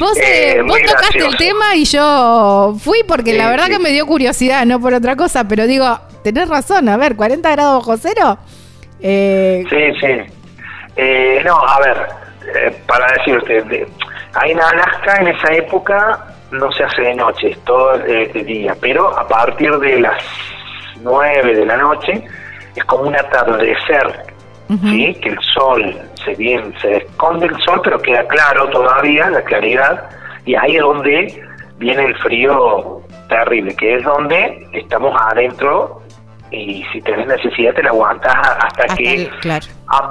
[0.00, 3.90] Vos, eh, eh vos tocaste el tema y yo fui porque la verdad que me
[3.90, 7.98] dio curiosidad, no por otra cosa, pero digo, tenés razón, a ver, 40 grados bajo
[7.98, 8.38] cero.
[9.02, 9.64] Eh...
[9.68, 10.32] Sí, sí.
[10.96, 12.06] Eh, no, a ver,
[12.56, 13.86] eh, para decirte,
[14.32, 18.74] ahí en Alaska en esa época no se hace de noche, es todo de, día,
[18.80, 20.22] pero a partir de las
[21.02, 22.24] 9 de la noche
[22.74, 24.24] es como un atardecer,
[24.68, 25.14] ¿sí?
[25.14, 30.08] que el sol se bien se esconde el sol, pero queda claro todavía la claridad,
[30.44, 31.42] y ahí es donde
[31.78, 36.02] viene el frío terrible, que es donde estamos adentro
[36.50, 39.30] y si tenés necesidad te la aguantas hasta, que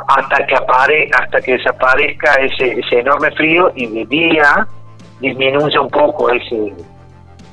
[0.07, 4.67] hasta que apare, hasta que desaparezca ese, ese enorme frío y de día
[5.19, 6.73] disminuya un poco ese,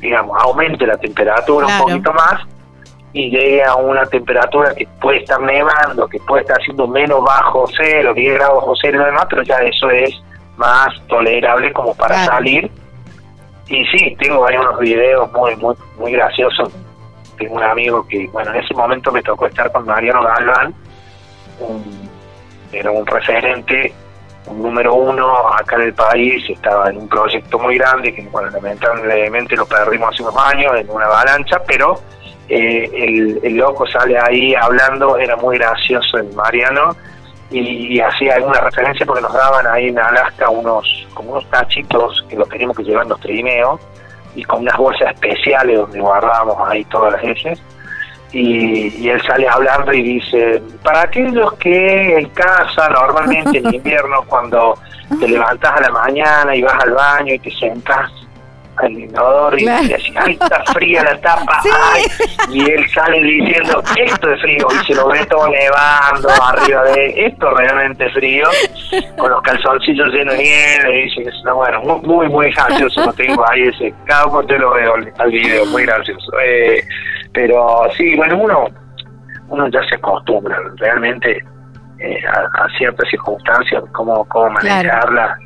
[0.00, 2.42] digamos, aumente la temperatura un poquito más
[3.12, 7.64] y llegue a una temperatura que puede estar nevando, que puede estar siendo menos bajo
[7.76, 10.20] cero, 10 grados bajo cero y demás, pero ya eso es
[10.56, 12.70] más tolerable como para salir.
[13.68, 16.72] Y sí, tengo ahí unos videos muy, muy, muy graciosos.
[17.38, 20.74] Tengo un amigo que, bueno, en ese momento me tocó estar con Mariano Galván,
[22.72, 23.94] era un referente
[24.52, 29.56] número uno acá en el país, estaba en un proyecto muy grande que bueno, lamentablemente
[29.56, 32.00] lo perdimos hace unos años en una avalancha, pero
[32.48, 36.94] eh, el, loco sale ahí hablando, era muy gracioso el Mariano
[37.50, 42.36] y, hacía alguna referencia porque nos daban ahí en Alaska unos como unos tachitos que
[42.36, 43.80] los teníamos que llevar en los trineos
[44.34, 47.62] y con unas bolsas especiales donde guardábamos ahí todas las heces
[48.34, 54.76] y, él sale hablando y dice, para aquellos que en casa normalmente en invierno cuando
[55.20, 58.10] te levantas a la mañana y vas al baño y te sentas
[58.76, 61.62] al inodoro y decía, ay, está fría la tapa,
[61.92, 62.02] ay,
[62.50, 67.26] y él sale diciendo, esto es frío, y se lo ve todo nevando arriba de
[67.26, 68.48] esto realmente frío,
[69.16, 73.62] con los calzoncillos llenos de nieve, y dice, bueno, muy, muy gracioso, lo tengo ahí
[73.62, 76.32] ese, cada uno te lo veo al video, muy gracioso.
[76.44, 76.82] Eh,
[77.34, 78.68] pero sí, bueno, uno,
[79.48, 81.44] uno ya se acostumbra realmente
[81.98, 85.36] eh, a, ciertas circunstancias, cómo, cómo manejarla.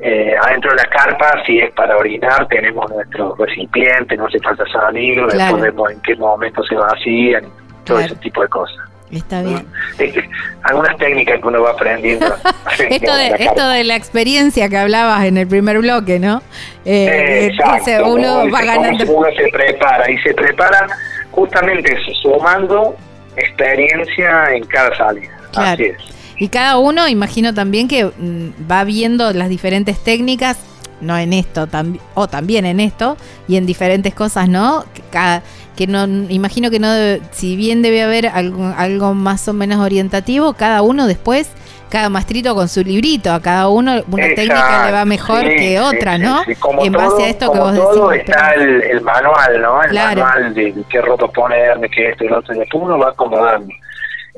[0.00, 4.64] Eh, adentro de la carpa, si es para orinar, tenemos nuestro recipiente, no hace falta
[4.72, 7.44] salir, después vemos en qué momento se vacían,
[7.84, 8.88] todo ese tipo de cosas.
[9.10, 9.66] Está bien.
[10.62, 12.26] algunas técnicas que uno va aprendiendo.
[12.78, 16.42] esto, de, esto de la experiencia que hablabas en el primer bloque, ¿no?
[16.84, 19.04] Eh, Exacto, uno va ganando.
[19.12, 20.86] Uno se prepara y se prepara
[21.30, 22.96] justamente sumando
[23.36, 25.30] experiencia en cada salida.
[25.54, 25.96] Así es.
[26.38, 30.58] Y cada uno, imagino también que mm, va viendo las diferentes técnicas,
[31.00, 31.68] no en esto,
[32.14, 33.16] o también en esto,
[33.48, 34.84] y en diferentes cosas, ¿no?
[35.10, 35.42] Cada,
[35.76, 36.88] que no, imagino que no,
[37.30, 41.50] si bien debe haber algo, algo más o menos orientativo, cada uno después
[41.88, 46.18] cada maestrito con su librito, a cada uno una técnica le va mejor que otra,
[46.18, 46.42] ¿no?
[46.82, 49.82] en base a esto que vos todo está el, manual, ¿no?
[49.82, 52.98] El manual de, qué ropa poner, de qué esto y lo otro, y después uno
[52.98, 53.72] va acomodando.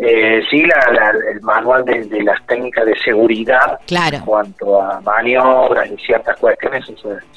[0.03, 5.97] Eh, sí, la, el manual de, las técnicas de seguridad en cuanto a maniobras y
[5.99, 6.87] ciertas cuestiones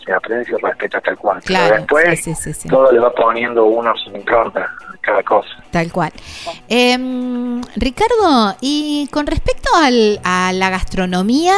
[0.06, 1.42] se, aprende y se respeta tal cual.
[1.44, 2.24] Claro, después
[2.70, 4.72] todo le va poniendo uno su impronta
[5.02, 5.50] cada cosa.
[5.72, 6.14] Tal cual.
[6.70, 11.56] Em, Ricardo, y con respecto al, a la gastronomía,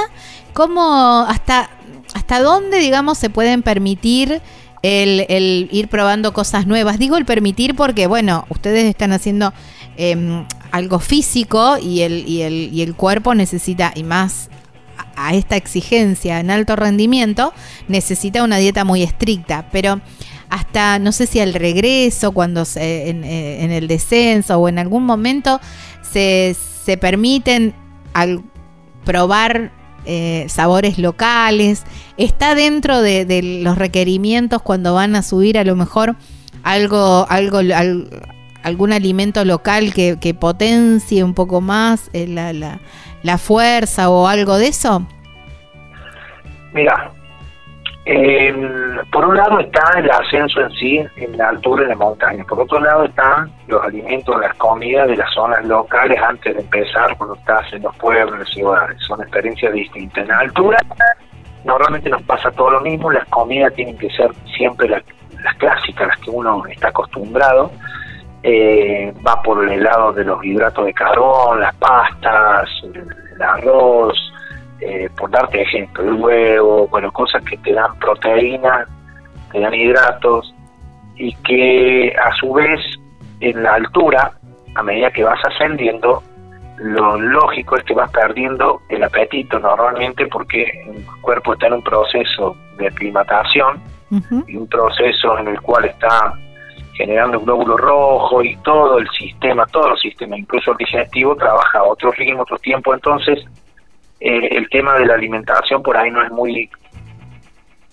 [0.53, 1.69] ¿cómo hasta,
[2.15, 4.41] hasta dónde, digamos, se pueden permitir
[4.81, 6.97] el, el ir probando cosas nuevas?
[6.97, 9.53] Digo el permitir porque, bueno, ustedes están haciendo
[9.97, 10.45] eh,
[10.75, 14.49] algo físico y el, y, el, y el cuerpo necesita, y más
[15.15, 17.53] a, esta exigencia en alto rendimiento,
[17.87, 19.69] necesita una dieta muy estricta.
[19.71, 20.01] Pero
[20.49, 25.05] hasta, no sé si al regreso, cuando se, en, eh, el descenso o en algún
[25.05, 25.61] momento
[26.01, 27.73] se, se permiten
[28.13, 28.43] al
[29.05, 29.71] probar
[30.05, 31.83] eh, sabores locales,
[32.17, 36.17] está dentro de, de, los requerimientos cuando van a subir a lo mejor
[36.63, 37.61] algo, algo,
[38.65, 44.69] algún alimento local que, potencie un poco más eh, la, la, fuerza o algo de
[44.69, 45.05] eso?
[46.73, 47.11] Mira,
[49.11, 52.43] por un lado está el ascenso en sí, en la altura de la montaña.
[52.43, 57.15] Por otro lado están los alimentos, las comidas de las zonas locales antes de empezar,
[57.17, 58.97] cuando estás en los pueblos, las ciudades.
[59.07, 60.23] Son experiencias distintas.
[60.23, 60.79] En la altura
[61.63, 63.11] normalmente nos pasa todo lo mismo.
[63.11, 65.03] Las comidas tienen que ser siempre las
[65.59, 67.69] clásicas, las que uno está acostumbrado
[68.47, 74.15] eh, va por el lado de los hidratos de carbón, las pastas, el arroz,
[74.79, 78.87] eh, por darte ejemplo, el huevo, bueno, cosas que te dan proteína,
[79.51, 80.53] te dan hidratos
[81.15, 82.79] y que a su vez
[83.39, 84.33] en la altura,
[84.75, 86.21] a medida que vas ascendiendo,
[86.77, 91.83] lo lógico es que vas perdiendo el apetito normalmente porque el cuerpo está en un
[91.83, 93.81] proceso de aclimatación
[94.45, 96.31] y un proceso en el cual está
[96.95, 101.79] generando un glóbulo rojo y todo el sistema, todo el sistema, incluso el digestivo, trabaja
[101.79, 102.93] a otro ritmo, otro tiempo.
[102.93, 103.45] Entonces,
[104.19, 106.69] eh, el tema de la alimentación por ahí no es muy,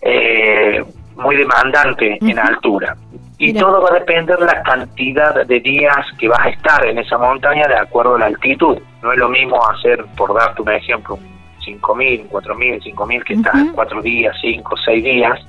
[0.02, 0.84] eh,
[1.16, 2.96] muy demandante en altura.
[3.38, 6.98] Y todo va a depender de la cantidad de días que vas a estar en
[6.98, 8.78] esa montaña de acuerdo a la altitud.
[9.02, 11.18] No es lo mismo hacer, por darte un ejemplo,
[11.66, 15.40] 5.000, 4.000, 5.000 que estás cuatro días, cinco, seis días,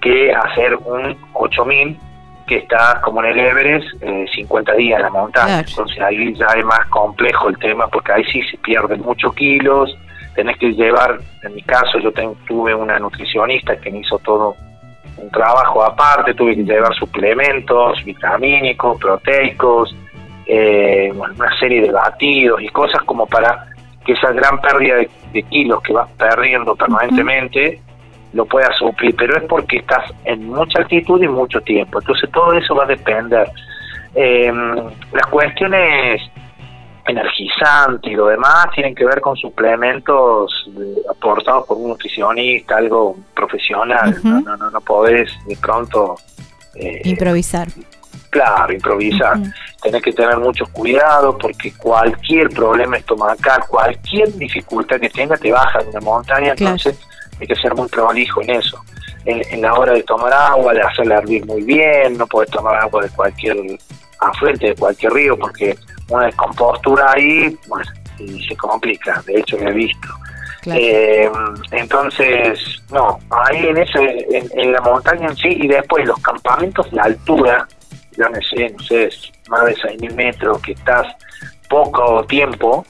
[0.00, 1.96] que hacer un 8.000
[2.46, 3.86] que está como en el Everest
[4.34, 5.60] 50 eh, días en la montaña.
[5.60, 9.96] Entonces ahí ya es más complejo el tema porque ahí sí se pierden muchos kilos,
[10.34, 12.12] tenés que llevar, en mi caso yo
[12.46, 14.54] tuve una nutricionista que me hizo todo
[15.16, 19.96] un trabajo aparte, tuve que llevar suplementos vitamínicos, proteicos,
[20.46, 23.66] eh, una serie de batidos y cosas como para
[24.04, 24.96] que esa gran pérdida
[25.32, 27.80] de, kilos que vas perdiendo permanentemente
[28.36, 32.00] lo pueda suplir, pero es porque estás en mucha altitud y mucho tiempo.
[32.00, 33.50] Entonces todo eso va a depender.
[34.14, 34.52] Eh,
[35.12, 36.20] las cuestiones
[37.06, 43.16] energizantes y lo demás tienen que ver con suplementos eh, aportados por un nutricionista, algo
[43.34, 44.14] profesional.
[44.22, 46.16] no, no, no, podés de pronto...
[46.74, 47.68] Eh, improvisar.
[48.28, 49.38] Claro, improvisar.
[49.82, 55.78] Tenés que tener mucho cuidado porque cualquier problema estomacal, cualquier dificultad que tenga te baja
[55.78, 56.98] de una montaña, entonces
[57.40, 58.80] hay que ser muy prolijo en eso.
[59.24, 63.02] En, la hora de tomar agua, de hacerla hervir muy bien, no puedes tomar agua
[63.02, 63.56] de cualquier
[64.20, 65.76] afluente, de cualquier río, porque
[66.08, 70.08] una descompostura ahí, bueno, y se complica, de hecho lo he visto.
[70.66, 71.30] Eh,
[71.72, 77.04] entonces, no, ahí en ese, en, la montaña en sí, y después los campamentos, la
[77.04, 77.66] altura,
[78.16, 79.10] yo no sé, no sé,
[79.48, 81.06] más de 6.000 metros, que estás
[81.68, 82.84] poco tiempo,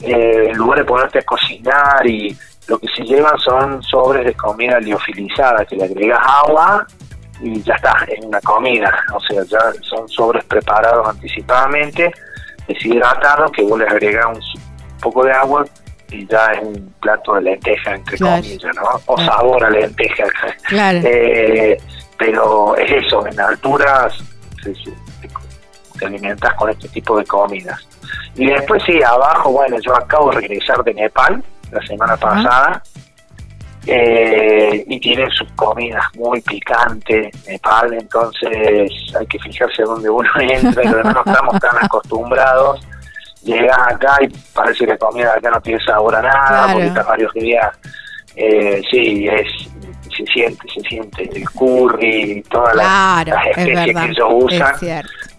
[0.00, 2.36] eh, en lugar de ponerte a cocinar y
[2.68, 6.86] lo que se llevan son sobres de comida liofilizada, que le agregas agua
[7.40, 12.12] y ya está, en una comida, o sea, ya son sobres preparados anticipadamente,
[12.66, 15.64] deshidratados, que vos le agregas un poco de agua
[16.10, 18.82] y ya es un plato de lenteja, entre comillas, ¿no?
[19.06, 20.24] O sabor a lenteja.
[20.68, 21.00] Claro.
[21.08, 21.76] Eh,
[22.18, 24.14] pero es eso, en alturas
[25.98, 27.86] te alimentas con este tipo de comidas.
[28.34, 32.82] Y después sí, abajo, bueno, yo acabo de regresar de Nepal la semana pasada
[33.86, 40.82] eh, y tienen sus comidas muy picantes, Nepal, entonces hay que fijarse dónde uno entra,
[40.82, 42.80] pero no estamos tan acostumbrados.
[43.42, 47.04] Llegas acá y parece que la comida acá no tiene sabor a nada, porque está
[47.04, 47.78] varios días.
[48.34, 49.46] Eh, sí, es
[50.16, 54.74] se siente, se siente el curry, todas las, especies que ellos usan.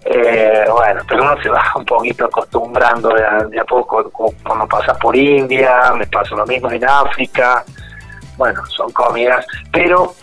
[0.05, 4.09] Eh, bueno, pero uno se va un poquito acostumbrando de a, poco,
[4.43, 7.63] cuando pasas por India, me pasa lo mismo en África.
[8.37, 10.13] Bueno, son comidas, pero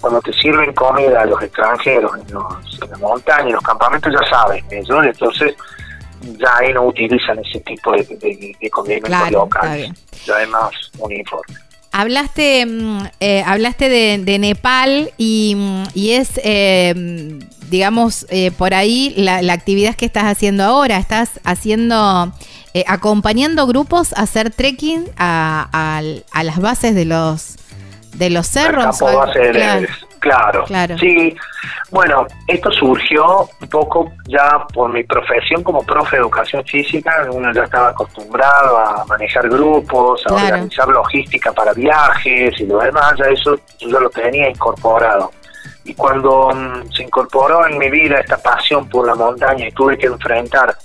[0.00, 4.12] cuando te sirven comida a los extranjeros en, los, en la montaña, en los campamentos,
[4.12, 5.54] ya saben ellos, entonces
[6.38, 8.04] ya ahí no utilizan ese tipo de,
[8.60, 9.92] de, condimentos locales,
[10.24, 11.54] ya es más uniforme.
[11.92, 17.38] Hablaste, mm, eh, hablaste de, Nepal y, mm, es, eh,
[17.72, 20.98] digamos, eh, por ahí la, actividad que estás haciendo ahora.
[20.98, 22.32] Estás haciendo,
[22.86, 27.56] acompañando grupos a hacer trekking a, a, las bases de los
[28.14, 29.02] de los cerros.
[30.22, 30.96] Claro, claro.
[30.98, 31.34] Sí,
[31.90, 37.26] bueno, esto surgió un poco ya por mi profesión como profe de educación física.
[37.32, 43.14] Uno ya estaba acostumbrado a manejar grupos, a organizar logística para viajes y lo demás.
[43.18, 45.32] Ya eso yo lo tenía incorporado.
[45.84, 49.98] Y cuando mm, se incorporó en mi vida esta pasión por la montaña y tuve
[49.98, 50.76] que enfrentar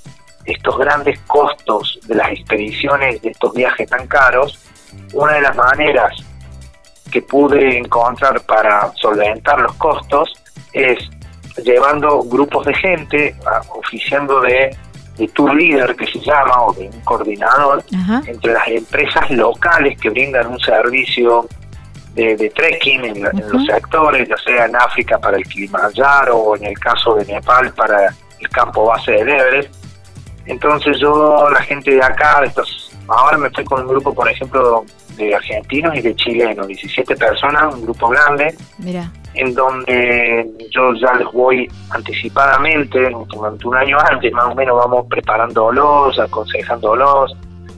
[0.45, 4.59] estos grandes costos de las expediciones, de estos viajes tan caros,
[5.13, 6.13] una de las maneras
[7.11, 10.31] que pude encontrar para solventar los costos
[10.73, 10.97] es
[11.63, 13.35] llevando grupos de gente,
[13.69, 14.75] oficiando de,
[15.33, 17.83] tour leader que se llama, o de un coordinador,
[18.27, 21.47] entre las empresas locales que brindan un servicio
[22.17, 26.79] de, trekking en, los sectores, ya sea en África para el Kilimanjaro o en el
[26.79, 29.73] caso de Nepal para el campo base de Everest.
[30.45, 34.29] Entonces yo, la gente de acá, de estos, ahora me estoy con un grupo, por
[34.29, 34.85] ejemplo,
[35.17, 38.55] de argentinos y de chilenos, 17 personas, un grupo grande,
[39.33, 45.05] en donde yo ya les voy anticipadamente, durante un año antes más o menos vamos
[45.09, 47.35] preparándolos, aconsejándolos,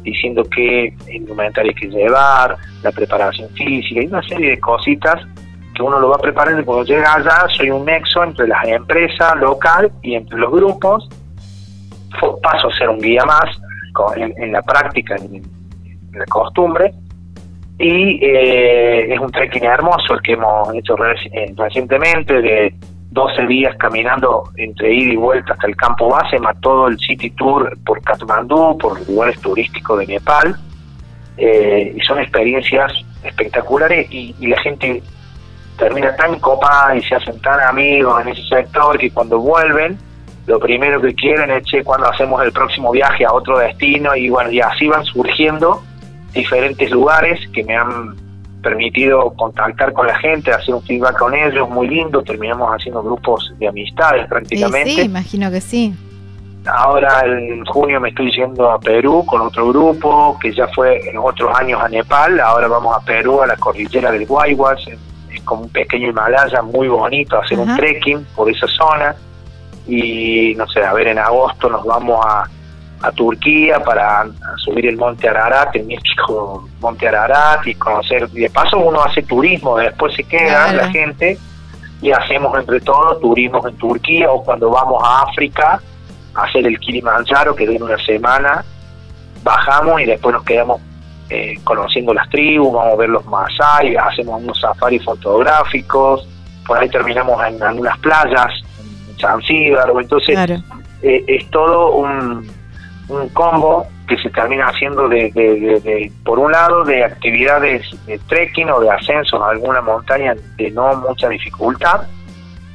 [0.09, 5.15] diciendo qué indumentaria hay que llevar, la preparación física y una serie de cositas
[5.75, 6.63] que uno lo va preparando.
[6.65, 11.07] Cuando llega allá soy un nexo entre las empresas local y entre los grupos,
[12.41, 13.45] paso a ser un guía más
[14.15, 15.41] en, la práctica, en
[16.13, 16.93] la costumbre,
[17.79, 22.73] y eh, es un trekking hermoso el que hemos hecho eh, recientemente de
[23.11, 27.31] 12 días caminando entre ida y vuelta hasta el campo base, más todo el city
[27.31, 30.55] tour por Katmandú, por lugares turísticos de Nepal,
[31.37, 32.91] eh, y son experiencias
[33.23, 35.01] espectaculares y, la gente
[35.77, 39.97] termina tan copada y se hacen tan amigos en ese sector que cuando vuelven
[40.45, 44.29] lo primero que quieren es che, cuando hacemos el próximo viaje a otro destino y
[44.29, 45.81] bueno, y así van surgiendo
[46.33, 48.15] diferentes lugares que me han
[48.61, 53.53] permitido contactar con la gente, hacer un feedback con ellos, muy lindo, terminamos haciendo grupos
[53.57, 54.91] de amistades prácticamente.
[54.91, 55.93] Sí, imagino que sí.
[56.65, 61.17] Ahora en junio me estoy yendo a Perú con otro grupo, que ya fue en
[61.17, 65.63] otros años a Nepal, ahora vamos a Perú, a la cordillera del Guayguas, es como
[65.63, 69.15] un pequeño Himalaya muy bonito, hacer un trekking por esa zona
[69.87, 72.45] y no sé, a ver, en agosto nos vamos a
[73.01, 74.27] a Turquía para
[74.57, 79.23] subir el Monte Ararat, el místico Monte Ararat y conocer, y de paso uno hace
[79.23, 81.37] turismo, después se queda la gente
[82.01, 85.81] y hacemos entre todos turismo en Turquía o cuando vamos a África
[86.33, 88.63] a hacer el Kilimanjaro que dura una semana,
[89.43, 90.81] bajamos y después nos quedamos
[91.29, 96.27] eh, conociendo las tribus, vamos a ver los Masai, hacemos unos safaris fotográficos,
[96.65, 98.51] por ahí terminamos en algunas playas,
[99.09, 100.37] en Zanzíbar, entonces
[101.01, 102.58] eh, es todo un
[103.09, 108.79] un combo que se termina haciendo de, por un lado, de actividades de trekking o
[108.79, 112.07] de ascenso a alguna montaña de no mucha dificultad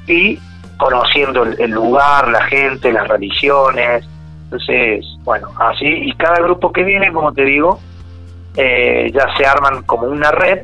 [0.06, 0.38] y
[0.76, 4.04] conociendo el, lugar, la gente, las religiones.
[4.44, 7.80] Entonces, bueno, así, y cada grupo que viene, como te digo,
[8.56, 10.62] eh, ya se arman como una red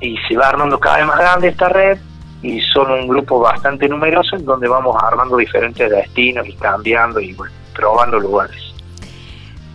[0.00, 1.98] y se va armando cada vez más grande esta red
[2.42, 7.36] y son un grupo bastante numeroso en donde vamos armando diferentes destinos y cambiando y
[7.74, 8.71] probando lugares.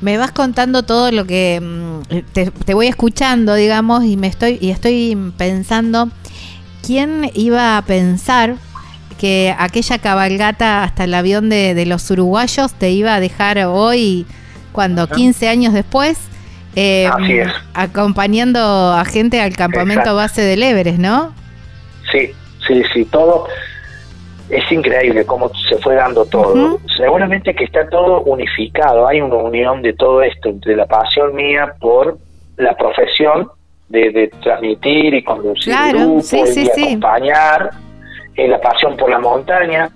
[0.01, 2.01] Me vas contando todo lo que mm,
[2.33, 6.09] te, voy escuchando, digamos, y me estoy y estoy pensando
[6.85, 8.55] quién iba a pensar
[9.19, 14.27] que aquella cabalgata hasta el avión de, los uruguayos te iba a dejar hoy,
[14.71, 16.19] cuando 15 años después,
[16.75, 17.09] eh,
[17.73, 21.33] acompañando a gente al campamento base del Everest, ¿no?
[22.11, 22.31] Sí,
[22.67, 23.47] sí, sí, todo
[24.49, 26.79] es increíble cómo se fue dando todo.
[26.95, 31.73] Seguramente que está todo unificado, hay una unión de todo esto, entre la pasión mía
[31.79, 32.17] por
[32.55, 33.49] la profesión
[33.89, 37.71] de, transmitir y conducir grupos y acompañar,
[38.35, 39.89] eh, la pasión por la montaña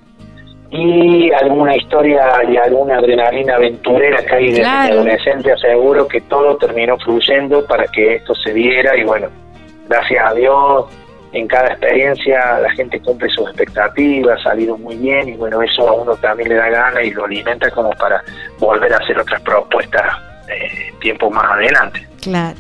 [0.69, 6.97] y alguna historia y alguna adrenalina aventurera que hay de adolescente, aseguro que todo terminó
[6.97, 9.27] fluyendo para que esto se diera y bueno,
[9.89, 10.85] gracias a Dios
[11.33, 15.87] en cada experiencia la gente cumple sus expectativas, ha salido muy bien y bueno, eso
[15.87, 18.23] a uno también le da gana y lo alimenta como para
[18.59, 20.17] volver a hacer otras propuestas
[20.47, 22.07] eh, tiempo más adelante.
[22.21, 22.57] Claro.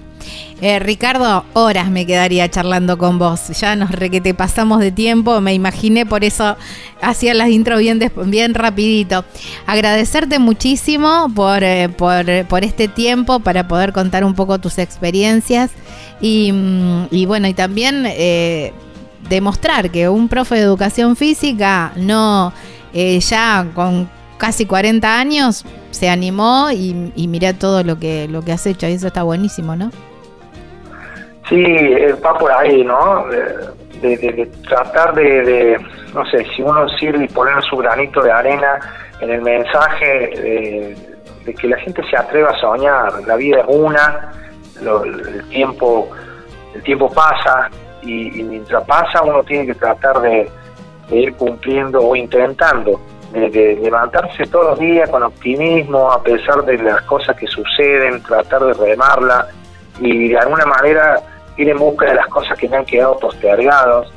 [0.61, 3.47] Eh, Ricardo, horas me quedaría charlando con vos.
[3.59, 6.55] Ya nos requete pasamos de tiempo, me imaginé, por eso
[7.01, 9.25] hacía las intro bien, bien rapidito.
[9.65, 15.71] Agradecerte muchísimo por, eh, por, por, este tiempo para poder contar un poco tus experiencias
[16.21, 18.71] y, mm, y bueno, y también eh,
[19.29, 22.53] demostrar que un profe de educación física no
[22.93, 28.65] ya con casi 40 años se animó y, y todo lo que, lo que has
[28.67, 29.91] hecho y eso está buenísimo, ¿no?
[31.51, 31.65] Sí,
[32.25, 33.25] va por ahí, ¿no?
[33.27, 35.77] De, tratar de,
[36.13, 38.79] no sé, si uno sirve y poner su granito de arena
[39.19, 40.95] en el mensaje
[41.45, 43.21] de, que la gente se atreva a soñar.
[43.27, 44.31] La vida es una,
[44.81, 46.09] el tiempo
[46.73, 47.69] el tiempo pasa
[48.01, 50.49] y, mientras pasa uno tiene que tratar de,
[51.11, 52.97] ir cumpliendo o intentando
[53.33, 58.63] de, levantarse todos los días con optimismo a pesar de las cosas que suceden, tratar
[58.63, 59.47] de remarla
[59.99, 61.21] y de alguna manera
[61.57, 64.11] ir en busca de las cosas que me han quedado postergados,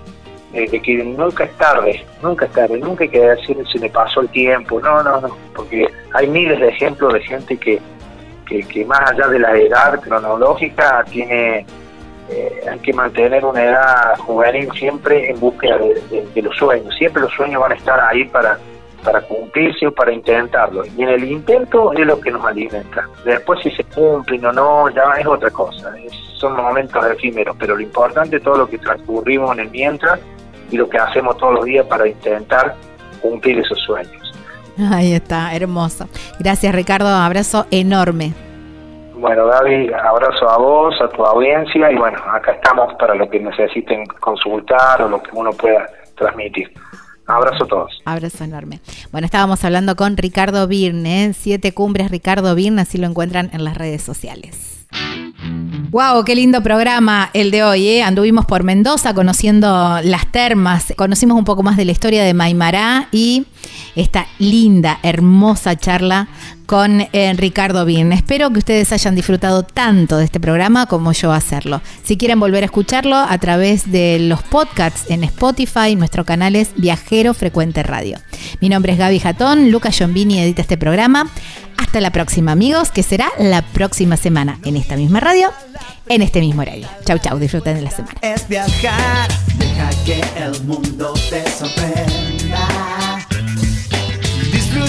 [0.52, 3.90] eh, de que nunca es tarde, nunca es tarde, nunca hay que decir si me
[3.90, 7.80] pasó el tiempo, no, no, no, porque hay miles de ejemplos de gente que,
[8.46, 11.66] que, más allá de la edad cronológica tiene
[12.30, 16.94] eh, hay que mantener una edad juvenil siempre en búsqueda de, los sueños.
[16.96, 18.58] Siempre los sueños van a estar ahí para,
[19.04, 20.84] para cumplirse o para intentarlo.
[20.84, 23.08] Y en el intento es lo que nos alimenta.
[23.24, 25.92] Después si se cumplen o no, ya es otra cosa.
[26.38, 30.18] son momentos efímeros, pero lo importante es todo lo que transcurrimos en el mientras
[30.70, 32.74] y lo que hacemos todos los días para intentar
[33.20, 34.32] cumplir esos sueños.
[34.90, 36.08] Ahí está, hermoso.
[36.40, 38.32] Gracias Ricardo, abrazo enorme.
[39.14, 43.38] Bueno, David, abrazo a vos, a tu audiencia y bueno, acá estamos para lo que
[43.38, 45.86] necesiten consultar o lo que uno pueda
[46.16, 46.72] transmitir.
[47.26, 48.02] Abrazo a todos.
[48.04, 48.80] Abrazo enorme.
[49.12, 53.76] Bueno, estábamos hablando con Ricardo Birne, Siete Cumbres Ricardo Birne, así lo encuentran en las
[53.76, 54.86] redes sociales.
[55.90, 57.86] Wow, qué lindo programa el de hoy.
[57.86, 58.02] ¿eh?
[58.02, 63.08] Anduvimos por Mendoza conociendo las termas, conocimos un poco más de la historia de Maimará
[63.12, 63.46] y
[63.94, 66.28] esta linda, hermosa charla
[66.66, 68.12] con eh, Ricardo Bien.
[68.12, 71.82] Espero que ustedes hayan disfrutado tanto de este programa como yo hacerlo.
[72.02, 76.70] Si quieren volver a escucharlo a través de los podcasts en Spotify, nuestro canal es
[76.76, 78.18] Viajero Frecuente Radio.
[78.60, 81.30] Mi nombre es Gaby Jatón, Lucas Giombini edita este programa.
[81.76, 85.50] Hasta la próxima, amigos, que será la próxima semana en esta misma radio,
[86.08, 86.86] en este mismo horario.
[87.04, 88.14] Chau, chau, disfruten de la semana.
[88.22, 89.28] Es viajar,
[89.58, 92.93] deja que el mundo te sorprenda.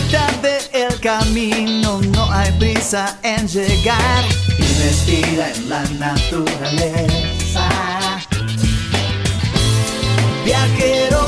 [0.06, 0.28] Disfruta
[0.72, 4.24] del camino, no hay prisa en llegar.
[4.58, 7.70] Y respira en la naturaleza.
[10.44, 11.28] Viajero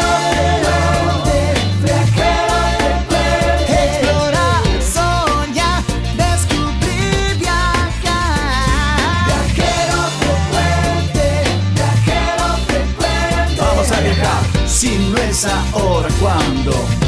[15.43, 16.69] viajero frecuente.
[16.69, 17.00] Vamos